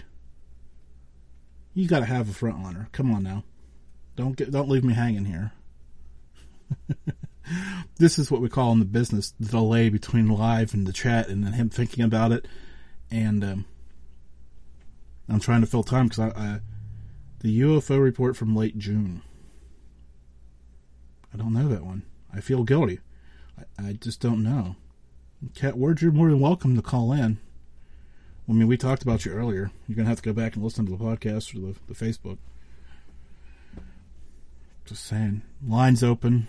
you 1.76 1.88
got 1.88 2.00
to 2.00 2.06
have 2.06 2.28
a 2.28 2.32
front 2.32 2.64
runner. 2.64 2.88
Come 2.92 3.14
on 3.14 3.22
now, 3.22 3.44
don't 4.16 4.36
get 4.36 4.50
don't 4.50 4.68
leave 4.68 4.84
me 4.84 4.94
hanging 4.94 5.26
here. 5.26 5.52
this 7.98 8.18
is 8.18 8.30
what 8.30 8.40
we 8.40 8.48
call 8.48 8.72
in 8.72 8.80
the 8.80 8.84
business 8.84 9.32
the 9.38 9.48
delay 9.48 9.88
between 9.88 10.28
live 10.28 10.74
and 10.74 10.86
the 10.86 10.92
chat 10.92 11.28
and 11.28 11.44
then 11.44 11.52
him 11.52 11.70
thinking 11.70 12.02
about 12.02 12.32
it 12.32 12.44
and 13.08 13.44
um, 13.44 13.64
i'm 15.28 15.38
trying 15.38 15.60
to 15.60 15.66
fill 15.68 15.84
time 15.84 16.08
because 16.08 16.18
I, 16.18 16.28
I 16.30 16.60
the 17.38 17.60
ufo 17.60 18.02
report 18.02 18.36
from 18.36 18.56
late 18.56 18.76
june 18.78 19.22
i 21.32 21.36
don't 21.36 21.52
know 21.52 21.68
that 21.68 21.84
one 21.84 22.02
I 22.36 22.40
feel 22.40 22.64
guilty. 22.64 23.00
I, 23.58 23.88
I 23.88 23.92
just 23.94 24.20
don't 24.20 24.42
know. 24.42 24.76
Cat 25.54 25.78
Word, 25.78 26.02
you're 26.02 26.12
more 26.12 26.28
than 26.28 26.38
welcome 26.38 26.76
to 26.76 26.82
call 26.82 27.12
in. 27.12 27.38
I 28.48 28.52
mean, 28.52 28.68
we 28.68 28.76
talked 28.76 29.02
about 29.02 29.24
you 29.24 29.32
earlier. 29.32 29.70
You're 29.88 29.96
gonna 29.96 30.08
have 30.08 30.22
to 30.22 30.22
go 30.22 30.32
back 30.32 30.54
and 30.54 30.62
listen 30.62 30.86
to 30.86 30.92
the 30.92 30.98
podcast 31.02 31.54
or 31.54 31.72
the, 31.72 31.74
the 31.88 31.94
Facebook. 31.94 32.38
Just 34.84 35.04
saying, 35.04 35.42
lines 35.66 36.04
open. 36.04 36.46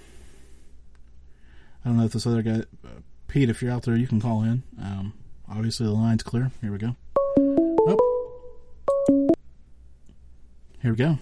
I 1.83 1.89
don't 1.89 1.97
know 1.97 2.05
if 2.05 2.11
this 2.11 2.27
other 2.27 2.43
guy, 2.43 2.63
uh, 2.85 2.99
Pete, 3.27 3.49
if 3.49 3.63
you're 3.63 3.71
out 3.71 3.83
there, 3.83 3.95
you 3.95 4.07
can 4.07 4.21
call 4.21 4.43
in. 4.43 4.61
Um, 4.79 5.13
obviously, 5.49 5.87
the 5.87 5.93
line's 5.93 6.21
clear. 6.21 6.51
Here 6.61 6.71
we 6.71 6.77
go. 6.77 6.95
Oh. 7.39 7.97
Here 10.81 10.91
we 10.91 10.97
go. 10.97 11.17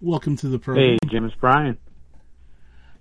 Welcome 0.00 0.36
to 0.38 0.48
the 0.48 0.58
program. 0.58 0.92
Hey, 0.92 0.98
Jim, 1.08 1.24
James 1.24 1.34
Brian. 1.38 1.76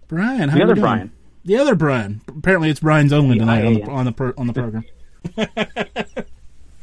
Brian, 0.10 0.50
how 0.50 0.58
the 0.58 0.64
other? 0.64 0.76
Brian. 0.76 1.14
The 1.46 1.58
other 1.58 1.76
Brian. 1.76 2.22
Apparently, 2.28 2.70
it's 2.70 2.82
Brian's 2.82 3.14
only 3.14 3.40
tonight 3.40 3.64
on 3.64 3.74
the 3.76 3.84
on 3.84 4.06
the 4.06 4.12
pro, 4.12 4.34
on 4.38 4.48
the 4.48 4.54
program. 4.54 4.84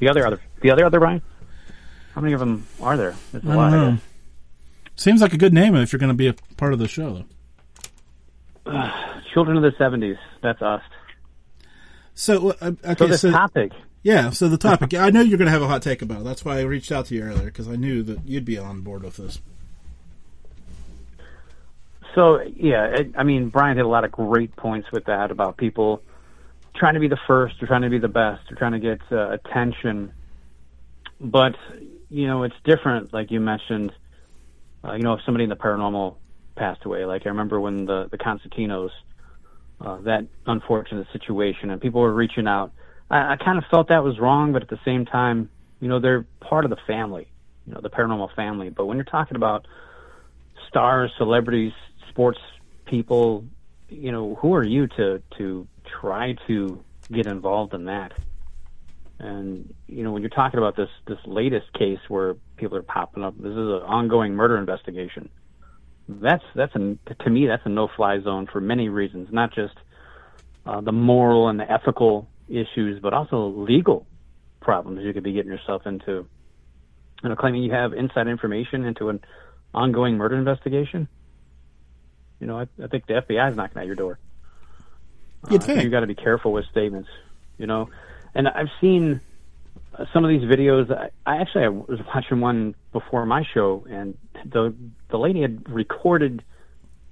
The 0.03 0.09
other 0.09 0.27
other 0.27 0.41
the 0.61 0.71
other 0.73 0.85
other 0.85 0.99
Brian. 0.99 1.23
How 2.17 2.21
many 2.23 2.35
of 2.35 2.41
them 2.41 2.67
are 2.81 2.97
there? 2.97 3.15
There's 3.31 3.45
a 3.45 3.51
I 3.51 3.55
lot. 3.55 3.71
don't 3.71 3.95
I. 3.95 4.01
Seems 4.97 5.21
like 5.23 5.33
a 5.33 5.37
good 5.39 5.55
name 5.55 5.77
if 5.77 5.93
you're 5.93 6.01
going 6.01 6.09
to 6.11 6.15
be 6.15 6.27
a 6.27 6.35
part 6.57 6.73
of 6.73 6.81
the 6.81 6.89
show, 6.89 7.25
though. 8.67 8.91
Children 9.33 9.59
of 9.59 9.63
the 9.63 9.71
'70s. 9.79 10.19
That's 10.43 10.61
us. 10.61 10.83
So, 12.15 12.51
uh, 12.61 12.73
okay, 12.85 12.95
So 12.97 13.07
this 13.07 13.21
so 13.21 13.31
topic. 13.31 13.71
yeah, 14.03 14.31
so 14.31 14.49
the 14.49 14.59
topic. 14.59 14.93
I 14.99 15.11
know 15.11 15.21
you're 15.21 15.39
going 15.39 15.47
to 15.47 15.53
have 15.53 15.63
a 15.63 15.69
hot 15.69 15.83
take 15.83 16.03
about 16.03 16.23
it. 16.23 16.25
That's 16.25 16.45
why 16.45 16.59
I 16.59 16.63
reached 16.63 16.91
out 16.91 17.07
to 17.07 17.15
you 17.15 17.23
earlier 17.23 17.45
because 17.45 17.69
I 17.69 17.77
knew 17.77 18.03
that 18.03 18.27
you'd 18.27 18.45
be 18.45 18.59
on 18.59 18.81
board 18.81 19.05
with 19.05 19.19
this. 19.19 19.39
So 22.17 22.41
yeah, 22.57 22.87
it, 22.87 23.13
I 23.17 23.23
mean, 23.23 23.51
Brian 23.51 23.77
hit 23.77 23.87
a 23.87 23.89
lot 23.89 24.05
of 24.05 24.11
great 24.11 24.57
points 24.57 24.91
with 24.91 25.05
that 25.05 25.31
about 25.31 25.57
people 25.59 26.03
trying 26.83 26.95
to 26.95 27.01
be 27.01 27.07
the 27.07 27.19
first 27.29 27.63
or 27.63 27.69
trying 27.69 27.83
to 27.83 27.91
be 27.91 28.01
the 28.01 28.09
best 28.09 28.51
or 28.51 28.57
trying 28.57 28.73
to 28.73 28.81
get 28.81 28.99
uh, 29.13 29.31
attention. 29.31 30.13
But 31.21 31.55
you 32.11 32.27
know, 32.27 32.43
it's 32.43 32.57
different. 32.65 33.15
Like 33.15 33.31
you 33.31 33.39
mentioned, 33.39 33.93
uh, 34.83 34.95
you 34.95 35.03
know, 35.05 35.13
if 35.13 35.21
somebody 35.25 35.45
in 35.45 35.51
the 35.51 35.55
paranormal 35.55 36.17
passed 36.57 36.85
away, 36.85 37.05
like 37.05 37.23
I 37.25 37.29
remember 37.29 37.61
when 37.61 37.87
the 37.87 38.09
the 38.11 38.19
Constantinos, 38.19 38.91
uh, 39.81 39.99
that 39.99 40.27
unfortunate 40.45 41.07
situation, 41.13 41.71
and 41.71 41.81
people 41.81 42.01
were 42.01 42.13
reaching 42.13 42.49
out. 42.49 42.73
I, 43.09 43.35
I 43.35 43.37
kind 43.37 43.59
of 43.59 43.65
felt 43.71 43.87
that 43.91 44.03
was 44.03 44.19
wrong, 44.19 44.53
but 44.53 44.63
at 44.63 44.69
the 44.69 44.81
same 44.85 45.07
time, 45.07 45.51
you 45.79 45.87
know, 45.87 46.01
they're 46.01 46.27
part 46.41 46.65
of 46.65 46.71
the 46.71 46.79
family, 46.89 47.29
you 47.65 47.75
know, 47.75 47.81
the 47.81 47.91
paranormal 47.91 48.35
family. 48.35 48.71
But 48.71 48.87
when 48.87 48.97
you're 48.97 49.05
talking 49.05 49.37
about 49.37 49.69
stars, 50.69 51.13
celebrities, 51.17 51.75
sports 52.09 52.41
people, 52.87 53.45
you 53.89 54.11
know, 54.11 54.35
who 54.35 54.57
are 54.57 54.65
you 54.65 54.89
to 54.89 55.23
to 55.39 55.69
try 56.01 56.37
to 56.47 56.83
get 57.11 57.27
involved 57.27 57.75
in 57.75 57.87
that? 57.87 58.13
And 59.19 59.73
you 59.87 60.03
know, 60.03 60.13
when 60.13 60.23
you're 60.23 60.31
talking 60.31 60.59
about 60.59 60.77
this 60.77 60.89
this 61.07 61.19
latest 61.27 61.73
case 61.75 62.01
where 62.09 62.35
people 62.57 62.77
are 62.77 62.83
popping 62.83 63.23
up, 63.23 63.37
this 63.37 63.53
is 63.53 63.57
an 63.57 63.83
ongoing 63.87 64.35
murder 64.35 64.59
investigation. 64.59 65.29
That's 66.09 66.43
that's 66.57 66.75
a 66.75 66.97
to 67.23 67.31
me 67.31 67.47
that's 67.47 67.63
a 67.65 67.69
no 67.69 67.89
fly 67.97 68.21
zone 68.21 68.49
for 68.53 68.61
many 68.61 68.89
reasons, 68.89 69.29
not 69.31 69.55
just 69.55 69.75
uh, 70.67 70.81
the 70.81 70.93
moral 70.93 71.49
and 71.49 71.59
the 71.61 71.71
ethical 71.71 72.29
issues, 72.49 73.01
but 73.01 73.15
also 73.15 73.47
legal 73.49 74.07
problems 74.61 75.05
you 75.05 75.13
could 75.13 75.23
be 75.23 75.33
getting 75.33 75.53
yourself 75.53 75.87
into. 75.87 76.27
You 77.23 77.29
know, 77.29 77.37
claiming 77.37 77.63
you 77.63 77.73
have 77.73 77.93
inside 77.93 78.27
information 78.27 78.85
into 78.85 79.09
an 79.09 79.21
ongoing 79.73 80.17
murder 80.17 80.37
investigation. 80.37 81.07
You 82.41 82.49
know, 82.49 82.59
I, 82.59 82.67
I 82.83 82.89
think 82.89 83.07
the 83.07 83.15
FBI 83.15 83.51
is 83.51 83.57
knocking 83.57 83.79
at 83.79 83.87
your 83.87 83.95
door. 83.95 84.19
You'd 85.51 85.63
Uh, 85.63 85.67
think. 85.67 85.83
you 85.83 85.91
got 85.91 86.01
to 86.01 86.07
be 86.07 86.15
careful 86.15 86.53
with 86.53 86.65
statements. 86.71 87.09
You 87.59 87.67
know, 87.67 87.89
and 88.35 88.49
I've 88.49 88.71
seen 88.81 89.21
uh, 89.97 90.05
some 90.13 90.25
of 90.25 90.31
these 90.31 90.43
videos. 90.43 90.91
I, 90.91 91.11
I 91.27 91.37
actually 91.41 91.65
I 91.65 91.69
was 91.69 92.01
watching 92.15 92.41
one 92.41 92.75
before 92.93 93.27
my 93.27 93.45
show, 93.55 93.85
and 93.89 94.17
the 94.45 94.75
the 95.11 95.19
lady 95.19 95.43
had 95.43 95.69
recorded 95.71 96.43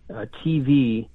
uh, 0.08 0.26
TV 0.44 1.08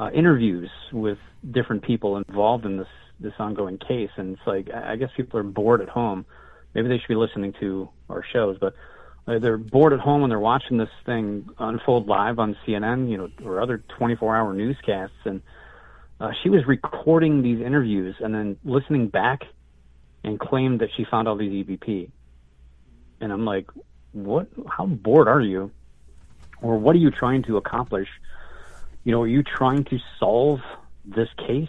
uh, 0.00 0.10
interviews 0.12 0.70
with 0.92 1.18
different 1.50 1.82
people 1.82 2.16
involved 2.16 2.64
in 2.64 2.76
this 2.78 2.88
this 3.18 3.32
ongoing 3.38 3.78
case, 3.78 4.10
and 4.16 4.36
it's 4.36 4.46
like 4.46 4.70
I 4.70 4.92
I 4.92 4.96
guess 4.96 5.10
people 5.16 5.40
are 5.40 5.44
bored 5.44 5.80
at 5.80 5.88
home. 5.88 6.26
Maybe 6.74 6.88
they 6.88 6.98
should 6.98 7.08
be 7.08 7.14
listening 7.14 7.54
to 7.60 7.88
our 8.10 8.22
shows, 8.22 8.58
but 8.60 8.74
uh, 9.26 9.38
they're 9.38 9.56
bored 9.56 9.94
at 9.94 9.98
home 10.00 10.22
and 10.22 10.30
they're 10.30 10.38
watching 10.38 10.76
this 10.76 10.90
thing 11.06 11.48
unfold 11.58 12.06
live 12.06 12.38
on 12.38 12.54
CNN, 12.66 13.10
you 13.10 13.16
know, 13.16 13.30
or 13.44 13.62
other 13.62 13.82
24-hour 13.98 14.52
newscasts, 14.52 15.16
and 15.24 15.40
uh, 16.20 16.30
she 16.42 16.48
was 16.48 16.66
recording 16.66 17.42
these 17.42 17.60
interviews 17.60 18.16
and 18.20 18.34
then 18.34 18.56
listening 18.64 19.08
back 19.08 19.42
and 20.24 20.40
claimed 20.40 20.80
that 20.80 20.88
she 20.96 21.04
found 21.04 21.28
all 21.28 21.36
these 21.36 21.64
EVP. 21.64 22.10
And 23.20 23.32
I'm 23.32 23.44
like, 23.44 23.68
what? 24.12 24.48
How 24.68 24.86
bored 24.86 25.28
are 25.28 25.40
you? 25.40 25.70
Or 26.62 26.78
what 26.78 26.96
are 26.96 26.98
you 26.98 27.10
trying 27.10 27.42
to 27.44 27.58
accomplish? 27.58 28.08
You 29.04 29.12
know, 29.12 29.22
are 29.22 29.28
you 29.28 29.42
trying 29.42 29.84
to 29.84 29.98
solve 30.18 30.60
this 31.04 31.28
case? 31.46 31.68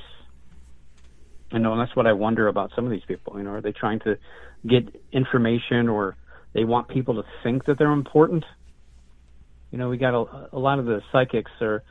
You 1.52 1.60
know, 1.60 1.74
and 1.74 1.82
that's 1.82 1.96
what 1.96 2.08
I 2.08 2.14
wonder 2.14 2.48
about 2.48 2.72
some 2.76 2.86
of 2.86 2.92
these 2.92 3.06
people. 3.08 3.38
You 3.38 3.44
know, 3.44 3.52
are 3.52 3.62
they 3.62 3.74
trying 3.74 4.00
to 4.00 4.18
get 4.66 4.96
information 5.12 5.90
or 5.90 6.16
they 6.54 6.64
want 6.64 6.88
people 6.88 7.16
to 7.16 7.24
think 7.44 7.66
that 7.66 7.78
they're 7.78 7.92
important? 7.92 8.46
You 9.72 9.78
know, 9.78 9.90
we 9.90 9.98
got 9.98 10.14
a, 10.14 10.50
a 10.54 10.60
lot 10.60 10.80
of 10.80 10.86
the 10.86 11.02
psychics 11.12 11.52
are 11.62 11.84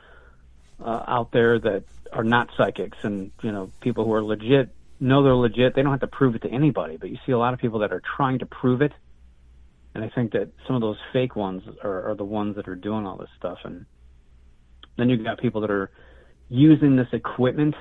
uh, 0.82 1.04
out 1.06 1.32
there 1.32 1.58
that 1.58 1.84
are 2.12 2.24
not 2.24 2.50
psychics, 2.56 2.98
and 3.02 3.30
you 3.42 3.52
know, 3.52 3.70
people 3.80 4.04
who 4.04 4.12
are 4.12 4.22
legit 4.22 4.70
know 5.00 5.22
they're 5.22 5.34
legit. 5.34 5.74
They 5.74 5.82
don't 5.82 5.92
have 5.92 6.00
to 6.00 6.06
prove 6.06 6.34
it 6.34 6.42
to 6.42 6.48
anybody, 6.48 6.96
but 6.96 7.10
you 7.10 7.18
see 7.26 7.32
a 7.32 7.38
lot 7.38 7.54
of 7.54 7.60
people 7.60 7.80
that 7.80 7.92
are 7.92 8.02
trying 8.16 8.38
to 8.40 8.46
prove 8.46 8.82
it. 8.82 8.92
And 9.94 10.04
I 10.04 10.08
think 10.08 10.32
that 10.32 10.50
some 10.66 10.76
of 10.76 10.82
those 10.82 10.98
fake 11.12 11.36
ones 11.36 11.62
are, 11.82 12.10
are 12.10 12.14
the 12.14 12.24
ones 12.24 12.56
that 12.56 12.68
are 12.68 12.74
doing 12.74 13.06
all 13.06 13.16
this 13.16 13.30
stuff. 13.38 13.58
And 13.64 13.86
then 14.96 15.08
you've 15.08 15.24
got 15.24 15.38
people 15.38 15.62
that 15.62 15.70
are 15.70 15.90
using 16.48 16.96
this 16.96 17.08
equipment 17.12 17.74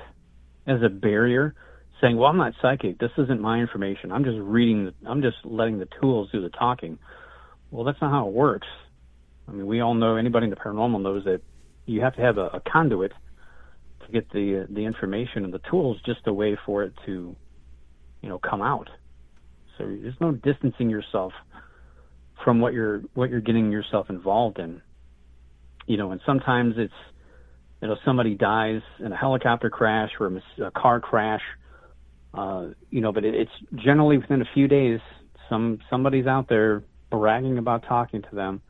as 0.66 0.82
a 0.82 0.88
barrier, 0.88 1.54
saying, 2.00 2.16
"Well, 2.16 2.28
I'm 2.28 2.36
not 2.36 2.54
psychic. 2.60 2.98
This 2.98 3.12
isn't 3.16 3.40
my 3.40 3.60
information. 3.60 4.12
I'm 4.12 4.24
just 4.24 4.38
reading. 4.38 4.86
The, 4.86 4.94
I'm 5.08 5.22
just 5.22 5.36
letting 5.44 5.78
the 5.78 5.88
tools 6.00 6.30
do 6.32 6.40
the 6.42 6.50
talking." 6.50 6.98
Well, 7.70 7.84
that's 7.84 8.00
not 8.00 8.10
how 8.10 8.28
it 8.28 8.32
works. 8.32 8.66
I 9.48 9.52
mean, 9.52 9.66
we 9.66 9.80
all 9.80 9.94
know. 9.94 10.16
Anybody 10.16 10.44
in 10.44 10.50
the 10.50 10.56
paranormal 10.56 11.00
knows 11.00 11.24
that 11.24 11.42
you 11.86 12.00
have 12.02 12.14
to 12.16 12.20
have 12.20 12.38
a, 12.38 12.46
a 12.46 12.60
conduit 12.60 13.12
to 14.04 14.12
get 14.12 14.30
the 14.32 14.66
the 14.70 14.84
information 14.84 15.44
and 15.44 15.52
the 15.52 15.60
tools, 15.70 15.98
just 16.04 16.20
a 16.26 16.32
way 16.32 16.56
for 16.66 16.82
it 16.82 16.92
to, 17.06 17.34
you 18.22 18.28
know, 18.28 18.38
come 18.38 18.62
out. 18.62 18.88
So 19.78 19.84
there's 19.84 20.20
no 20.20 20.32
distancing 20.32 20.90
yourself 20.90 21.32
from 22.44 22.60
what 22.60 22.72
you're 22.72 23.02
what 23.14 23.30
you're 23.30 23.40
getting 23.40 23.70
yourself 23.70 24.10
involved 24.10 24.58
in. 24.58 24.82
You 25.86 25.96
know, 25.96 26.10
and 26.10 26.20
sometimes 26.26 26.74
it's 26.76 26.92
you 27.80 27.88
know 27.88 27.96
somebody 28.04 28.34
dies 28.34 28.82
in 28.98 29.12
a 29.12 29.16
helicopter 29.16 29.70
crash 29.70 30.10
or 30.18 30.26
a, 30.26 30.64
a 30.64 30.70
car 30.70 31.00
crash. 31.00 31.42
Uh, 32.34 32.68
you 32.90 33.00
know, 33.00 33.12
but 33.12 33.24
it, 33.24 33.34
it's 33.34 33.82
generally 33.82 34.18
within 34.18 34.42
a 34.42 34.48
few 34.54 34.68
days. 34.68 35.00
Some 35.48 35.78
somebody's 35.88 36.26
out 36.26 36.48
there 36.48 36.82
bragging 37.10 37.58
about 37.58 37.84
talking 37.86 38.22
to 38.22 38.34
them 38.34 38.60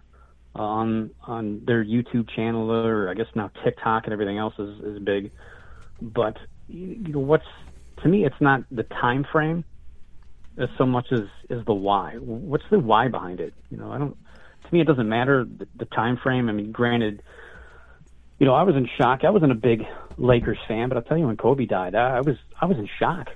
Uh, 0.57 0.63
on 0.63 1.11
on 1.25 1.63
their 1.67 1.85
YouTube 1.85 2.31
channel 2.35 2.71
or 2.71 3.11
I 3.11 3.15
guess 3.15 3.27
now 3.35 3.51
TikTok 3.63 4.05
and 4.05 4.13
everything 4.13 4.39
else 4.39 4.55
is 4.59 4.81
is 4.81 4.99
big. 5.03 5.31
But 6.01 6.39
you 6.69 7.13
know 7.13 7.19
what's 7.19 7.45
to 8.03 8.09
me 8.09 8.25
it's 8.25 8.41
not 8.41 8.63
the 8.71 8.85
time 8.85 9.27
frame 9.31 9.65
as 10.59 10.69
so 10.79 10.87
much 10.87 11.09
as 11.13 11.21
is 11.51 11.65
the 11.67 11.75
why. 11.75 12.15
What's 12.15 12.65
the 12.71 12.79
why 12.79 13.09
behind 13.09 13.41
it? 13.41 13.55
You 13.71 13.77
know, 13.77 13.93
I 13.93 13.99
don't. 13.99 14.17
To 14.65 14.75
me, 14.75 14.81
it 14.81 14.87
doesn't 14.87 15.09
matter 15.09 15.45
the, 15.45 15.67
the 15.77 15.85
time 15.85 16.17
frame. 16.17 16.49
I 16.49 16.53
mean, 16.53 16.73
granted, 16.73 17.23
you 18.39 18.47
know, 18.47 18.55
I 18.55 18.63
was 18.63 18.75
in 18.75 18.89
shock. 18.99 19.25
I 19.25 19.31
wasn't 19.31 19.53
a 19.53 19.57
big 19.57 19.85
Lakers 20.17 20.59
fan, 20.67 20.89
but 20.89 20.97
I'll 20.97 21.05
tell 21.05 21.19
you, 21.19 21.27
when 21.27 21.37
Kobe 21.37 21.67
died, 21.67 21.95
I, 21.95 22.17
I 22.17 22.21
was 22.21 22.37
I 22.61 22.67
was 22.67 22.79
in 22.79 22.89
shock. 22.99 23.29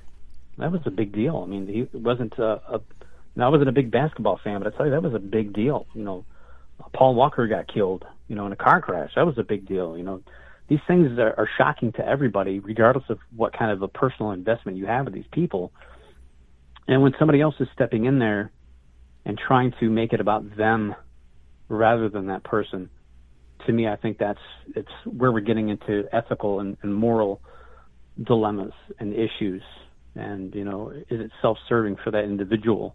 That 0.58 0.72
was 0.72 0.82
a 0.86 0.90
big 0.90 1.12
deal. 1.12 1.42
I 1.44 1.46
mean, 1.46 1.66
he 1.66 1.86
wasn't 1.96 2.38
a, 2.38 2.60
a. 2.74 2.80
I 3.38 3.48
wasn't 3.48 3.68
a 3.68 3.72
big 3.72 3.90
basketball 3.90 4.40
fan, 4.42 4.60
but 4.60 4.72
I 4.72 4.76
tell 4.76 4.86
you, 4.86 4.92
that 4.92 5.02
was 5.02 5.14
a 5.14 5.18
big 5.18 5.52
deal. 5.52 5.86
You 5.94 6.04
know, 6.04 6.24
Paul 6.92 7.14
Walker 7.14 7.46
got 7.46 7.72
killed. 7.72 8.04
You 8.28 8.36
know, 8.36 8.46
in 8.46 8.52
a 8.52 8.56
car 8.56 8.80
crash. 8.80 9.10
That 9.16 9.26
was 9.26 9.38
a 9.38 9.42
big 9.42 9.66
deal. 9.66 9.98
You 9.98 10.04
know, 10.04 10.22
these 10.68 10.78
things 10.86 11.18
are, 11.18 11.34
are 11.36 11.48
shocking 11.58 11.90
to 11.92 12.06
everybody, 12.06 12.60
regardless 12.60 13.04
of 13.08 13.18
what 13.34 13.52
kind 13.58 13.72
of 13.72 13.82
a 13.82 13.88
personal 13.88 14.30
investment 14.30 14.78
you 14.78 14.86
have 14.86 15.06
with 15.06 15.14
these 15.14 15.24
people. 15.32 15.72
And 16.86 17.02
when 17.02 17.12
somebody 17.18 17.40
else 17.40 17.56
is 17.58 17.66
stepping 17.74 18.04
in 18.04 18.20
there 18.20 18.52
and 19.24 19.36
trying 19.36 19.72
to 19.80 19.90
make 19.90 20.12
it 20.12 20.20
about 20.20 20.56
them 20.56 20.94
rather 21.68 22.08
than 22.08 22.28
that 22.28 22.44
person, 22.44 22.88
to 23.66 23.72
me, 23.72 23.88
I 23.88 23.96
think 23.96 24.18
that's 24.18 24.38
it's 24.76 24.88
where 25.04 25.32
we're 25.32 25.40
getting 25.40 25.68
into 25.70 26.04
ethical 26.12 26.60
and, 26.60 26.76
and 26.82 26.94
moral 26.94 27.40
dilemmas 28.22 28.72
and 29.00 29.12
issues. 29.12 29.62
And 30.14 30.54
you 30.54 30.64
know, 30.64 30.90
is 30.90 31.20
it 31.20 31.32
self-serving 31.42 31.96
for 32.04 32.12
that 32.12 32.24
individual? 32.24 32.94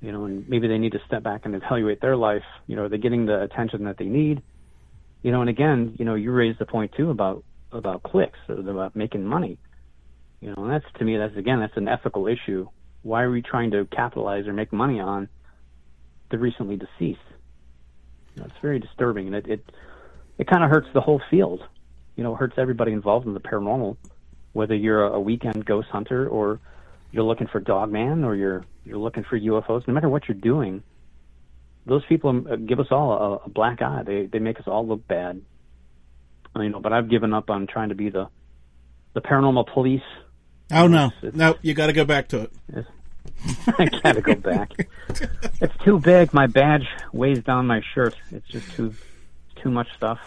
You 0.00 0.12
know, 0.12 0.24
and 0.24 0.48
maybe 0.48 0.66
they 0.66 0.78
need 0.78 0.92
to 0.92 1.00
step 1.06 1.22
back 1.22 1.42
and 1.44 1.54
evaluate 1.54 2.00
their 2.00 2.16
life. 2.16 2.44
You 2.66 2.76
know, 2.76 2.84
are 2.84 2.88
they 2.88 2.98
getting 2.98 3.26
the 3.26 3.42
attention 3.42 3.84
that 3.84 3.98
they 3.98 4.06
need? 4.06 4.42
You 5.22 5.30
know, 5.32 5.42
and 5.42 5.50
again, 5.50 5.94
you 5.98 6.04
know, 6.04 6.14
you 6.14 6.32
raised 6.32 6.58
the 6.58 6.66
point 6.66 6.92
too 6.96 7.10
about 7.10 7.44
about 7.72 8.02
clicks, 8.02 8.38
uh, 8.48 8.54
about 8.54 8.96
making 8.96 9.24
money. 9.24 9.58
You 10.40 10.48
know, 10.48 10.64
and 10.64 10.70
that's 10.70 10.86
to 10.98 11.04
me, 11.04 11.18
that's 11.18 11.36
again, 11.36 11.60
that's 11.60 11.76
an 11.76 11.88
ethical 11.88 12.26
issue. 12.26 12.68
Why 13.02 13.22
are 13.22 13.30
we 13.30 13.42
trying 13.42 13.70
to 13.72 13.86
capitalize 13.86 14.46
or 14.46 14.52
make 14.52 14.72
money 14.72 15.00
on 15.00 15.28
the 16.30 16.38
recently 16.38 16.76
deceased? 16.76 17.20
You 18.34 18.42
know, 18.42 18.44
it's 18.46 18.60
very 18.62 18.78
disturbing, 18.78 19.26
and 19.26 19.36
it 19.36 19.46
it, 19.46 19.72
it 20.38 20.46
kind 20.46 20.64
of 20.64 20.70
hurts 20.70 20.88
the 20.94 21.00
whole 21.02 21.20
field. 21.30 21.62
You 22.16 22.24
know, 22.24 22.34
it 22.34 22.38
hurts 22.38 22.54
everybody 22.56 22.92
involved 22.92 23.26
in 23.26 23.34
the 23.34 23.40
paranormal, 23.40 23.98
whether 24.52 24.74
you're 24.74 25.04
a, 25.06 25.12
a 25.12 25.20
weekend 25.20 25.66
ghost 25.66 25.88
hunter 25.88 26.26
or 26.26 26.58
you're 27.12 27.24
looking 27.24 27.46
for 27.48 27.60
Dogman 27.60 28.24
or 28.24 28.34
you're 28.34 28.64
you're 28.84 28.98
looking 28.98 29.24
for 29.24 29.38
UFOs. 29.38 29.86
No 29.86 29.94
matter 29.94 30.08
what 30.08 30.28
you're 30.28 30.36
doing, 30.36 30.82
those 31.86 32.04
people 32.06 32.30
um, 32.30 32.66
give 32.66 32.80
us 32.80 32.88
all 32.90 33.12
a, 33.12 33.46
a 33.46 33.48
black 33.48 33.82
eye. 33.82 34.02
They 34.04 34.26
they 34.26 34.38
make 34.38 34.58
us 34.58 34.66
all 34.66 34.86
look 34.86 35.06
bad. 35.06 35.42
You 36.56 36.68
know, 36.68 36.80
but 36.80 36.92
I've 36.92 37.08
given 37.08 37.32
up 37.32 37.50
on 37.50 37.66
trying 37.66 37.90
to 37.90 37.94
be 37.94 38.10
the 38.10 38.28
the 39.14 39.20
paranormal 39.20 39.72
police. 39.72 40.02
Oh 40.72 40.86
no, 40.86 41.10
no, 41.32 41.56
you 41.62 41.74
got 41.74 41.86
to 41.86 41.92
go 41.92 42.04
back 42.04 42.28
to 42.28 42.42
it. 42.42 42.86
I 43.78 43.86
gotta 44.02 44.20
go 44.20 44.34
back. 44.34 44.72
it's 45.60 45.76
too 45.84 45.98
big. 45.98 46.32
My 46.32 46.46
badge 46.46 46.86
weighs 47.12 47.42
down 47.42 47.66
my 47.66 47.82
shirt. 47.94 48.14
It's 48.30 48.46
just 48.48 48.70
too 48.72 48.94
too 49.56 49.70
much 49.70 49.88
stuff. 49.96 50.18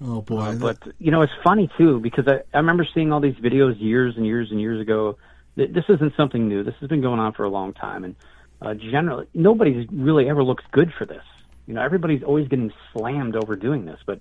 Oh 0.00 0.20
boy! 0.20 0.40
Uh, 0.40 0.54
but 0.56 0.78
you 0.98 1.10
know, 1.10 1.22
it's 1.22 1.32
funny 1.44 1.70
too 1.78 2.00
because 2.00 2.26
I, 2.28 2.40
I 2.52 2.58
remember 2.58 2.86
seeing 2.94 3.12
all 3.12 3.20
these 3.20 3.36
videos 3.36 3.80
years 3.80 4.16
and 4.16 4.26
years 4.26 4.50
and 4.50 4.60
years 4.60 4.80
ago. 4.80 5.16
This 5.56 5.84
isn't 5.88 6.14
something 6.16 6.48
new. 6.48 6.62
This 6.62 6.74
has 6.80 6.88
been 6.88 7.00
going 7.00 7.18
on 7.18 7.32
for 7.32 7.44
a 7.44 7.48
long 7.48 7.72
time, 7.72 8.04
and 8.04 8.14
uh, 8.60 8.74
generally, 8.74 9.26
nobody 9.34 9.86
really 9.90 10.28
ever 10.28 10.42
looks 10.42 10.64
good 10.70 10.92
for 10.96 11.06
this. 11.06 11.22
You 11.66 11.74
know, 11.74 11.82
everybody's 11.82 12.22
always 12.22 12.46
getting 12.48 12.72
slammed 12.92 13.36
over 13.36 13.56
doing 13.56 13.86
this, 13.86 13.98
but 14.06 14.20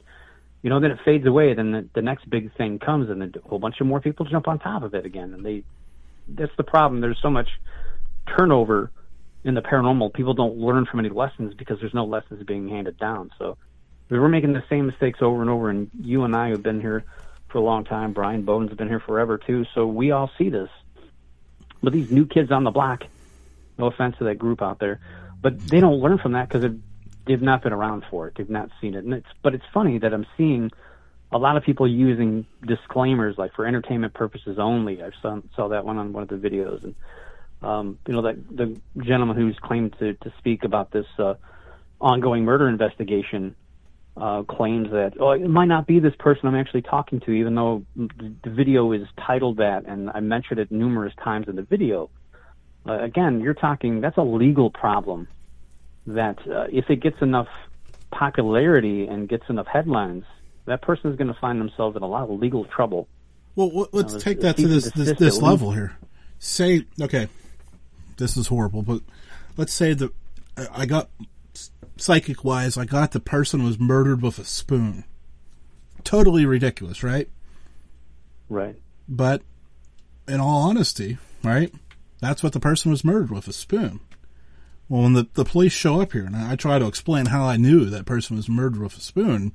you 0.62 0.70
know, 0.70 0.80
then 0.80 0.92
it 0.92 1.00
fades 1.06 1.26
away. 1.28 1.54
Then 1.54 1.72
the, 1.72 1.88
the 1.94 2.02
next 2.02 2.30
big 2.30 2.56
thing 2.56 2.80
comes, 2.80 3.10
and 3.10 3.22
a 3.22 3.48
whole 3.48 3.60
bunch 3.60 3.80
of 3.82 3.88
more 3.88 4.00
people 4.00 4.26
jump 4.26 4.48
on 4.48 4.60
top 4.60 4.84
of 4.84 4.94
it 4.96 5.06
again, 5.06 5.34
and 5.34 5.46
they. 5.46 5.64
That's 6.28 6.56
the 6.58 6.64
problem. 6.64 7.02
There's 7.02 7.20
so 7.22 7.30
much 7.30 7.50
turnover 8.36 8.90
in 9.44 9.54
the 9.54 9.62
paranormal. 9.62 10.14
People 10.14 10.34
don't 10.34 10.58
learn 10.58 10.88
from 10.88 11.00
any 11.00 11.10
lessons 11.10 11.54
because 11.54 11.80
there's 11.80 11.94
no 11.94 12.06
lessons 12.06 12.44
being 12.44 12.68
handed 12.68 12.98
down. 12.98 13.30
So 13.38 13.58
we're 14.10 14.28
making 14.28 14.54
the 14.54 14.64
same 14.70 14.88
mistakes 14.88 15.20
over 15.22 15.42
and 15.42 15.50
over. 15.50 15.70
And 15.70 15.90
you 16.02 16.24
and 16.24 16.36
I 16.36 16.50
have 16.50 16.64
been 16.64 16.82
here 16.82 17.04
for 17.50 17.60
a 17.60 17.62
long 17.62 17.84
time. 17.84 18.14
Brian 18.14 18.44
Bowden's 18.44 18.74
been 18.74 18.88
here 18.88 19.00
forever 19.00 19.38
too. 19.38 19.66
So 19.76 19.86
we 19.86 20.12
all 20.12 20.32
see 20.38 20.50
this. 20.50 20.70
But 21.86 21.94
these 21.94 22.12
new 22.12 22.26
kids 22.26 22.52
on 22.52 22.64
the 22.64 22.72
block, 22.72 23.04
no 23.78 23.86
offense 23.86 24.18
to 24.18 24.26
that 24.26 24.38
group 24.38 24.62
out 24.62 24.80
there, 24.80 25.00
but 25.42 25.60
they 25.68 25.80
don't 25.80 26.00
learn 26.00 26.18
from 26.18 26.34
that 26.34 26.50
because 26.50 26.70
they've 27.26 27.42
not 27.42 27.64
been 27.64 27.74
around 27.74 28.04
for 28.10 28.28
it. 28.28 28.34
They've 28.36 28.50
not 28.50 28.70
seen 28.82 28.96
it. 28.96 29.04
And 29.04 29.14
it's 29.14 29.28
but 29.42 29.54
it's 29.54 29.66
funny 29.74 30.00
that 30.00 30.14
I'm 30.14 30.26
seeing 30.36 30.72
a 31.32 31.38
lot 31.38 31.58
of 31.58 31.64
people 31.64 31.88
using 31.88 32.46
disclaimers 32.66 33.38
like 33.38 33.54
for 33.54 33.66
entertainment 33.66 34.14
purposes 34.14 34.58
only. 34.60 35.04
I 35.04 35.12
saw 35.22 35.40
saw 35.56 35.70
that 35.70 35.86
one 35.86 35.98
on 35.98 36.14
one 36.14 36.24
of 36.24 36.30
the 36.30 36.36
videos, 36.36 36.84
and 36.84 36.96
um, 37.62 38.00
you 38.08 38.14
know 38.14 38.24
that 38.24 38.36
the 38.56 38.80
gentleman 38.98 39.36
who's 39.38 39.58
claimed 39.60 39.96
to 40.00 40.14
to 40.14 40.34
speak 40.38 40.64
about 40.64 40.92
this 40.92 41.08
uh, 41.20 41.36
ongoing 42.02 42.44
murder 42.46 42.68
investigation 42.68 43.56
uh, 44.18 44.44
claims 44.44 44.90
that 44.92 45.14
oh 45.20 45.32
it 45.32 45.50
might 45.50 45.68
not 45.68 45.88
be 45.88 46.00
this 46.00 46.16
person 46.18 46.48
I'm 46.48 46.56
actually 46.56 46.84
talking 46.84 47.20
to, 47.22 47.32
even 47.32 47.56
though 47.56 47.86
the 47.96 48.50
video 48.50 48.92
is 48.94 49.08
titled 49.26 49.58
that, 49.58 49.86
and 49.86 50.10
I 50.10 50.22
mentioned 50.22 50.60
it 50.60 50.72
numerous 50.72 51.14
times 51.24 51.48
in 51.48 51.56
the 51.56 51.64
video. 51.64 52.10
Uh, 52.88 53.02
again, 53.02 53.42
you're 53.42 53.54
talking 53.54 54.02
that's 54.02 54.18
a 54.18 54.24
legal 54.24 54.70
problem. 54.70 55.28
That 56.08 56.38
uh, 56.48 56.68
if 56.72 56.90
it 56.90 57.02
gets 57.02 57.22
enough 57.22 57.48
popularity 58.12 59.08
and 59.08 59.28
gets 59.28 59.44
enough 59.50 59.68
headlines, 59.68 60.24
that 60.66 60.82
person 60.82 61.12
is 61.12 61.18
going 61.18 61.34
to 61.34 61.40
find 61.40 61.60
themselves 61.60 61.98
in 61.98 62.04
a 62.04 62.08
lot 62.08 62.30
of 62.30 62.40
legal 62.40 62.66
trouble. 62.66 63.08
Well, 63.56 63.88
let's 63.92 64.22
take 64.24 64.42
that 64.42 64.58
to 64.58 64.68
this 64.68 64.92
this, 64.92 65.18
this 65.18 65.42
level 65.42 65.72
here. 65.72 65.98
Say, 66.40 66.86
okay, 67.02 67.28
this 68.18 68.38
is 68.38 68.48
horrible, 68.48 68.82
but 68.82 69.02
let's 69.58 69.74
say 69.74 69.94
that 69.94 70.12
I 70.72 70.86
got 70.86 71.10
psychic 71.98 72.44
wise, 72.44 72.78
I 72.78 72.86
got 72.86 73.12
the 73.12 73.20
person 73.20 73.64
was 73.64 73.80
murdered 73.80 74.22
with 74.22 74.40
a 74.40 74.46
spoon. 74.46 75.04
Totally 76.04 76.46
ridiculous, 76.46 77.04
right? 77.04 77.30
Right. 78.50 78.76
But 79.08 79.42
in 80.28 80.40
all 80.40 80.70
honesty, 80.70 81.18
right? 81.44 81.74
That's 82.22 82.44
what 82.44 82.54
the 82.54 82.60
person 82.60 82.92
was 82.92 83.04
murdered 83.04 83.32
with 83.32 83.48
a 83.48 83.54
spoon. 83.54 84.00
Well, 84.88 85.04
when 85.04 85.14
the, 85.14 85.28
the 85.34 85.46
police 85.46 85.74
show 85.74 86.02
up 86.02 86.12
here 86.12 86.26
and 86.26 86.36
I 86.36 86.56
try 86.56 86.78
to 86.78 86.86
explain 86.86 87.28
how 87.28 87.46
I 87.46 87.58
knew 87.58 87.86
that 87.86 88.06
person 88.06 88.36
was 88.36 88.48
murdered 88.48 88.82
with 88.82 88.98
a 88.98 89.02
spoon, 89.02 89.54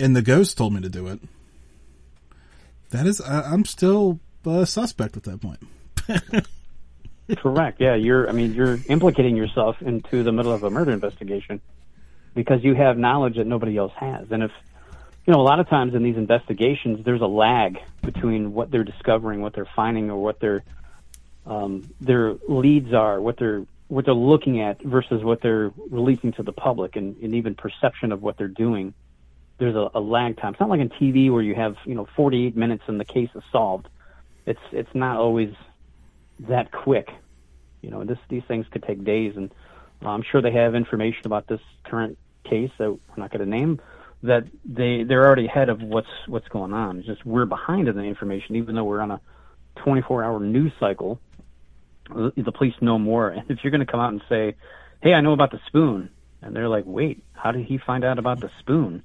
and 0.00 0.16
the 0.16 0.22
ghost 0.22 0.56
told 0.56 0.72
me 0.72 0.80
to 0.80 0.88
do 0.88 1.06
it, 1.08 1.20
that 2.90 3.06
is, 3.06 3.20
I, 3.20 3.52
am 3.52 3.64
still 3.64 4.20
a 4.46 4.66
suspect 4.66 5.16
at 5.16 5.24
that 5.24 5.40
point. 5.40 5.60
Correct. 7.36 7.80
Yeah, 7.80 7.94
you're. 7.94 8.28
I 8.28 8.32
mean, 8.32 8.52
you're 8.52 8.78
implicating 8.88 9.36
yourself 9.36 9.80
into 9.80 10.22
the 10.22 10.32
middle 10.32 10.52
of 10.52 10.62
a 10.62 10.70
murder 10.70 10.92
investigation 10.92 11.60
because 12.34 12.62
you 12.62 12.74
have 12.74 12.98
knowledge 12.98 13.36
that 13.36 13.46
nobody 13.46 13.76
else 13.76 13.92
has. 13.96 14.30
And 14.30 14.42
if 14.42 14.50
you 15.26 15.32
know, 15.32 15.40
a 15.40 15.42
lot 15.42 15.58
of 15.58 15.68
times 15.68 15.94
in 15.94 16.02
these 16.02 16.16
investigations, 16.16 17.04
there's 17.04 17.22
a 17.22 17.26
lag 17.26 17.78
between 18.02 18.52
what 18.52 18.70
they're 18.70 18.84
discovering, 18.84 19.40
what 19.40 19.54
they're 19.54 19.68
finding, 19.74 20.10
or 20.10 20.22
what 20.22 20.38
their 20.38 20.64
um, 21.46 21.88
their 22.00 22.34
leads 22.46 22.92
are, 22.92 23.20
what 23.20 23.38
they're 23.38 23.64
what 23.88 24.04
they're 24.04 24.14
looking 24.14 24.60
at 24.60 24.82
versus 24.82 25.22
what 25.22 25.40
they're 25.40 25.70
releasing 25.90 26.32
to 26.32 26.42
the 26.42 26.52
public, 26.52 26.96
and, 26.96 27.16
and 27.22 27.34
even 27.34 27.54
perception 27.54 28.12
of 28.12 28.22
what 28.22 28.36
they're 28.36 28.48
doing. 28.48 28.92
There's 29.56 29.76
a, 29.76 29.90
a 29.94 30.00
lag 30.00 30.36
time. 30.36 30.52
It's 30.52 30.60
not 30.60 30.68
like 30.68 30.80
in 30.80 30.90
TV 30.90 31.30
where 31.32 31.42
you 31.42 31.54
have 31.54 31.76
you 31.86 31.94
know 31.94 32.06
48 32.16 32.54
minutes 32.54 32.82
and 32.86 33.00
the 33.00 33.04
case 33.06 33.30
is 33.34 33.42
solved. 33.50 33.88
It's 34.44 34.60
it's 34.72 34.94
not 34.94 35.16
always 35.16 35.54
that 36.40 36.72
quick. 36.72 37.08
You 37.82 37.90
know, 37.90 38.04
this 38.04 38.18
these 38.28 38.42
things 38.48 38.66
could 38.70 38.82
take 38.82 39.04
days, 39.04 39.34
and 39.36 39.50
uh, 40.04 40.08
I'm 40.08 40.22
sure 40.22 40.40
they 40.40 40.52
have 40.52 40.74
information 40.74 41.22
about 41.26 41.46
this 41.46 41.60
current 41.84 42.18
case 42.44 42.70
that 42.78 42.90
we're 42.90 42.98
not 43.16 43.30
going 43.30 43.40
to 43.44 43.50
name. 43.50 43.80
That 44.22 44.44
they 44.64 45.02
they're 45.02 45.24
already 45.26 45.46
ahead 45.46 45.68
of 45.68 45.82
what's 45.82 46.08
what's 46.26 46.48
going 46.48 46.72
on. 46.72 46.98
It's 46.98 47.06
just 47.06 47.26
we're 47.26 47.44
behind 47.44 47.88
in 47.88 47.96
the 47.96 48.02
information, 48.02 48.56
even 48.56 48.74
though 48.74 48.84
we're 48.84 49.00
on 49.00 49.10
a 49.10 49.20
24 49.76 50.24
hour 50.24 50.40
news 50.40 50.72
cycle. 50.80 51.20
The 52.08 52.52
police 52.52 52.74
know 52.80 52.98
more, 52.98 53.30
and 53.30 53.50
if 53.50 53.58
you're 53.62 53.70
going 53.70 53.84
to 53.84 53.90
come 53.90 54.00
out 54.00 54.12
and 54.12 54.22
say, 54.28 54.56
"Hey, 55.02 55.14
I 55.14 55.20
know 55.20 55.32
about 55.32 55.50
the 55.50 55.60
spoon," 55.66 56.10
and 56.42 56.54
they're 56.54 56.68
like, 56.68 56.84
"Wait, 56.86 57.22
how 57.32 57.50
did 57.50 57.64
he 57.66 57.78
find 57.78 58.04
out 58.04 58.18
about 58.18 58.40
the 58.40 58.50
spoon?" 58.60 59.02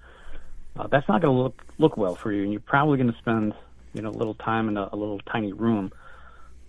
Uh, 0.78 0.88
that's 0.88 1.08
not 1.08 1.22
going 1.22 1.34
to 1.34 1.42
look 1.42 1.64
look 1.78 1.98
well 1.98 2.16
for 2.16 2.32
you, 2.32 2.44
and 2.44 2.52
you're 2.52 2.62
probably 2.62 2.98
going 2.98 3.12
to 3.12 3.18
spend 3.20 3.54
you 3.94 4.02
know 4.02 4.10
a 4.10 4.12
little 4.12 4.36
time 4.36 4.70
in 4.70 4.78
a, 4.78 4.90
a 4.92 4.96
little 4.96 5.20
tiny 5.32 5.54
room 5.54 5.92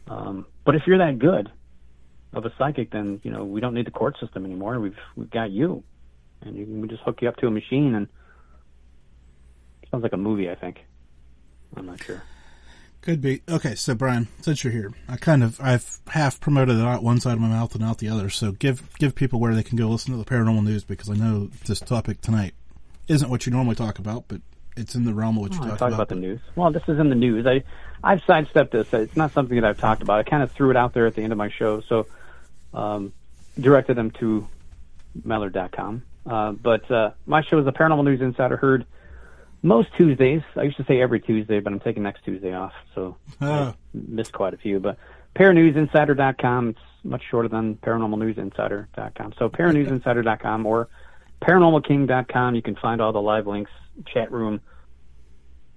um, 0.09 0.47
but 0.65 0.75
if 0.75 0.83
you're 0.87 0.99
that 0.99 1.19
good 1.19 1.51
of 2.33 2.45
a 2.45 2.53
psychic, 2.59 2.91
then 2.91 3.21
you 3.23 3.31
know 3.31 3.45
we 3.45 3.61
don't 3.61 3.75
need 3.75 3.87
the 3.87 3.91
court 3.91 4.17
system 4.21 4.45
anymore. 4.45 4.79
We've 4.81 4.99
we've 5.17 5.31
got 5.31 5.51
you, 5.51 5.83
and 6.43 6.57
you 6.57 6.67
we 6.67 6.89
just 6.89 7.03
hook 7.03 7.23
you 7.23 7.29
up 7.29 7.37
to 7.37 7.47
a 7.47 7.51
machine, 7.51 7.95
and 7.95 8.09
sounds 9.91 10.03
like 10.03 10.13
a 10.13 10.19
movie. 10.19 10.51
I 10.51 10.55
think. 10.55 10.79
I'm 11.77 11.87
not 11.87 12.03
sure. 12.03 12.23
Could 13.03 13.23
be 13.23 13.41
okay. 13.49 13.75
So 13.77 13.95
Brian, 13.95 14.29
since 14.43 14.63
you're 14.63 14.73
here, 14.73 14.93
I 15.09 15.17
kind 15.17 15.43
of 15.43 15.59
I've 15.61 16.01
half 16.09 16.39
promoted 16.39 16.79
it 16.79 16.85
out 16.85 17.03
one 17.03 17.19
side 17.19 17.33
of 17.33 17.41
my 17.41 17.49
mouth 17.49 17.75
and 17.75 17.83
out 17.83 17.99
the 17.99 18.09
other. 18.09 18.29
So 18.29 18.53
give 18.53 18.95
give 18.99 19.15
people 19.15 19.41
where 19.41 19.55
they 19.55 19.63
can 19.63 19.79
go 19.79 19.89
listen 19.89 20.13
to 20.13 20.19
the 20.19 20.25
paranormal 20.25 20.65
news 20.65 20.85
because 20.85 21.09
I 21.09 21.15
know 21.15 21.47
this 21.67 21.81
topic 21.81 22.21
tonight 22.21 22.53
isn't 23.09 23.31
what 23.31 23.47
you 23.47 23.53
normally 23.53 23.75
talk 23.75 23.99
about, 23.99 24.25
but 24.29 24.43
it's 24.81 24.95
in 24.95 25.05
the 25.05 25.15
realm 25.15 25.37
of 25.37 25.43
what 25.43 25.53
you 25.53 25.61
oh, 25.61 25.69
talk, 25.69 25.77
about. 25.77 25.93
about. 25.93 26.09
the 26.09 26.15
news. 26.17 26.41
Well, 26.57 26.71
this 26.73 26.83
is 26.89 26.99
in 26.99 27.09
the 27.09 27.15
news. 27.15 27.47
I 27.47 27.63
I've 28.03 28.23
sidestepped 28.25 28.73
this. 28.73 28.93
It's 28.93 29.17
not 29.17 29.33
something 29.33 29.61
that 29.61 29.65
I've 29.65 29.79
talked 29.79 30.03
about. 30.03 30.19
I 30.19 30.23
kind 30.23 30.43
of 30.43 30.51
threw 30.53 30.71
it 30.71 30.77
out 30.77 30.95
there 30.95 31.07
at 31.07 31.15
the 31.15 31.23
end 31.23 31.33
of 31.33 31.39
my 31.39 31.51
show, 31.51 31.81
so 31.83 32.07
um, 32.73 33.13
directed 33.59 33.95
them 33.95 34.11
to 34.13 34.49
Malliard.com. 35.21 36.03
Uh, 36.27 36.53
but 36.53 36.91
uh, 36.91 37.11
my 37.27 37.43
show 37.43 37.59
is 37.59 37.65
the 37.65 37.73
Paranormal 37.73 38.05
News 38.05 38.21
Insider. 38.21 38.57
Heard 38.57 38.87
most 39.63 39.89
Tuesdays. 39.97 40.43
I 40.57 40.63
used 40.63 40.79
to 40.79 40.85
say 40.85 41.01
every 41.01 41.21
Tuesday, 41.21 41.61
but 41.61 41.73
I'm 41.73 41.81
taking 41.81 42.03
next 42.03 42.25
Tuesday 42.25 42.55
off, 42.55 42.73
so 42.95 43.17
I 43.41 43.47
ah. 43.47 43.75
missed 43.93 44.33
quite 44.33 44.55
a 44.55 44.59
few. 44.59 44.81
But 44.81 44.97
paranewsinsider.com. 45.37 46.71
It's 46.71 46.81
much 47.05 47.23
shorter 47.31 47.49
than 47.49 47.77
paranormalnewsinsider.com. 47.77 49.35
So 49.39 49.49
paranewsinsider.com 49.49 50.67
or 50.67 50.89
paranormalking.com. 51.43 52.55
You 52.55 52.63
can 52.63 52.77
find 52.77 53.01
all 53.01 53.13
the 53.13 53.23
live 53.23 53.47
links 53.47 53.71
chat 54.07 54.31
room, 54.33 54.61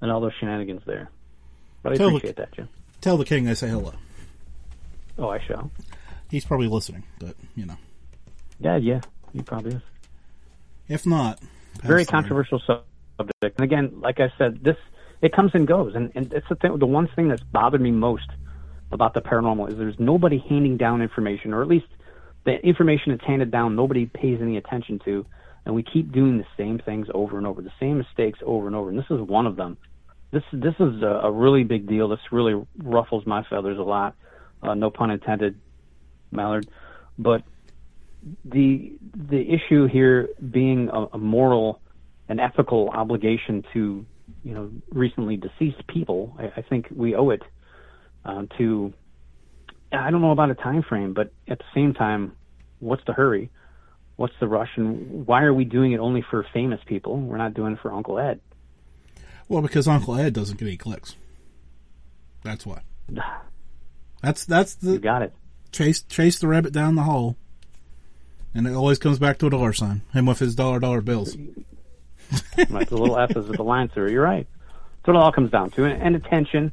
and 0.04 0.12
all 0.12 0.20
those 0.20 0.34
shenanigans 0.38 0.82
there. 0.86 1.10
But 1.82 1.93
I 1.93 1.95
tell 1.95 2.10
appreciate 2.10 2.36
the, 2.36 2.41
that, 2.43 2.51
Jim. 2.51 2.70
Tell 2.99 3.16
the 3.16 3.26
king 3.26 3.47
I 3.47 3.54
say 3.54 3.70
hello. 3.70 3.93
Oh, 5.18 5.30
I 5.30 5.39
shall. 5.47 5.72
He's 6.30 6.43
probably 6.43 6.68
listening, 6.68 7.04
but 7.20 7.36
you 7.56 7.66
know. 7.66 7.78
Yeah, 8.60 8.76
yeah, 8.78 9.01
he 9.32 9.41
probably 9.41 9.76
is. 9.76 9.82
If 10.89 11.06
not, 11.06 11.39
very 11.82 12.06
controversial 12.06 12.60
subject. 12.60 13.60
And 13.60 13.62
again, 13.64 14.01
like 14.01 14.20
I 14.20 14.32
said, 14.38 14.62
this 14.62 14.76
it 15.22 15.34
comes 15.34 15.51
and 15.54 15.66
goes, 15.66 15.95
and 15.95 16.12
and 16.16 16.34
it's 16.34 16.47
the 16.49 16.56
thing. 16.56 16.78
The 16.78 16.86
one 16.86 17.08
thing 17.16 17.30
that's 17.30 17.43
bothered 17.43 17.82
me 17.82 17.91
most 17.91 18.28
about 18.91 19.14
the 19.14 19.22
paranormal 19.22 19.70
is 19.70 19.78
there's 19.78 19.99
nobody 19.99 20.43
handing 20.49 20.76
down 20.76 21.01
information, 21.01 21.54
or 21.54 21.62
at 21.62 21.70
least 21.70 21.88
the 22.43 22.56
information 22.56 23.14
that's 23.14 23.26
handed 23.26 23.51
down 23.51 23.78
nobody 23.78 24.06
pays 24.06 24.39
any 24.41 24.58
attention 24.58 24.99
to, 25.06 25.26
and 25.66 25.74
we 25.74 25.82
keep 25.82 26.12
doing 26.12 26.39
the 26.39 26.45
same 26.58 26.78
things 26.80 27.08
over 27.14 27.38
and 27.38 27.47
over, 27.47 27.62
the 27.62 27.72
same 27.80 27.99
mistakes 27.99 28.39
over 28.45 28.68
and 28.68 28.76
over, 28.76 28.89
and 28.89 28.99
this 28.99 29.10
is 29.10 29.22
one 29.22 29.47
of 29.47 29.56
them. 29.56 29.78
This 30.34 30.44
this 30.52 30.74
is 30.80 31.04
a, 31.04 31.22
a 31.26 31.32
really 31.32 31.64
big 31.64 31.88
deal. 31.88 32.10
This 32.10 32.20
really 32.32 32.60
ruffles 32.80 33.24
my 33.28 33.44
feathers 33.44 33.78
a 33.78 33.84
lot. 33.84 34.16
Uh, 34.64 34.74
no 34.74 34.90
pun 34.90 35.12
intended, 35.12 35.60
Malliard. 36.34 36.68
But 37.20 37.44
the 38.44 38.94
the 39.14 39.40
issue 39.40 39.86
here 39.86 40.30
being 40.52 40.90
a, 40.92 41.06
a 41.14 41.18
moral 41.20 41.82
and 42.28 42.40
ethical 42.40 42.90
obligation 42.90 43.64
to 43.74 44.08
you 44.44 44.54
know 44.56 44.72
recently 44.90 45.38
deceased 45.38 45.86
people, 45.86 46.36
I, 46.40 46.46
I 46.58 46.62
think 46.64 46.88
we 46.90 47.14
owe 47.14 47.30
it 47.30 47.44
uh, 48.26 48.44
to. 48.58 48.92
I 49.92 50.10
don't 50.10 50.22
know 50.22 50.32
about 50.32 50.50
a 50.50 50.56
time 50.56 50.82
frame, 50.82 51.14
but 51.14 51.32
at 51.48 51.60
the 51.60 51.66
same 51.76 51.94
time, 51.94 52.32
what's 52.80 53.04
the 53.06 53.14
hurry? 53.14 53.52
What's 54.16 54.34
the 54.40 54.48
rush? 54.48 54.70
And 54.78 55.28
why 55.28 55.44
are 55.44 55.54
we 55.54 55.64
doing 55.64 55.92
it 55.92 56.00
only 56.00 56.26
for 56.28 56.44
famous 56.52 56.80
people? 56.88 57.20
We're 57.20 57.38
not 57.38 57.54
doing 57.54 57.74
it 57.74 57.80
for 57.84 57.94
Uncle 57.94 58.18
Ed. 58.18 58.40
Well, 59.54 59.62
because 59.62 59.88
Uncle 59.88 60.16
Ed 60.16 60.34
doesn't 60.34 60.58
get 60.58 60.68
any 60.68 60.78
clicks. 60.78 61.16
That's 62.43 62.66
why. 62.66 62.82
That's 64.24 64.45
that's 64.45 64.74
the 64.74 64.93
You 64.93 64.99
got 64.99 65.22
it. 65.22 65.32
chase 65.72 66.01
chase 66.01 66.39
the 66.39 66.47
rabbit 66.47 66.74
down 66.74 66.95
the 66.95 67.04
hole, 67.04 67.36
and 68.56 68.66
it 68.66 68.74
always 68.74 68.97
comes 68.97 69.20
back 69.20 69.38
to 69.38 69.45
a 69.45 69.49
dollar 69.51 69.72
sign. 69.72 70.01
Him 70.12 70.26
with 70.26 70.39
his 70.39 70.56
dollar 70.56 70.80
dollar 70.80 71.01
bills. 71.01 71.38
Like 72.72 72.89
the 72.89 72.97
little 72.97 73.16
S's 73.20 73.47
at 73.47 73.58
the 73.58 73.64
line 73.64 73.89
through. 73.89 74.10
You're 74.10 74.24
right. 74.24 74.47
That's 74.72 75.08
what 75.08 75.18
it 75.18 75.22
all 75.24 75.32
comes 75.32 75.51
down 75.51 75.70
to, 75.72 75.86
and, 75.86 76.01
and 76.01 76.16
attention, 76.16 76.72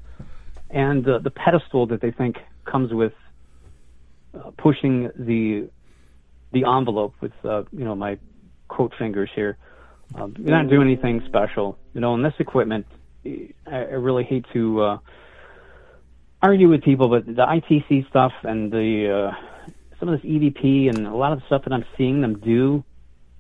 and 0.71 1.07
uh, 1.07 1.19
the 1.19 1.31
pedestal 1.31 1.85
that 1.89 2.01
they 2.01 2.13
think 2.13 2.39
comes 2.65 2.95
with 2.95 3.13
uh, 4.35 4.53
pushing 4.57 5.11
the 5.17 5.69
the 6.53 6.65
envelope 6.65 7.13
with 7.21 7.33
uh, 7.45 7.65
you 7.73 7.85
know 7.85 7.95
my 7.95 8.17
quote 8.69 8.95
fingers 8.99 9.29
here. 9.35 9.59
Um, 10.15 10.35
you're 10.39 10.51
not 10.51 10.69
doing 10.69 10.89
anything 10.89 11.23
special, 11.27 11.79
you 11.95 12.01
know. 12.01 12.15
And 12.15 12.25
this 12.25 12.35
equipment, 12.39 12.87
I, 13.25 13.49
I 13.67 13.73
really 13.75 14.25
hate 14.25 14.45
to 14.53 14.83
uh, 14.83 14.99
argue 16.43 16.69
with 16.69 16.83
people, 16.83 17.09
but 17.09 17.27
the 17.27 17.33
ITC 17.33 18.09
stuff 18.09 18.33
and 18.43 18.73
the 18.73 19.31
uh, 19.31 19.71
some 19.99 20.09
of 20.09 20.21
this 20.21 20.31
EVP 20.31 20.89
and 20.89 21.07
a 21.07 21.15
lot 21.15 21.33
of 21.33 21.41
the 21.41 21.47
stuff 21.47 21.65
that 21.65 21.73
I'm 21.73 21.85
seeing 21.97 22.21
them 22.21 22.39
do 22.41 22.83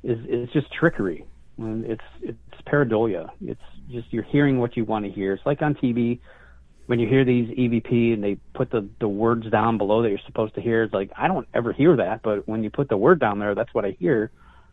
is 0.02 0.18
is 0.26 0.48
just 0.50 0.72
trickery. 0.72 1.24
It's 1.58 2.04
it's 2.22 2.38
pareidolia. 2.66 3.30
It's 3.44 3.60
just 3.90 4.12
you're 4.12 4.22
hearing 4.22 4.60
what 4.60 4.76
you 4.76 4.84
want 4.84 5.04
to 5.06 5.10
hear. 5.10 5.32
It's 5.32 5.44
like 5.44 5.62
on 5.62 5.74
TV 5.74 6.20
when 6.86 6.98
you 6.98 7.08
hear 7.08 7.24
these 7.24 7.48
EVP 7.50 8.14
and 8.14 8.22
they 8.22 8.36
put 8.54 8.70
the 8.70 8.88
the 9.00 9.08
words 9.08 9.50
down 9.50 9.76
below 9.76 10.02
that 10.02 10.08
you're 10.08 10.18
supposed 10.26 10.54
to 10.54 10.60
hear. 10.60 10.84
It's 10.84 10.94
like 10.94 11.10
I 11.16 11.26
don't 11.26 11.48
ever 11.52 11.72
hear 11.72 11.96
that, 11.96 12.22
but 12.22 12.46
when 12.46 12.62
you 12.62 12.70
put 12.70 12.88
the 12.88 12.96
word 12.96 13.18
down 13.18 13.40
there, 13.40 13.54
that's 13.54 13.74
what 13.74 13.84
I 13.84 13.96
hear 13.98 14.30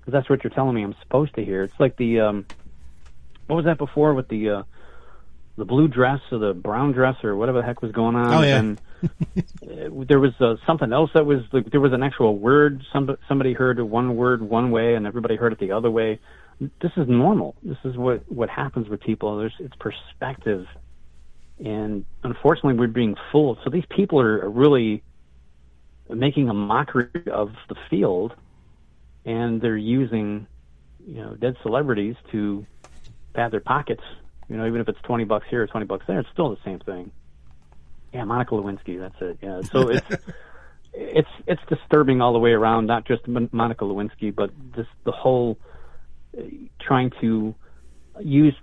because 0.08 0.20
that's 0.22 0.30
what 0.30 0.41
you're 0.41 0.51
telling 0.51 0.74
me 0.74 0.84
I'm 0.84 0.95
supposed 1.01 1.36
to 1.36 1.43
hear. 1.43 1.64
It's 1.64 1.80
like 1.82 1.97
the 1.97 2.22
um, 2.22 2.45
what 3.47 3.58
was 3.58 3.66
that 3.66 3.78
before 3.78 4.14
with 4.14 4.30
the 4.30 4.49
uh, 4.49 4.64
the 5.58 5.66
blue 5.66 5.89
dress 5.89 6.22
or 6.32 6.38
the 6.38 6.53
brown 6.53 6.93
dress 6.93 7.22
or 7.26 7.36
whatever 7.36 7.60
the 7.60 7.66
heck 7.66 7.82
was 7.82 7.91
going 7.91 8.16
on. 8.16 8.34
Oh, 8.34 8.41
yeah. 8.41 8.58
And 8.58 8.82
uh, 9.03 10.05
there 10.08 10.22
was 10.22 10.32
uh, 10.39 10.55
something 10.66 10.93
else 10.93 11.12
that 11.14 11.26
was 11.26 11.41
like 11.51 11.70
there 11.72 11.82
was 11.82 11.91
an 11.91 12.03
actual 12.03 12.38
word. 12.38 12.86
Some 12.93 13.18
somebody 13.28 13.51
heard 13.51 13.82
one 13.82 14.16
word 14.16 14.41
one 14.41 14.72
way 14.72 14.95
and 14.95 15.05
everybody 15.05 15.36
heard 15.36 15.51
it 15.51 15.60
the 15.60 15.74
other 15.74 15.91
way. 15.91 16.20
This 16.62 16.93
is 16.95 17.10
normal. 17.10 17.58
This 17.62 17.78
is 17.84 17.97
what 17.97 18.32
what 18.32 18.49
happens 18.49 18.88
with 18.88 19.01
people. 19.01 19.38
There's 19.39 19.55
it's 19.60 19.76
perspective, 19.76 20.68
and 21.60 22.05
unfortunately 22.24 22.76
we're 22.76 22.88
being 22.88 23.18
fooled. 23.30 23.60
So 23.66 23.70
these 23.70 23.86
people 23.89 24.22
are, 24.22 24.45
are 24.45 24.49
really 24.49 25.03
making 26.10 26.47
a 26.47 26.53
mockery 26.53 27.10
of 27.30 27.51
the 27.68 27.76
field, 27.89 28.34
and 29.28 29.61
they're 29.61 29.78
using 29.78 30.47
you 31.05 31.21
know 31.21 31.36
dead 31.36 31.57
celebrities 31.61 32.15
to 32.32 32.65
pad 33.34 33.51
their 33.51 33.59
pockets. 33.59 34.01
You 34.49 34.57
know, 34.57 34.65
even 34.65 34.82
if 34.82 34.88
it's 34.88 35.01
twenty 35.03 35.25
bucks 35.25 35.45
here 35.49 35.61
or 35.61 35.67
twenty 35.67 35.86
bucks 35.86 36.05
there, 36.07 36.19
it's 36.19 36.30
still 36.34 36.49
the 36.49 36.61
same 36.65 36.80
thing. 36.80 37.11
Yeah, 38.13 38.23
Monica 38.23 38.55
Lewinsky. 38.55 38.99
That's 38.99 39.21
it. 39.21 39.38
Yeah. 39.41 39.61
So 39.61 39.89
it's 39.89 40.07
it's 40.93 41.30
it's 41.45 41.61
disturbing 41.67 42.21
all 42.21 42.34
the 42.34 42.39
way 42.39 42.51
around. 42.51 42.88
Not 42.88 43.05
just 43.05 43.28
Monica 43.28 43.84
Lewinsky, 43.84 44.34
but 44.34 44.51
this 44.75 44.88
the 45.03 45.11
whole 45.11 45.59
uh, 46.36 46.43
trying 46.80 47.11
to 47.21 47.53
use 48.21 48.55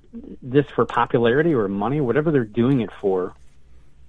this 0.42 0.64
for 0.74 0.86
popularity 0.86 1.54
or 1.54 1.68
money, 1.68 2.00
whatever 2.00 2.32
they're 2.32 2.44
doing 2.44 2.80
it 2.80 2.90
for, 3.00 3.34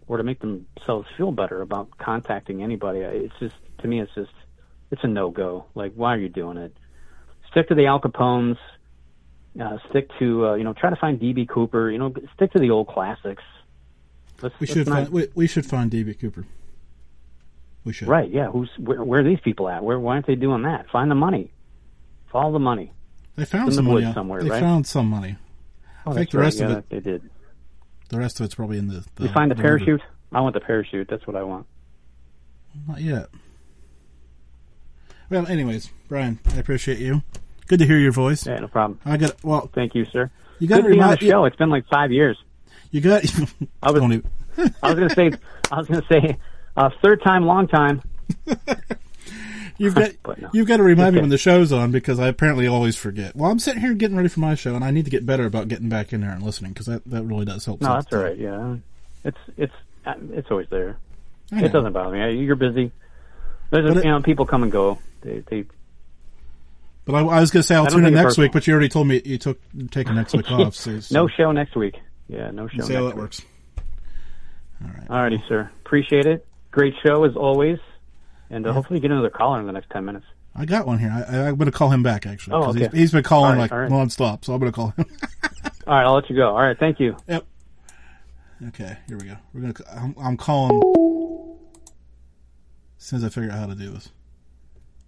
or 0.08 0.18
to 0.18 0.24
make 0.24 0.40
themselves 0.40 1.08
feel 1.18 1.32
better 1.34 1.62
about 1.62 1.98
contacting 1.98 2.64
anybody. 2.64 3.00
It's 3.00 3.38
just 3.40 3.56
to 3.80 3.88
me, 3.90 4.00
it's 4.00 4.16
just 4.16 4.32
it's 4.92 5.04
a 5.04 5.08
no 5.08 5.30
go. 5.30 5.66
Like, 5.76 5.94
why 5.96 6.14
are 6.16 6.18
you 6.20 6.30
doing 6.30 6.58
it? 6.58 6.76
Stick 7.52 7.68
to 7.70 7.76
the 7.76 7.86
Al 7.88 8.00
Capones. 8.00 8.58
Uh, 9.60 9.78
stick 9.90 10.10
to 10.20 10.48
uh, 10.48 10.54
you 10.56 10.64
know, 10.66 10.74
try 10.74 10.90
to 10.90 10.96
find 10.98 11.20
DB 11.20 11.48
Cooper. 11.48 11.90
You 11.90 11.98
know, 11.98 12.14
stick 12.36 12.52
to 12.54 12.60
the 12.60 12.70
old 12.72 12.88
classics. 12.88 13.44
Let's, 14.42 14.54
We 14.60 14.68
should 14.68 14.88
not- 14.88 14.96
find 15.04 15.10
we, 15.10 15.28
we 15.36 15.48
should 15.48 15.66
find 15.66 15.90
DB 15.90 16.20
Cooper. 16.20 16.46
We 17.86 17.94
should. 17.94 18.08
Right? 18.08 18.30
Yeah. 18.30 18.48
Who's 18.48 18.70
where, 18.78 19.02
where 19.04 19.22
are 19.22 19.24
these 19.24 19.40
people 19.40 19.70
at? 19.70 19.84
Where 19.84 19.98
why 20.00 20.14
aren't 20.16 20.28
they 20.28 20.36
doing 20.36 20.64
that? 20.64 20.90
Find 20.90 21.10
the 21.10 21.16
money. 21.16 21.52
Follow 22.32 22.52
the 22.52 22.60
money. 22.60 22.92
They 23.38 23.46
found 23.46 23.64
In 23.64 23.70
the 23.70 23.76
some 23.76 23.86
money. 23.86 24.14
somewhere, 24.14 24.44
they 24.44 24.50
right? 24.50 24.60
found 24.62 24.88
some 24.88 25.10
money. 25.10 25.38
Oh, 26.06 26.12
I 26.12 26.16
think 26.16 26.32
the 26.32 26.38
right. 26.40 26.44
rest 26.46 26.60
of 26.62 26.70
yeah, 26.70 26.78
it- 26.80 26.90
they 26.90 27.00
did. 27.00 27.30
The 28.10 28.20
rest 28.20 28.40
of 28.40 28.46
it's 28.46 28.56
probably 28.56 28.78
in 28.78 28.88
the. 28.88 29.06
the 29.16 29.24
You 29.24 29.30
find 29.30 29.50
the 29.50 29.56
the 29.56 29.62
parachute? 29.62 30.02
I 30.32 30.42
want 30.42 30.54
the 30.54 30.60
parachute. 30.60 31.08
That's 31.10 31.26
what 31.26 31.36
I 31.36 31.44
want. 31.44 31.66
Not 32.88 33.00
yet. 33.02 33.28
Well, 35.30 35.48
anyways, 35.48 35.90
Brian, 36.08 36.40
I 36.54 36.58
appreciate 36.58 37.00
you. 37.00 37.24
Good 37.68 37.80
to 37.80 37.86
hear 37.86 37.98
your 37.98 38.12
voice. 38.12 38.46
Yeah, 38.46 38.60
no 38.60 38.68
problem. 38.68 39.00
I 39.06 39.18
got 39.18 39.44
well. 39.44 39.70
Thank 39.74 39.96
you, 39.96 40.06
sir. 40.06 40.30
You 40.60 40.68
got 40.68 40.78
to 40.78 40.84
be 40.90 41.00
on 41.00 41.12
the 41.12 41.18
show. 41.18 41.46
It's 41.46 41.56
been 41.56 41.70
like 41.70 41.86
five 41.88 42.12
years. 42.12 42.38
You 42.92 43.02
got. 43.02 43.24
I 43.84 43.92
was- 43.92 44.02
even- 44.04 44.24
I 44.84 44.94
was 44.94 44.96
gonna 44.96 45.10
say. 45.10 45.32
I 45.72 45.78
was 45.78 45.88
gonna 45.88 46.06
say. 46.10 46.38
Uh, 46.78 46.90
third 47.02 47.22
time, 47.24 47.46
long 47.46 47.68
time. 47.68 48.02
You've 49.78 49.94
got 49.96 50.12
no. 50.42 50.50
you've 50.54 50.68
got 50.68 50.78
to 50.78 50.84
remind 50.84 51.16
me 51.16 51.22
when 51.22 51.30
the 51.30 51.38
show's 51.38 51.74
on 51.74 51.92
because 51.92 52.18
I 52.18 52.30
apparently 52.30 52.66
always 52.66 52.96
forget. 52.96 53.36
Well, 53.36 53.52
I'm 53.52 53.60
sitting 53.60 53.82
here 53.82 53.94
getting 53.94 54.16
ready 54.16 54.30
for 54.30 54.40
my 54.40 54.56
show, 54.56 54.74
and 54.74 54.86
I 54.86 54.92
need 54.92 55.04
to 55.04 55.12
get 55.12 55.26
better 55.26 55.46
about 55.46 55.68
getting 55.68 55.90
back 55.90 56.14
in 56.14 56.22
there 56.22 56.30
and 56.32 56.42
listening 56.42 56.72
because 56.72 56.86
that, 56.86 57.04
that 57.08 57.24
really 57.24 57.44
does 57.44 57.66
help. 57.66 57.82
No, 57.82 57.96
that's 57.96 58.14
all 58.14 58.20
right. 58.24 58.38
Yeah, 58.38 58.78
it's 59.26 59.38
it's 59.58 59.74
it's 60.08 60.50
always 60.50 60.70
there. 60.70 60.96
It 61.52 61.74
doesn't 61.74 61.92
bother 61.92 62.16
me. 62.16 62.42
You're 62.46 62.56
busy. 62.56 62.92
There's 63.70 63.94
a, 63.94 64.00
it- 64.00 64.06
you 64.06 64.12
know 64.12 64.22
people 64.22 64.46
come 64.46 64.64
and 64.64 64.72
go. 64.72 64.98
They 65.26 65.40
they 65.50 65.66
But 67.04 67.16
I, 67.16 67.20
I 67.20 67.40
was 67.40 67.52
going 67.52 67.62
to 67.62 67.68
say 67.68 67.76
I'll 67.76 67.88
tune 67.88 68.06
in 68.06 68.14
it 68.14 68.16
next 68.16 68.24
personal. 68.24 68.46
week, 68.46 68.54
but 68.54 68.68
you 68.68 68.74
already 68.74 68.90
told 68.90 69.08
me 69.08 69.22
you 69.26 69.38
took 69.38 69.60
taking 69.90 70.16
next 70.16 70.34
week 70.34 70.50
off. 70.52 70.76
So, 70.76 71.00
so 71.00 71.16
no 71.16 71.28
show 71.28 71.52
next 71.52 71.76
week. 71.76 71.96
Yeah, 72.28 72.52
no 72.52 72.68
show. 72.68 72.84
see 72.84 72.94
how 72.94 73.02
that 73.02 73.16
week. 73.16 73.16
works. 73.16 73.42
All 74.84 74.92
right. 74.92 75.08
Alrighty, 75.08 75.48
sir. 75.48 75.70
Appreciate 75.86 76.26
it. 76.26 76.46
Great 76.72 76.94
show 77.04 77.24
as 77.24 77.36
always. 77.36 77.80
And 78.50 78.68
uh, 78.68 78.74
hopefully 78.74 79.00
get 79.00 79.10
another 79.12 79.30
caller 79.30 79.60
in 79.60 79.66
the 79.66 79.72
next 79.72 79.90
10 79.90 80.06
minutes. 80.06 80.26
I 80.56 80.66
got 80.66 80.86
one 80.86 81.00
here. 81.00 81.10
I, 81.12 81.48
I'm 81.48 81.56
going 81.56 81.66
to 81.66 81.72
call 81.72 81.90
him 81.90 82.04
back 82.04 82.26
actually. 82.26 82.54
Oh, 82.54 82.70
okay. 82.70 82.82
he's, 82.82 82.92
he's 82.92 83.12
been 83.12 83.24
calling 83.24 83.52
All 83.52 83.56
right, 83.56 83.62
like 83.62 83.72
all 83.72 83.80
right. 83.80 83.92
nonstop, 83.92 84.46
so 84.46 84.54
I'm 84.54 84.60
going 84.60 84.72
to 84.72 84.76
call 84.76 84.90
him. 84.90 85.06
All 85.88 85.94
right, 85.94 86.04
I'll 86.04 86.16
let 86.16 86.28
you 86.32 86.36
go. 86.36 86.50
All 86.50 86.64
right, 86.64 86.78
thank 86.80 87.00
you. 87.00 87.16
Yep. 87.28 87.46
Okay, 88.70 88.98
here 89.08 89.18
we 89.20 89.26
go. 89.26 89.36
We're 89.54 89.62
gonna. 89.62 89.74
I'm, 89.96 90.16
I'm 90.20 90.36
calling. 90.36 90.82
As 92.98 93.06
soon 93.06 93.18
as 93.18 93.24
I 93.24 93.30
figure 93.30 93.52
out 93.52 93.60
how 93.60 93.68
to 93.68 93.76
do 93.76 93.92
this. 93.92 94.10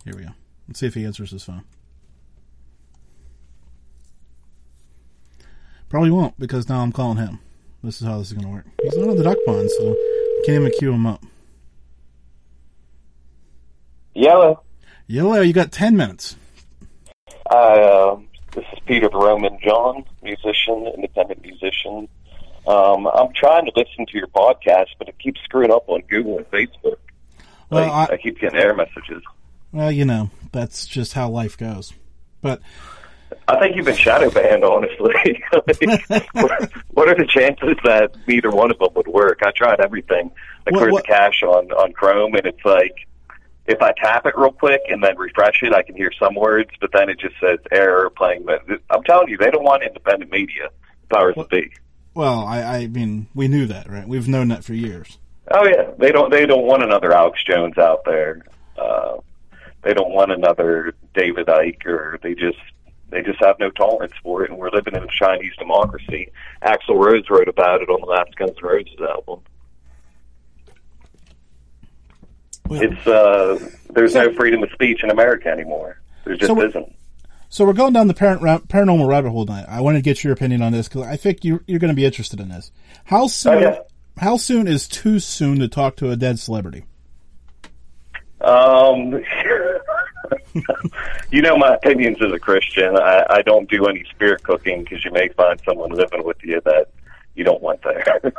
Here 0.08 0.16
we 0.16 0.24
go. 0.24 0.30
Let's 0.70 0.80
see 0.80 0.88
if 0.88 0.94
he 0.94 1.04
answers 1.04 1.32
his 1.32 1.44
phone. 1.44 1.64
Probably 5.90 6.12
won't 6.12 6.40
because 6.40 6.70
now 6.70 6.80
I'm 6.80 6.94
calling 6.94 7.18
him. 7.18 7.40
This 7.84 8.00
is 8.00 8.08
how 8.08 8.18
this 8.20 8.28
is 8.28 8.34
gonna 8.38 8.48
work. 8.48 8.66
He's 8.82 8.96
not 8.96 9.10
on 9.10 9.18
the 9.18 9.24
duck 9.24 9.38
pond, 9.46 9.70
so 9.70 9.98
can't 10.46 10.62
even 10.62 10.72
queue 10.80 10.94
him 10.94 11.06
up. 11.06 11.26
Yellow. 14.14 14.64
Yellow, 15.08 15.42
you 15.42 15.52
got 15.52 15.74
ten 15.74 15.98
minutes. 15.98 16.38
I, 17.52 17.56
uh, 17.82 18.20
this 18.56 18.64
is 18.72 18.80
Peter 18.86 19.10
the 19.10 19.18
Roman 19.18 19.60
John, 19.62 20.06
musician, 20.24 20.88
independent 20.96 21.42
musician. 21.42 22.08
Um, 22.66 23.08
I'm 23.08 23.34
trying 23.34 23.66
to 23.66 23.72
listen 23.76 24.06
to 24.06 24.18
your 24.18 24.28
podcast, 24.28 24.88
but 25.00 25.10
it 25.10 25.20
keeps 25.20 25.42
screwing 25.42 25.72
up 25.72 25.90
on 25.90 26.02
Google 26.10 26.38
and 26.38 26.50
Facebook. 26.50 26.96
Well, 27.70 27.90
Like, 27.90 28.10
I, 28.10 28.14
I 28.14 28.18
keep 28.18 28.40
getting 28.40 28.58
error 28.58 28.74
messages. 28.74 29.22
Well, 29.72 29.92
you 29.92 30.06
know, 30.06 30.30
that's 30.52 30.86
just 30.88 31.14
how 31.14 31.30
life 31.30 31.58
goes. 31.58 31.94
But 32.42 32.62
I 33.48 33.60
think 33.60 33.76
you've 33.76 33.86
been 33.86 33.96
shadow 33.96 34.30
banned, 34.30 34.64
honestly. 34.64 35.44
Like, 36.10 36.34
what, 36.34 36.72
what 36.92 37.10
are 37.10 37.16
the 37.16 37.26
chances 37.28 37.76
that 37.84 38.16
neither 38.28 38.50
one 38.52 38.72
of 38.72 38.80
them 38.80 38.90
would 38.96 39.08
work? 39.08 39.40
I 39.44 39.52
tried 39.52 39.80
everything. 39.80 40.32
I 40.68 40.72
cleared 40.72 40.92
what- 40.92 41.04
the 41.04 41.08
cache 41.14 41.44
on, 41.44 41.72
on 41.72 41.94
Chrome, 41.94 42.36
and 42.36 42.46
it's 42.46 42.64
like, 42.66 43.08
if 43.66 43.82
I 43.82 43.92
tap 44.02 44.26
it 44.26 44.38
real 44.38 44.52
quick 44.54 44.82
and 44.90 45.04
then 45.04 45.18
refresh 45.18 45.62
it, 45.62 45.74
I 45.74 45.84
can 45.84 45.96
hear 45.96 46.12
some 46.18 46.36
words, 46.36 46.70
but 46.80 46.92
then 46.94 47.10
it 47.10 47.20
just 47.20 47.36
says 47.42 47.60
error 47.72 48.10
playing. 48.10 48.46
I'm 48.90 49.04
telling 49.04 49.28
you, 49.28 49.38
they 49.38 49.52
don't 49.52 49.64
want 49.64 49.84
independent 49.84 50.32
media. 50.32 50.70
Powers 51.10 51.36
that 51.36 51.50
be. 51.50 51.72
well, 52.14 52.46
I, 52.46 52.62
I 52.62 52.88
mean, 52.88 53.28
we 53.36 53.48
knew 53.50 53.66
that, 53.68 53.90
right? 53.90 54.08
We've 54.08 54.28
known 54.28 54.48
that 54.50 54.64
for 54.64 54.74
years. 54.74 55.18
Oh 55.52 55.66
yeah, 55.66 55.92
they 55.98 56.12
don't. 56.12 56.30
They 56.32 56.46
don't 56.46 56.66
want 56.66 56.84
another 56.84 57.14
Alex 57.14 57.42
Jones 57.46 57.78
out 57.78 58.04
there. 58.06 58.46
Uh, 58.78 59.18
they 59.88 59.94
don't 59.94 60.12
want 60.12 60.34
another 60.34 60.94
David 61.14 61.48
Icke, 61.48 61.86
or 61.86 62.20
they 62.22 62.36
just 62.36 62.58
they 63.10 63.22
just 63.22 63.40
have 63.40 63.58
no 63.58 63.70
tolerance 63.70 64.12
for 64.22 64.44
it. 64.44 64.50
And 64.50 64.60
we're 64.60 64.70
living 64.70 64.96
in 64.96 65.02
a 65.02 65.08
Chinese 65.08 65.54
democracy. 65.58 66.30
Axl 66.62 67.02
Rose 67.02 67.24
wrote 67.30 67.48
about 67.48 67.82
it 67.82 67.90
on 67.90 68.02
the 68.02 68.08
last 68.08 68.36
Guns 68.36 68.58
N' 68.62 68.68
Roses 68.68 69.00
album. 69.00 69.40
Well, 72.68 72.82
It's 72.82 73.08
uh, 73.08 73.70
there's 73.92 74.14
no 74.14 74.34
freedom 74.34 74.62
of 74.62 74.70
speech 74.72 75.06
in 75.06 75.10
America 75.10 75.48
anymore. 75.48 76.02
There 76.26 76.36
just 76.36 76.48
So 76.54 76.62
isn't. 76.62 76.94
So 77.48 77.64
we're 77.64 77.72
going 77.72 77.94
down 77.94 78.08
the 78.08 78.14
parent, 78.14 78.42
ra- 78.42 78.60
paranormal 78.60 79.08
rabbit 79.08 79.30
hole 79.30 79.46
tonight. 79.46 79.68
I 79.70 79.80
want 79.80 79.96
to 79.96 80.02
get 80.02 80.22
your 80.22 80.34
opinion 80.34 80.62
on 80.62 80.74
this 80.74 80.90
because 80.90 81.04
I 81.04 81.16
think 81.16 81.46
you, 81.46 81.64
you're 81.66 81.80
going 81.80 81.94
to 81.94 81.96
be 81.96 82.04
interested 82.04 82.42
in 82.42 82.50
this. 82.50 82.74
How 83.06 83.28
soon? 83.28 83.64
Okay. 83.64 83.80
How 84.18 84.36
soon 84.36 84.68
is 84.68 84.86
too 84.86 85.20
soon 85.20 85.60
to 85.60 85.70
talk 85.70 85.96
to 85.98 86.12
a 86.12 86.18
dead 86.18 86.40
celebrity? 86.40 86.84
Um, 88.42 89.24
you 91.32 91.42
know 91.42 91.58
my 91.58 91.76
opinions 91.76 92.18
as 92.22 92.32
a 92.32 92.40
Christian. 92.40 92.98
I, 92.98 93.26
I 93.30 93.42
don't 93.42 93.70
do 93.70 93.86
any 93.86 94.04
spirit 94.10 94.44
cooking 94.44 94.84
because 94.84 95.04
you 95.04 95.12
may 95.12 95.30
find 95.30 95.60
someone 95.66 95.92
living 95.92 96.24
with 96.24 96.38
you 96.44 96.62
that 96.66 96.90
you 97.36 97.44
don't 97.44 97.62
want 97.62 97.82
there. 97.84 98.22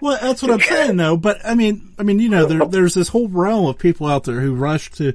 Well, 0.00 0.16
that's 0.20 0.40
what 0.42 0.52
I'm 0.52 0.60
saying, 0.60 0.96
though. 0.96 1.16
But 1.16 1.40
I 1.44 1.56
mean, 1.56 1.92
I 1.98 2.04
mean, 2.04 2.20
you 2.20 2.28
know, 2.28 2.46
there, 2.46 2.64
there's 2.64 2.94
this 2.94 3.08
whole 3.08 3.26
realm 3.28 3.66
of 3.66 3.78
people 3.78 4.06
out 4.06 4.22
there 4.22 4.40
who 4.40 4.54
rush 4.54 4.92
to 4.92 5.12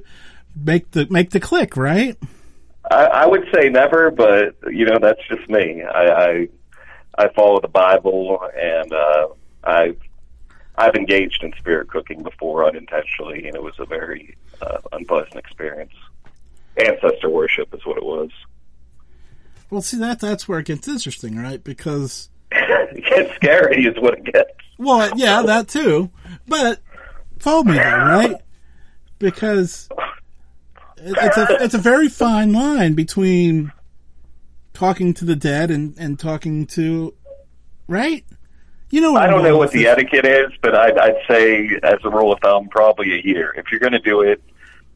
make 0.54 0.90
the 0.90 1.06
make 1.08 1.30
the 1.30 1.40
click, 1.40 1.76
right? 1.76 2.18
I, 2.90 3.04
I 3.04 3.26
would 3.26 3.44
say 3.54 3.68
never, 3.68 4.10
but 4.10 4.56
you 4.70 4.84
know 4.84 4.98
that's 5.00 5.20
just 5.28 5.48
me. 5.48 5.82
I 5.82 6.08
I, 6.08 6.48
I 7.16 7.28
follow 7.34 7.60
the 7.60 7.68
Bible, 7.68 8.40
and 8.56 8.92
uh, 8.92 9.28
I've 9.64 9.98
I've 10.76 10.94
engaged 10.94 11.42
in 11.42 11.52
spirit 11.58 11.88
cooking 11.88 12.22
before 12.22 12.66
unintentionally, 12.66 13.46
and 13.46 13.54
it 13.54 13.62
was 13.62 13.74
a 13.78 13.84
very 13.84 14.36
uh, 14.60 14.78
unpleasant 14.92 15.36
experience. 15.36 15.94
Ancestor 16.78 17.28
worship 17.28 17.74
is 17.74 17.84
what 17.84 17.96
it 17.96 18.04
was. 18.04 18.30
Well, 19.70 19.82
see 19.82 19.98
that 19.98 20.20
that's 20.20 20.48
where 20.48 20.60
it 20.60 20.66
gets 20.66 20.88
interesting, 20.88 21.36
right? 21.36 21.62
Because 21.62 22.30
it 22.50 23.04
gets 23.04 23.34
scary, 23.36 23.84
is 23.84 23.96
what 24.00 24.14
it 24.14 24.24
gets. 24.24 24.50
well, 24.78 25.10
yeah, 25.16 25.42
that 25.42 25.68
too. 25.68 26.10
But 26.46 26.80
follow 27.38 27.64
me 27.64 27.74
though, 27.74 27.80
right? 27.80 28.36
Because 29.18 29.88
it's 30.96 31.36
a 31.36 31.46
it's 31.62 31.74
a 31.74 31.78
very 31.78 32.08
fine 32.08 32.52
line 32.52 32.94
between 32.94 33.72
talking 34.72 35.12
to 35.14 35.24
the 35.24 35.36
dead 35.36 35.70
and 35.70 35.94
and 35.98 36.18
talking 36.18 36.66
to 36.68 37.14
right. 37.86 38.24
You 38.90 39.02
know, 39.02 39.12
what 39.12 39.22
I 39.22 39.26
don't 39.26 39.42
know 39.42 39.58
what 39.58 39.72
the 39.72 39.86
etiquette 39.86 40.24
is, 40.24 40.50
but 40.62 40.74
I'd, 40.74 40.96
I'd 40.96 41.18
say, 41.28 41.68
as 41.82 41.98
a 42.04 42.08
rule 42.08 42.32
of 42.32 42.40
thumb, 42.40 42.68
probably 42.68 43.12
a 43.12 43.20
year. 43.22 43.52
If 43.58 43.66
you're 43.70 43.80
going 43.80 43.92
to 43.92 43.98
do 43.98 44.22
it, 44.22 44.42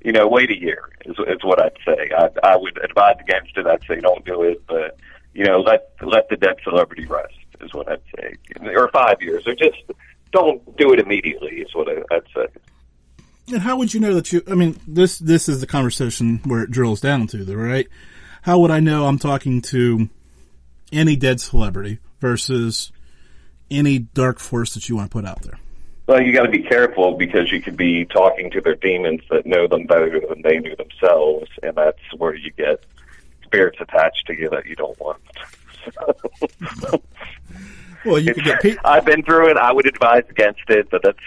you 0.04 0.12
know, 0.12 0.26
wait 0.28 0.50
a 0.50 0.58
year 0.58 0.90
is, 1.04 1.16
is 1.28 1.44
what 1.44 1.62
I'd 1.62 1.76
say. 1.84 2.10
I, 2.16 2.28
I 2.42 2.56
would 2.56 2.82
advise 2.82 3.16
against 3.20 3.56
it. 3.56 3.66
I'd 3.66 3.84
say 3.86 4.00
don't 4.00 4.24
do 4.24 4.42
it, 4.42 4.62
but 4.66 4.98
you 5.34 5.44
know, 5.44 5.60
let 5.60 5.94
let 6.02 6.28
the 6.28 6.36
dead 6.36 6.56
celebrity 6.62 7.06
rest 7.06 7.34
is 7.60 7.72
what 7.72 7.90
I'd 7.90 8.02
say, 8.16 8.34
or 8.74 8.88
five 8.88 9.22
years, 9.22 9.46
or 9.46 9.54
just 9.54 9.78
don't 10.32 10.76
do 10.76 10.92
it 10.92 10.98
immediately 10.98 11.60
is 11.60 11.74
what 11.74 11.88
I, 11.88 12.14
I'd 12.14 12.22
say. 12.34 12.46
And 13.48 13.62
how 13.62 13.76
would 13.76 13.92
you 13.92 14.00
know 14.00 14.14
that 14.14 14.32
you? 14.32 14.42
I 14.48 14.54
mean, 14.54 14.78
this 14.86 15.18
this 15.18 15.48
is 15.48 15.60
the 15.60 15.66
conversation 15.66 16.40
where 16.44 16.62
it 16.62 16.70
drills 16.70 17.00
down 17.00 17.26
to, 17.28 17.44
the 17.44 17.56
right? 17.56 17.88
How 18.42 18.58
would 18.58 18.70
I 18.70 18.80
know 18.80 19.06
I'm 19.06 19.18
talking 19.18 19.62
to 19.62 20.08
any 20.92 21.16
dead 21.16 21.40
celebrity 21.40 21.98
versus 22.20 22.92
any 23.70 23.98
dark 23.98 24.38
force 24.38 24.74
that 24.74 24.88
you 24.88 24.96
want 24.96 25.10
to 25.10 25.14
put 25.14 25.24
out 25.24 25.42
there? 25.42 25.58
Well, 26.12 26.20
you 26.20 26.34
got 26.34 26.42
to 26.42 26.50
be 26.50 26.62
careful 26.62 27.16
because 27.16 27.50
you 27.50 27.62
could 27.62 27.74
be 27.74 28.04
talking 28.04 28.50
to 28.50 28.60
their 28.60 28.74
demons 28.74 29.22
that 29.30 29.46
know 29.46 29.66
them 29.66 29.86
better 29.86 30.20
than 30.28 30.42
they 30.42 30.58
knew 30.58 30.76
themselves, 30.76 31.48
and 31.62 31.74
that's 31.74 32.02
where 32.18 32.34
you 32.34 32.50
get 32.50 32.84
spirits 33.42 33.78
attached 33.80 34.26
to 34.26 34.38
you 34.38 34.50
that 34.50 34.66
you 34.66 34.76
don't 34.76 35.00
want. 35.00 35.22
Well, 38.04 38.18
you 38.18 38.34
could 38.34 38.44
get 38.44 38.60
pe- 38.60 38.76
I've 38.84 39.04
been 39.04 39.22
through 39.22 39.50
it. 39.50 39.56
I 39.56 39.72
would 39.72 39.86
advise 39.86 40.24
against 40.28 40.62
it, 40.68 40.90
but 40.90 41.02
that's 41.04 41.20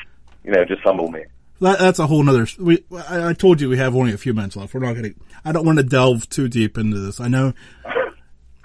you 0.44 0.52
know 0.52 0.66
just 0.66 0.82
humble 0.84 1.10
me. 1.10 1.24
that, 1.62 1.80
that's 1.80 2.00
a 2.00 2.06
whole 2.06 2.22
nother. 2.22 2.46
We, 2.60 2.84
I, 2.92 3.30
I 3.30 3.34
told 3.34 3.62
you 3.62 3.70
we 3.70 3.78
have 3.78 3.96
only 3.96 4.12
a 4.12 4.18
few 4.18 4.34
minutes 4.34 4.58
left. 4.58 4.74
We're 4.74 4.82
not 4.82 4.92
going 4.94 5.14
to. 5.14 5.16
I 5.46 5.54
don't 5.54 5.66
want 5.66 5.78
to 5.78 5.84
delve 5.86 6.28
too 6.30 6.50
deep 6.50 6.78
into 6.78 7.00
this. 7.00 7.22
I 7.22 7.30
know 7.30 7.54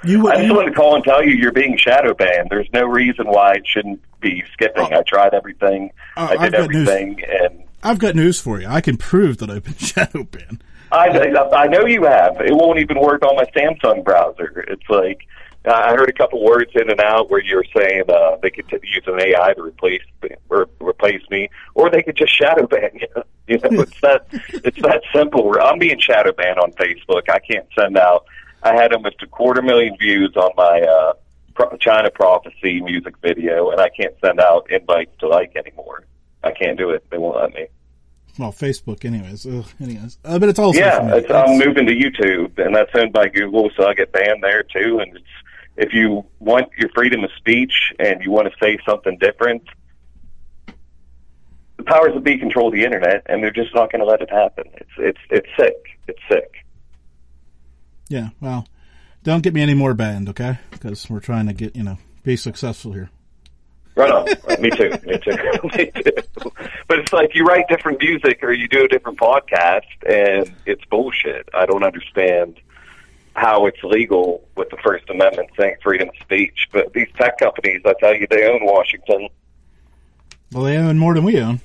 you. 0.05 0.29
I 0.29 0.37
just 0.37 0.47
you 0.47 0.55
wanted 0.55 0.71
to 0.71 0.77
call 0.77 0.95
and 0.95 1.05
tell 1.05 1.25
you 1.25 1.33
you're 1.35 1.53
being 1.53 1.77
shadow 1.77 2.15
banned. 2.15 2.49
There's 2.51 2.69
no 2.73 2.87
reason 2.87 3.27
why 3.27 3.55
it 3.55 3.67
shouldn't 3.67 4.01
be 4.21 4.43
skipping. 4.53 4.93
I 4.93 5.03
tried 5.03 5.35
everything. 5.35 5.91
Oh, 6.17 6.27
I 6.27 6.49
did 6.49 6.71
news. 6.71 6.89
everything, 6.89 7.25
and 7.25 7.65
I've 7.83 7.99
got 7.99 8.15
news 8.15 8.41
for 8.41 8.61
you. 8.61 8.67
I 8.67 8.81
can 8.81 8.97
prove 8.97 9.39
that 9.39 9.51
I've 9.51 9.65
been 9.65 9.75
shadow 9.79 10.25
banned. 10.25 10.63
I, 10.93 11.07
I 11.09 11.69
know 11.69 11.87
you 11.87 12.05
have. 12.05 12.41
It 12.41 12.53
won't 12.53 12.81
even 12.81 13.01
work 13.01 13.25
on 13.25 13.37
my 13.37 13.45
Samsung 13.57 14.05
browser. 14.05 14.65
It's 14.67 14.89
like 14.89 15.21
I 15.65 15.91
heard 15.91 16.09
a 16.09 16.13
couple 16.13 16.43
words 16.43 16.71
in 16.75 16.91
and 16.91 17.01
out 17.01 17.31
where 17.31 17.43
you're 17.43 17.65
saying 17.77 18.05
uh, 18.09 18.37
they 18.43 18.51
could 18.51 18.67
t- 18.69 18.79
use 18.83 19.05
an 19.07 19.21
AI 19.21 19.53
to 19.55 19.63
replace 19.63 20.01
me, 20.23 20.31
or 20.49 20.69
replace 20.81 21.23
me, 21.31 21.51
or 21.75 21.91
they 21.91 22.03
could 22.03 22.17
just 22.17 22.37
shadow 22.37 22.67
ban 22.67 22.91
you. 22.95 23.09
You 23.51 23.59
know, 23.59 23.81
it's 23.81 24.01
that 24.03 24.27
it's 24.31 24.81
that 24.83 25.03
simple. 25.13 25.53
I'm 25.61 25.81
being 25.81 25.99
shadow 25.99 26.31
banned 26.31 26.61
on 26.61 26.71
Facebook. 26.75 27.29
I 27.29 27.41
can't 27.41 27.67
send 27.77 27.99
out. 27.99 28.25
I 28.63 28.75
had 28.75 28.93
almost 28.93 29.23
a 29.23 29.27
quarter 29.27 29.63
million 29.63 29.97
views 29.97 30.37
on 30.37 30.51
my 30.57 30.81
uh, 30.81 31.13
Pro- 31.55 31.77
China 31.79 32.11
Prophecy 32.11 32.81
music 32.81 33.15
video, 33.23 33.71
and 33.71 33.81
I 33.81 33.89
can't 33.89 34.15
send 34.25 34.41
out 34.41 34.71
invites 34.71 35.13
to 35.21 35.29
like 35.29 35.57
anymore. 35.57 36.05
I 36.43 36.53
can't 36.53 36.79
do 36.79 36.91
it. 36.91 37.05
They 37.11 37.19
won't 37.19 37.37
let 37.37 37.55
me. 37.55 37.67
Well, 38.39 38.53
Facebook, 38.53 39.05
anyways. 39.05 39.47
Ugh, 39.47 39.67
anyways, 39.81 40.19
uh, 40.25 40.39
but 40.39 40.49
it's 40.49 40.59
all 40.59 40.75
Yeah, 40.75 41.15
it's, 41.17 41.31
I'm 41.31 41.59
moving 41.59 41.87
to 41.87 41.95
YouTube, 41.95 42.59
and 42.59 42.75
that's 42.75 42.91
owned 42.95 43.13
by 43.13 43.29
Google, 43.29 43.71
so 43.77 43.87
I 43.87 43.95
get 43.95 44.13
banned 44.13 44.43
there 44.43 44.63
too. 44.63 45.01
And 45.01 45.17
it's, 45.17 45.27
if 45.77 45.93
you 45.93 46.25
want 46.39 46.69
your 46.79 46.91
freedom 46.91 47.25
of 47.25 47.31
speech 47.37 47.93
and 47.99 48.23
you 48.23 48.31
want 48.31 48.49
to 48.49 48.55
say 48.63 48.79
something 48.87 49.19
different, 49.19 49.63
the 51.77 51.85
powers 51.85 52.13
that 52.15 52.23
be 52.25 52.39
control 52.39 52.71
the 52.71 52.85
internet, 52.85 53.23
and 53.27 53.43
they're 53.43 53.51
just 53.51 53.75
not 53.75 53.91
going 53.91 54.01
to 54.01 54.07
let 54.07 54.21
it 54.21 54.31
happen. 54.31 54.65
It's 54.75 54.91
it's. 54.99 55.19
It's 55.31 55.49
sick. 55.59 55.80
Yeah, 58.11 58.31
well, 58.41 58.67
don't 59.23 59.43
get 59.43 59.55
me 59.55 59.63
any 59.63 59.75
more 59.75 59.95
banned, 59.95 60.29
okay? 60.31 60.59
Because 60.73 61.09
we're 61.09 61.21
trying 61.21 61.47
to 61.47 61.53
get, 61.53 61.77
you 61.77 61.85
know, 61.85 61.97
be 62.25 62.37
successful 62.37 62.93
here. 62.93 63.09
Right 63.95 64.11
on. 64.11 64.25
me 64.61 64.71
too. 64.71 64.91
Me 65.05 65.19
too. 65.19 65.31
me 65.77 65.91
too. 65.95 66.53
But 66.89 66.99
it's 66.99 67.13
like 67.13 67.35
you 67.35 67.45
write 67.45 67.69
different 67.69 68.03
music 68.03 68.43
or 68.43 68.53
you 68.53 68.67
do 68.67 68.85
a 68.85 68.89
different 68.89 69.19
podcast, 69.19 69.87
and 70.05 70.53
it's 70.67 70.85
bullshit. 70.87 71.49
I 71.55 71.67
don't 71.67 71.85
understand 71.85 72.61
how 73.37 73.67
it's 73.67 73.83
legal 73.85 74.45
with 74.57 74.71
the 74.71 74.77
First 74.79 75.09
Amendment 75.09 75.51
saying 75.57 75.77
freedom 75.81 76.09
of 76.09 76.15
speech. 76.21 76.69
But 76.73 76.93
these 76.93 77.09
tech 77.17 77.39
companies, 77.39 77.83
I 77.85 77.95
tell 78.01 78.15
you, 78.15 78.27
they 78.29 78.45
own 78.49 78.65
Washington. 78.65 79.29
Well, 80.51 80.65
they 80.65 80.77
own 80.77 80.99
more 80.99 81.15
than 81.15 81.23
we 81.23 81.41
own. 81.41 81.61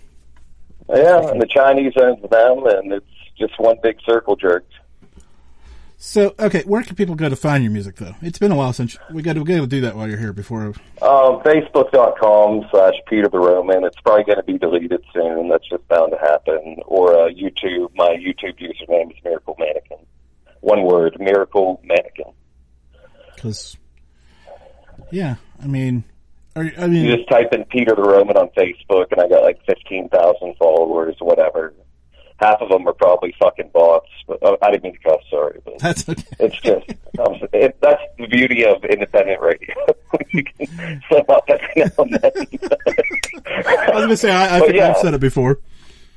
Yeah, 0.90 1.28
and 1.28 1.42
the 1.42 1.48
Chinese 1.48 1.94
owns 1.98 2.22
them, 2.30 2.68
and 2.68 2.94
it's 2.94 3.06
just 3.36 3.60
one 3.60 3.78
big 3.82 3.98
circle 4.06 4.36
jerk. 4.36 4.66
So, 5.98 6.36
okay, 6.40 6.62
where 6.66 6.84
can 6.84 6.96
people 6.96 7.16
go 7.16 7.30
to 7.30 7.36
find 7.36 7.64
your 7.64 7.72
music, 7.72 7.96
though? 7.96 8.16
It's 8.22 8.38
been 8.38 8.52
a 8.52 8.56
while 8.56 8.74
since 8.74 8.98
we 9.12 9.22
got 9.22 9.34
to 9.34 9.42
we 9.44 9.46
got 9.56 9.62
to 9.62 9.68
do 9.68 9.82
that 9.82 9.96
while 9.96 10.08
you're 10.08 10.18
here. 10.20 10.34
Before, 10.34 10.66
Um, 10.66 10.74
Facebook.com 11.42 12.68
slash 12.70 12.94
Peter 13.08 13.30
the 13.30 13.40
Roman. 13.40 13.84
It's 13.86 14.00
probably 14.02 14.26
going 14.26 14.38
to 14.38 14.44
be 14.44 14.58
deleted 14.58 15.02
soon. 15.14 15.48
That's 15.50 15.68
just 15.70 15.88
bound 15.88 16.12
to 16.12 16.18
happen. 16.18 16.78
Or 16.86 17.14
uh, 17.14 17.30
YouTube. 17.30 17.90
My 17.96 18.16
YouTube 18.20 18.60
username 18.60 19.12
is 19.12 19.18
Miracle 19.24 19.56
Mannequin. 19.58 20.00
One 20.62 20.84
word, 20.84 21.16
Miracle 21.20 21.80
Mannequin. 21.84 22.34
because, 23.36 23.78
yeah, 25.12 25.36
I 25.62 25.68
mean, 25.68 26.04
are, 26.56 26.72
I 26.78 26.88
mean, 26.88 27.06
You 27.06 27.18
just 27.18 27.30
type 27.30 27.54
in 27.54 27.64
Peter 27.66 27.94
the 27.96 28.02
Roman 28.02 28.36
on 28.38 28.50
Facebook, 28.58 29.12
and 29.12 29.22
I 29.22 29.28
got 29.28 29.44
like 29.44 29.60
15,000 29.66 30.56
followers, 30.58 31.16
whatever. 31.20 31.74
Half 32.38 32.62
of 32.62 32.70
them 32.70 32.88
are 32.88 32.94
probably 32.94 33.34
fucking 33.40 33.70
bots. 33.74 34.10
But, 34.28 34.44
uh, 34.44 34.58
I 34.62 34.72
didn't 34.72 34.84
mean 34.84 34.94
to 34.94 35.00
cuss, 35.00 35.22
sorry. 35.30 35.62
But 35.64 35.78
that's 35.80 36.08
okay. 36.10 36.24
it's 36.40 36.60
just, 36.62 36.90
um, 37.20 37.36
it, 37.54 37.78
that's 37.82 38.02
the 38.18 38.28
beauty 38.28 38.66
of 38.66 38.84
independent 38.84 39.42
radio. 39.42 39.76
you 40.30 40.44
can 40.44 41.02
slip 41.08 41.30
up 41.30 41.46
every 41.48 41.70
now 41.78 41.92
and 41.98 42.14
then. 42.14 42.32
I 43.48 43.92
was 43.94 44.04
gonna 44.04 44.18
say 44.18 44.32
I, 44.32 44.58
I 44.58 44.60
think 44.60 44.76
yeah. 44.76 44.90
I've 44.90 44.98
said 44.98 45.14
it 45.14 45.22
before. 45.22 45.60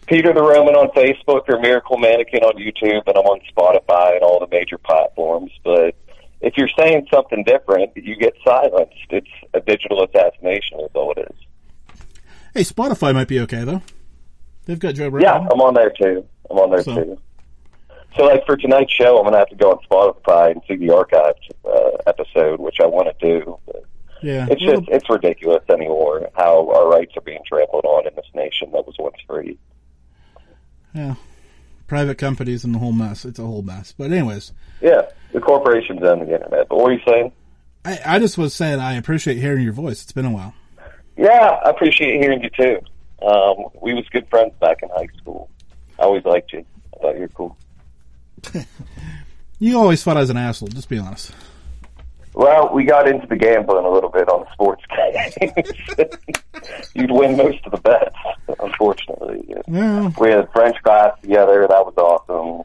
Peter 0.07 0.33
the 0.33 0.43
Roman 0.43 0.75
on 0.75 0.89
Facebook 0.89 1.43
or 1.49 1.61
Miracle 1.61 1.99
Mannequin 1.99 2.43
on 2.43 2.55
YouTube, 2.55 3.03
and 3.07 3.17
I'm 3.17 3.27
on 3.27 3.41
Spotify 3.55 4.15
and 4.15 4.23
all 4.23 4.41
the 4.41 4.49
major 4.51 4.79
platforms. 4.79 5.53
But 5.63 5.95
if 6.41 6.57
you're 6.57 6.71
saying 6.79 7.09
something 7.13 7.45
different, 7.45 7.93
you 7.95 8.17
get 8.17 8.35
silenced. 8.43 8.95
It's 9.11 9.29
a 9.53 9.61
digital 9.61 10.03
assassination, 10.05 10.81
is 10.81 10.91
all 10.95 11.13
it 11.13 11.29
is. 11.31 11.97
Hey, 12.55 12.63
Spotify 12.63 13.13
might 13.13 13.29
be 13.29 13.39
okay 13.41 13.65
though. 13.65 13.83
They've 14.69 14.79
got 14.79 14.95
Joe 14.95 15.09
Rogan. 15.09 15.23
Yeah, 15.23 15.39
I'm 15.39 15.61
on 15.61 15.73
there 15.75 15.91
too. 15.91 16.25
I'm 16.51 16.59
on 16.59 16.71
there 16.71 16.83
So- 16.83 16.95
too. 16.95 17.19
So, 18.17 18.25
like 18.25 18.45
for 18.47 18.57
tonight's 18.57 18.93
show, 18.93 19.19
I'm 19.19 19.25
gonna 19.25 19.39
have 19.39 19.49
to 19.51 19.55
go 19.57 19.71
on 19.73 19.79
Spotify 19.91 20.51
and 20.53 20.61
see 20.69 20.77
the 20.77 20.89
archived 20.89 21.51
uh, 21.65 21.97
episode, 22.07 22.59
which 22.61 22.77
I 22.81 22.87
want 22.87 23.09
to 23.19 23.27
do. 23.27 23.59
Yeah. 24.23 24.47
it's 24.51 24.65
Well, 24.65 24.81
just 24.81 24.89
it's 24.91 25.11
ridiculous 25.11 25.63
anymore 25.71 26.29
how 26.37 26.69
our 26.71 26.89
rights 26.91 27.13
are 27.17 27.21
being 27.23 27.41
trampled 27.47 27.85
on 27.85 28.07
in 28.07 28.15
this 28.15 28.27
nation 28.35 28.71
that 28.73 28.87
was 28.87 28.97
once 28.99 29.17
free. 29.27 29.59
yeah. 30.95 31.15
private 31.87 32.19
companies 32.19 32.65
and 32.65 32.75
the 32.75 32.79
whole 32.79 32.93
mess. 32.93 33.25
It's 33.25 33.39
a 33.39 33.45
whole 33.45 33.63
mess. 33.63 33.95
But 33.97 34.11
anyways, 34.13 34.53
Yeah, 34.83 35.03
the 35.33 35.41
corporations 35.41 36.03
own 36.03 36.19
the 36.21 36.35
internet. 36.35 36.69
But 36.69 36.77
what 36.77 36.85
were 36.87 36.93
you 36.93 37.01
saying? 37.07 37.33
I, 37.85 37.99
I 38.05 38.19
just 38.19 38.37
was 38.37 38.53
saying 38.55 38.81
I 38.81 38.95
appreciate 38.95 39.37
hearing 39.39 39.63
your 39.63 39.73
voice. 39.73 40.03
It's 40.03 40.13
been 40.13 40.27
a 40.27 40.31
while. 40.33 40.55
Yeah, 41.17 41.59
I 41.65 41.71
appreciate 41.71 42.21
hearing 42.21 42.43
you 42.43 42.51
too. 42.51 42.81
Um, 43.21 43.67
we 43.81 43.95
was 43.95 44.05
good 44.11 44.29
friends 44.29 44.53
back 44.61 44.79
in 44.83 44.89
high 44.91 45.09
school. 45.17 45.51
I 45.99 46.03
always 46.03 46.25
liked 46.25 46.53
you. 46.53 46.65
I 46.97 47.01
thought 47.01 47.15
you 47.15 47.23
were 47.23 47.29
cool. 47.29 47.57
You 49.59 49.77
always 49.79 50.03
thought 50.03 50.17
I 50.17 50.21
was 50.21 50.31
an 50.31 50.37
asshole. 50.37 50.69
Just 50.69 50.89
be 50.89 50.99
honest. 50.99 51.33
Well, 52.35 52.73
we 52.73 52.85
got 52.85 53.09
into 53.09 53.27
the 53.27 53.35
gambling 53.35 53.85
a 53.85 53.91
little 53.91 54.11
bit 54.11 54.29
on 54.29 54.45
the 54.45 54.53
sports 54.53 54.85
games. 55.97 56.13
You'd 56.95 57.11
win 57.11 57.37
most 57.37 57.59
of 57.67 57.73
the 57.73 57.79
bets, 57.79 58.15
unfortunately. 58.61 59.45
Yeah. 59.67 60.13
We 60.21 60.31
had 60.31 60.49
French 60.53 60.77
class 60.85 61.21
together. 61.21 61.67
That 61.69 61.85
was 61.85 61.95
awesome. 61.97 62.65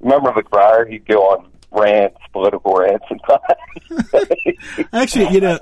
Remember 0.00 0.32
McBriar? 0.32 0.90
He'd 0.90 1.06
go 1.06 1.20
on 1.20 1.48
rants, 1.70 2.18
political 2.32 2.74
rants, 2.74 3.04
and 3.08 3.22
class. 3.22 4.88
actually, 4.92 5.28
you 5.28 5.40
know, 5.40 5.60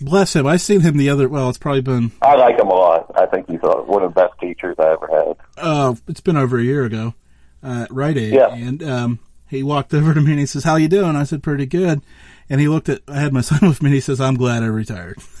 bless 0.00 0.34
him. 0.34 0.46
I've 0.46 0.60
seen 0.60 0.80
him 0.80 0.96
the 0.96 1.10
other. 1.10 1.28
Well, 1.28 1.48
it's 1.48 1.58
probably 1.58 1.82
been. 1.82 2.12
I 2.22 2.34
like 2.36 2.58
him 2.58 2.68
a 2.68 2.74
lot. 2.74 3.10
I 3.16 3.26
think 3.26 3.48
he's 3.50 3.62
uh, 3.62 3.76
one 3.82 4.02
of 4.02 4.14
the 4.14 4.20
best 4.20 4.34
teachers 4.40 4.76
I 4.78 4.92
ever 4.92 5.06
had. 5.08 5.36
Uh, 5.56 5.94
it's 6.08 6.20
been 6.20 6.36
over 6.36 6.58
a 6.58 6.62
year 6.62 6.84
ago. 6.84 7.14
Uh, 7.62 7.82
at 7.84 7.90
Rite 7.92 8.16
Aid, 8.16 8.32
Yeah. 8.34 8.54
and 8.54 8.82
um, 8.82 9.18
he 9.48 9.62
walked 9.62 9.92
over 9.94 10.14
to 10.14 10.20
me 10.20 10.30
and 10.30 10.40
he 10.40 10.46
says, 10.46 10.64
"How 10.64 10.76
you 10.76 10.88
doing?" 10.88 11.14
I 11.16 11.24
said, 11.24 11.42
"Pretty 11.42 11.66
good." 11.66 12.00
And 12.48 12.60
he 12.60 12.68
looked 12.68 12.88
at. 12.88 13.02
I 13.06 13.20
had 13.20 13.32
my 13.32 13.40
son 13.42 13.60
with 13.68 13.82
me. 13.82 13.88
and 13.88 13.94
He 13.94 14.00
says, 14.00 14.20
"I'm 14.20 14.36
glad 14.36 14.62
I 14.62 14.66
retired." 14.66 15.18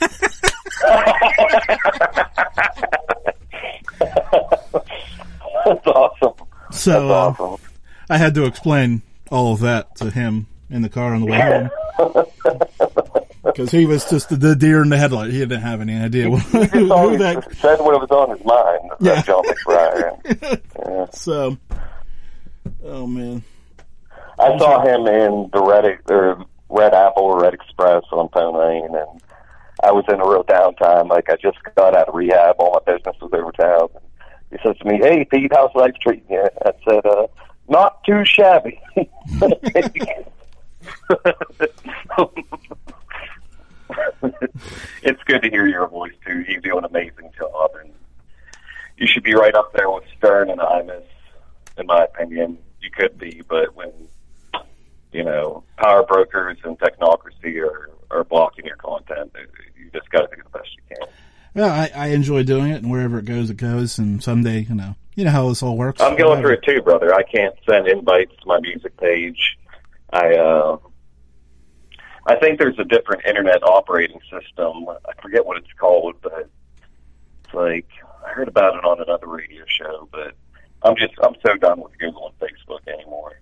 That's 5.64 5.86
awesome. 5.86 6.46
So 6.72 7.08
That's 7.08 7.40
uh. 7.40 7.56
I 8.08 8.16
had 8.18 8.34
to 8.34 8.44
explain 8.46 9.02
all 9.30 9.52
of 9.52 9.60
that 9.60 9.94
to 9.96 10.10
him 10.10 10.46
in 10.68 10.82
the 10.82 10.88
car 10.88 11.14
on 11.14 11.20
the 11.20 11.26
way 11.26 11.40
home. 11.40 11.70
Because 13.42 13.70
he 13.70 13.86
was 13.86 14.08
just 14.10 14.28
the 14.38 14.54
deer 14.54 14.82
in 14.82 14.90
the 14.90 14.98
headlight. 14.98 15.30
He 15.30 15.38
didn't 15.38 15.62
have 15.62 15.80
any 15.80 15.96
idea 15.96 16.28
who, 16.30 16.38
Just 16.58 16.72
who 16.74 16.92
always 16.92 17.18
that. 17.20 17.54
said 17.56 17.78
what 17.80 17.98
was 18.00 18.10
on 18.10 18.36
his 18.36 18.44
mind. 18.44 18.90
Yeah. 19.00 19.22
John 19.22 19.42
McBriar. 19.44 20.60
yeah. 20.86 21.06
So, 21.12 21.56
oh 22.84 23.06
man, 23.06 23.42
I 24.38 24.58
saw 24.58 24.82
him 24.82 25.06
in 25.06 25.48
the 25.52 25.62
Red 25.62 25.98
or 26.10 26.44
Red 26.68 26.92
Apple 26.92 27.22
or 27.24 27.40
Red 27.40 27.54
Express 27.54 28.02
on 28.12 28.28
Pone 28.28 28.58
Lane, 28.58 28.94
and 28.94 29.22
I 29.82 29.90
was 29.92 30.04
in 30.08 30.20
a 30.20 30.28
real 30.28 30.44
downtime. 30.44 31.08
Like 31.08 31.30
I 31.30 31.36
just 31.36 31.56
got 31.76 31.96
out 31.96 32.08
of 32.08 32.14
rehab, 32.14 32.56
all 32.58 32.78
my 32.86 32.92
business 32.92 33.16
was 33.22 33.30
over 33.32 33.52
town. 33.52 33.88
And 33.94 34.04
he 34.60 34.68
says 34.68 34.76
to 34.78 34.84
me, 34.84 34.98
"Hey, 34.98 35.24
Pete, 35.24 35.50
how's 35.54 35.74
life 35.74 35.94
treating 36.02 36.24
you?" 36.28 36.46
I 36.66 36.72
said, 36.86 37.06
uh, 37.06 37.26
"Not 37.68 38.04
too 38.04 38.22
shabby." 38.26 38.78
it's 45.02 45.22
good 45.24 45.42
to 45.42 45.50
hear 45.50 45.66
your 45.66 45.88
voice 45.88 46.12
too. 46.26 46.40
You 46.40 46.60
do 46.60 46.78
an 46.78 46.84
amazing 46.84 47.30
job, 47.38 47.70
and 47.80 47.92
you 48.96 49.06
should 49.06 49.22
be 49.22 49.34
right 49.34 49.54
up 49.54 49.72
there 49.72 49.90
with 49.90 50.04
Stern 50.16 50.50
and 50.50 50.60
Imus, 50.60 51.04
in 51.78 51.86
my 51.86 52.04
opinion. 52.04 52.58
You 52.80 52.90
could 52.90 53.18
be, 53.18 53.42
but 53.48 53.74
when 53.74 53.92
you 55.12 55.24
know 55.24 55.64
power 55.76 56.04
brokers 56.04 56.58
and 56.64 56.78
technocracy 56.78 57.62
are 57.62 57.90
are 58.10 58.24
blocking 58.24 58.66
your 58.66 58.76
content, 58.76 59.32
you 59.78 59.90
just 59.92 60.10
got 60.10 60.30
to 60.30 60.36
do 60.36 60.42
the 60.42 60.58
best 60.58 60.68
you 60.76 60.96
can. 60.96 61.08
well, 61.54 61.70
I, 61.70 61.90
I 61.94 62.06
enjoy 62.08 62.42
doing 62.42 62.70
it, 62.70 62.82
and 62.82 62.90
wherever 62.90 63.18
it 63.18 63.24
goes, 63.24 63.50
it 63.50 63.56
goes. 63.56 63.98
And 63.98 64.22
someday, 64.22 64.60
you 64.60 64.74
know, 64.74 64.96
you 65.14 65.24
know 65.24 65.30
how 65.30 65.48
this 65.48 65.62
all 65.62 65.76
works. 65.76 66.00
I'm 66.00 66.16
going 66.16 66.40
through 66.40 66.54
it 66.54 66.62
too, 66.64 66.82
brother. 66.82 67.14
I 67.14 67.22
can't 67.22 67.54
send 67.68 67.88
invites 67.88 68.32
to 68.40 68.46
my 68.46 68.60
music 68.60 68.96
page. 68.96 69.56
I 70.12 70.34
uh, 70.34 70.78
I 72.26 72.36
think 72.36 72.58
there's 72.58 72.78
a 72.78 72.84
different 72.84 73.24
internet 73.26 73.62
operating 73.62 74.20
system. 74.30 74.86
I 74.88 75.20
forget 75.22 75.44
what 75.44 75.56
it's 75.56 75.72
called, 75.78 76.16
but 76.22 76.48
it's 77.44 77.54
like 77.54 77.86
I 78.24 78.30
heard 78.30 78.48
about 78.48 78.76
it 78.76 78.84
on 78.84 79.00
another 79.00 79.26
radio 79.26 79.64
show. 79.66 80.08
But 80.12 80.34
I'm 80.82 80.96
just 80.96 81.14
I'm 81.22 81.34
so 81.44 81.56
done 81.56 81.80
with 81.80 81.98
Google 81.98 82.32
and 82.40 82.50
Facebook 82.50 82.86
anymore. 82.92 83.40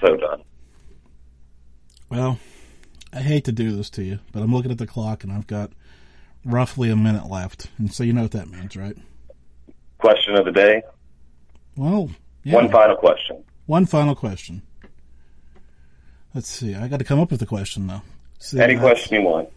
So 0.00 0.16
done. 0.16 0.42
Well, 2.08 2.38
I 3.12 3.20
hate 3.20 3.44
to 3.44 3.52
do 3.52 3.74
this 3.76 3.90
to 3.90 4.02
you, 4.02 4.18
but 4.32 4.42
I'm 4.42 4.52
looking 4.52 4.70
at 4.70 4.78
the 4.78 4.86
clock, 4.86 5.24
and 5.24 5.32
I've 5.32 5.46
got 5.46 5.70
roughly 6.44 6.90
a 6.90 6.96
minute 6.96 7.28
left, 7.28 7.68
and 7.78 7.92
so 7.92 8.02
you 8.04 8.12
know 8.12 8.22
what 8.22 8.32
that 8.32 8.48
means, 8.48 8.76
right? 8.76 8.96
Question 9.98 10.36
of 10.36 10.44
the 10.44 10.52
day. 10.52 10.82
Well, 11.76 12.10
yeah. 12.42 12.54
One 12.54 12.70
final 12.70 12.96
question. 12.96 13.44
One 13.66 13.86
final 13.86 14.14
question. 14.14 14.62
Let's 16.34 16.48
see. 16.48 16.74
I 16.74 16.88
got 16.88 16.98
to 16.98 17.04
come 17.04 17.18
up 17.20 17.30
with 17.30 17.42
a 17.42 17.46
question 17.46 17.86
though. 17.86 18.02
See, 18.38 18.60
Any 18.60 18.76
question 18.76 19.20
you 19.22 19.28
want. 19.28 19.48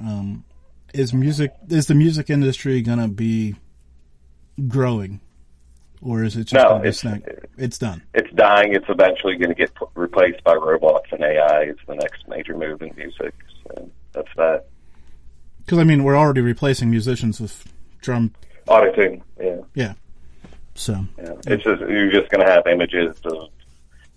Um, 0.00 0.44
is 0.94 1.12
music 1.12 1.52
is 1.68 1.86
the 1.86 1.94
music 1.94 2.30
industry 2.30 2.80
gonna 2.82 3.08
be 3.08 3.54
growing, 4.68 5.20
or 6.00 6.24
is 6.24 6.36
it 6.36 6.44
just 6.44 6.54
No, 6.54 6.76
it's- 6.78 7.04
It's 7.58 7.78
done. 7.78 8.02
It's 8.14 8.30
dying. 8.34 8.74
It's 8.74 8.86
eventually 8.88 9.36
going 9.36 9.50
to 9.50 9.54
get 9.54 9.70
replaced 9.94 10.42
by 10.44 10.54
robots 10.54 11.08
and 11.12 11.22
AI. 11.22 11.64
It's 11.64 11.80
the 11.86 11.94
next 11.94 12.26
major 12.26 12.56
move 12.56 12.80
in 12.80 12.90
music. 12.96 13.34
So 13.64 13.90
that's 14.12 14.28
that. 14.36 14.64
Because 15.58 15.78
I 15.78 15.84
mean, 15.84 16.02
we're 16.04 16.16
already 16.16 16.40
replacing 16.40 16.90
musicians 16.90 17.38
with 17.40 17.70
drum. 18.00 18.32
Auto-tune. 18.66 19.22
Yeah. 19.38 19.56
Yeah. 19.74 19.92
So 20.74 21.04
Yeah, 21.18 21.32
it's 21.46 21.62
just 21.64 21.80
you're 21.82 22.10
just 22.10 22.30
going 22.30 22.44
to 22.46 22.50
have 22.50 22.66
images 22.66 23.14
of 23.24 23.50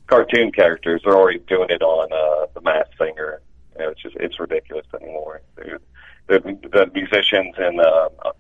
cartoon 0.08 0.52
characters. 0.52 1.02
They're 1.04 1.16
already 1.16 1.40
doing 1.40 1.70
it 1.70 1.82
on 1.82 2.12
uh, 2.12 2.48
the 2.54 2.62
Masked 2.62 2.96
Singer. 2.98 3.42
You 3.78 3.86
know, 3.86 3.90
it's 3.92 4.02
just 4.02 4.16
it's 4.18 4.40
ridiculous 4.40 4.86
anymore. 4.94 5.42
They're- 5.56 5.80
The, 6.28 6.40
the 6.40 6.90
musicians 6.94 7.54
in 7.58 7.80
uh, 7.82 8.32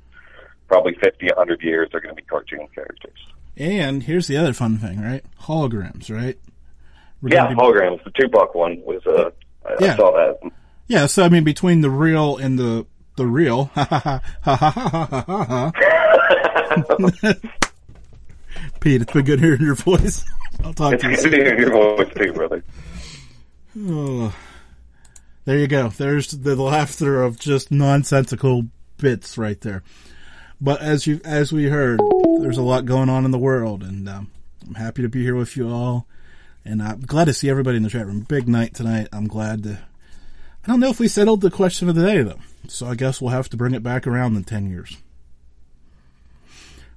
probably 0.69 0.93
50, 1.03 1.25
100 1.27 1.61
years 1.61 1.89
are 1.93 1.99
going 1.99 2.15
to 2.15 2.21
be 2.21 2.25
cartoon 2.25 2.65
characters. 2.73 3.19
and 3.57 4.01
here's 4.03 4.27
the 4.27 4.37
other 4.37 4.53
fun 4.53 4.77
thing, 4.77 5.01
right? 5.01 5.21
Holograms, 5.41 6.09
right? 6.09 6.37
We're 7.21 7.33
Yeah, 7.33 7.47
be- 7.49 7.55
holograms. 7.55 8.01
The 8.05 8.11
Tupac 8.11 8.55
one 8.55 8.81
was. 8.85 9.05
Uh, 9.05 9.31
I, 9.65 9.75
Yeah. 9.83 9.93
I 9.93 9.97
saw 9.97 10.11
that. 10.13 10.51
yeah. 10.87 11.05
So 11.07 11.23
I 11.23 11.29
mean, 11.29 11.43
between 11.43 11.81
the 11.81 11.89
real 11.89 12.37
and 12.37 12.57
the 12.57 12.85
the 13.17 13.27
real, 13.27 13.65
ha 13.75 13.83
ha 13.83 13.99
ha 13.99 14.21
ha 14.43 14.55
ha 14.55 14.95
ha 14.95 15.23
ha 15.27 15.43
ha. 15.43 15.71
Pete, 18.79 19.01
it's 19.01 19.11
been 19.11 19.25
good 19.25 19.39
hearing 19.39 19.61
your 19.61 19.75
voice. 19.75 20.23
I'll 20.63 20.73
talk 20.73 20.93
It's 20.93 21.03
to 21.03 21.09
you 21.09 21.15
good 21.15 21.21
soon. 21.23 21.31
to 21.31 21.37
hear 21.37 21.59
your 21.59 21.71
voice 21.71 22.13
too, 22.15 22.33
brother. 22.33 22.63
Oh, 23.79 24.33
there 25.45 25.57
you 25.57 25.67
go. 25.67 25.89
There's 25.89 26.27
the 26.31 26.55
laughter 26.55 27.21
of 27.23 27.39
just 27.39 27.71
nonsensical 27.71 28.67
bits 28.97 29.37
right 29.37 29.59
there. 29.61 29.83
But 30.61 30.81
as 30.81 31.05
you 31.07 31.19
as 31.25 31.51
we 31.51 31.65
heard, 31.65 31.99
there's 32.39 32.57
a 32.57 32.61
lot 32.61 32.85
going 32.85 33.09
on 33.09 33.25
in 33.25 33.31
the 33.31 33.39
world, 33.39 33.83
and 33.83 34.07
um, 34.07 34.31
I'm 34.67 34.75
happy 34.75 35.01
to 35.01 35.09
be 35.09 35.23
here 35.23 35.35
with 35.35 35.57
you 35.57 35.69
all. 35.69 36.07
And 36.65 36.81
I'm 36.81 37.01
glad 37.01 37.25
to 37.25 37.33
see 37.33 37.49
everybody 37.49 37.75
in 37.75 37.83
the 37.83 37.89
chat 37.89 38.05
room. 38.05 38.21
Big 38.21 38.47
night 38.47 38.73
tonight. 38.73 39.09
I'm 39.11 39.27
glad 39.27 39.63
to. 39.63 39.79
I 40.63 40.67
don't 40.67 40.79
know 40.79 40.89
if 40.89 40.99
we 40.99 41.09
settled 41.09 41.41
the 41.41 41.51
question 41.51 41.89
of 41.89 41.95
the 41.95 42.05
day 42.05 42.21
though, 42.23 42.39
so 42.69 42.87
I 42.87 42.95
guess 42.95 43.19
we'll 43.19 43.31
have 43.31 43.49
to 43.49 43.57
bring 43.57 43.73
it 43.73 43.83
back 43.83 44.07
around 44.07 44.37
in 44.37 44.45
ten 44.45 44.69
years. 44.69 44.95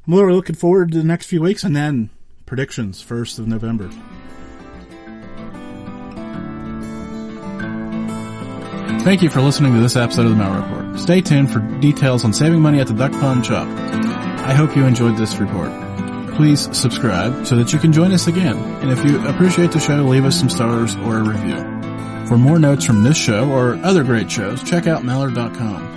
I'm 0.06 0.14
really 0.14 0.34
looking 0.34 0.54
forward 0.54 0.92
to 0.92 0.98
the 0.98 1.04
next 1.04 1.26
few 1.26 1.42
weeks, 1.42 1.64
and 1.64 1.74
then 1.74 2.10
predictions 2.46 3.02
first 3.02 3.38
of 3.38 3.46
November. 3.46 3.90
Thank 9.02 9.22
you 9.22 9.30
for 9.30 9.40
listening 9.40 9.72
to 9.74 9.80
this 9.80 9.94
episode 9.94 10.26
of 10.26 10.30
the 10.30 10.36
Mail 10.36 10.54
Report. 10.54 10.98
Stay 10.98 11.20
tuned 11.20 11.52
for 11.52 11.60
details 11.80 12.24
on 12.24 12.32
saving 12.32 12.60
money 12.60 12.80
at 12.80 12.88
the 12.88 12.94
Duck 12.94 13.12
Pond 13.12 13.46
Shop. 13.46 13.68
I 13.68 14.52
hope 14.52 14.76
you 14.76 14.84
enjoyed 14.84 15.16
this 15.16 15.36
report. 15.36 15.70
Please 16.34 16.68
subscribe 16.76 17.46
so 17.46 17.54
that 17.56 17.72
you 17.72 17.78
can 17.78 17.92
join 17.92 18.12
us 18.12 18.26
again. 18.26 18.56
And 18.56 18.90
if 18.90 19.04
you 19.04 19.24
appreciate 19.28 19.70
the 19.72 19.78
show, 19.80 20.02
leave 20.02 20.24
us 20.24 20.38
some 20.38 20.50
stars 20.50 20.96
or 20.96 21.18
a 21.18 21.22
review. 21.22 21.56
For 22.26 22.36
more 22.36 22.58
notes 22.58 22.84
from 22.84 23.04
this 23.04 23.16
show 23.16 23.48
or 23.48 23.74
other 23.84 24.02
great 24.02 24.30
shows, 24.30 24.62
check 24.64 24.86
out 24.86 25.02
Malliard.com. 25.02 25.95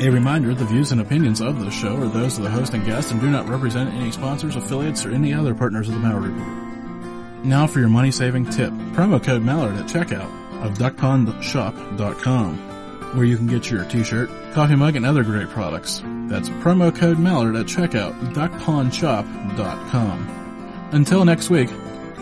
A 0.00 0.10
reminder, 0.10 0.54
the 0.54 0.64
views 0.64 0.90
and 0.92 1.00
opinions 1.00 1.40
of 1.40 1.60
this 1.60 1.72
show 1.72 1.96
are 1.96 2.08
those 2.08 2.36
of 2.36 2.42
the 2.42 2.50
host 2.50 2.74
and 2.74 2.84
guest 2.84 3.12
and 3.12 3.20
do 3.20 3.30
not 3.30 3.48
represent 3.48 3.94
any 3.94 4.10
sponsors, 4.10 4.56
affiliates, 4.56 5.06
or 5.06 5.12
any 5.12 5.32
other 5.32 5.54
partners 5.54 5.88
of 5.88 5.94
the 5.94 6.00
Malliard 6.00 6.36
Report. 6.36 7.44
Now 7.44 7.66
for 7.66 7.78
your 7.78 7.88
money 7.88 8.10
saving 8.10 8.50
tip. 8.50 8.72
Promo 8.94 9.22
code 9.22 9.42
Malliard 9.42 9.78
at 9.78 9.86
checkout 9.86 10.28
of 10.64 10.78
duckpondshop.com 10.78 12.74
where 13.14 13.24
you 13.24 13.36
can 13.36 13.46
get 13.46 13.70
your 13.70 13.84
t-shirt, 13.84 14.28
coffee 14.52 14.74
mug, 14.74 14.96
and 14.96 15.06
other 15.06 15.22
great 15.22 15.48
products. 15.48 16.02
That's 16.26 16.48
promo 16.48 16.92
code 16.94 17.18
Malliard 17.18 17.60
at 17.60 17.66
checkout 17.66 18.34
duckpondshop.com. 18.34 20.88
Until 20.92 21.24
next 21.24 21.50
week, 21.50 21.70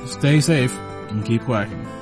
stay 0.07 0.41
safe 0.41 0.77
and 1.09 1.25
keep 1.25 1.43
quacking. 1.43 2.02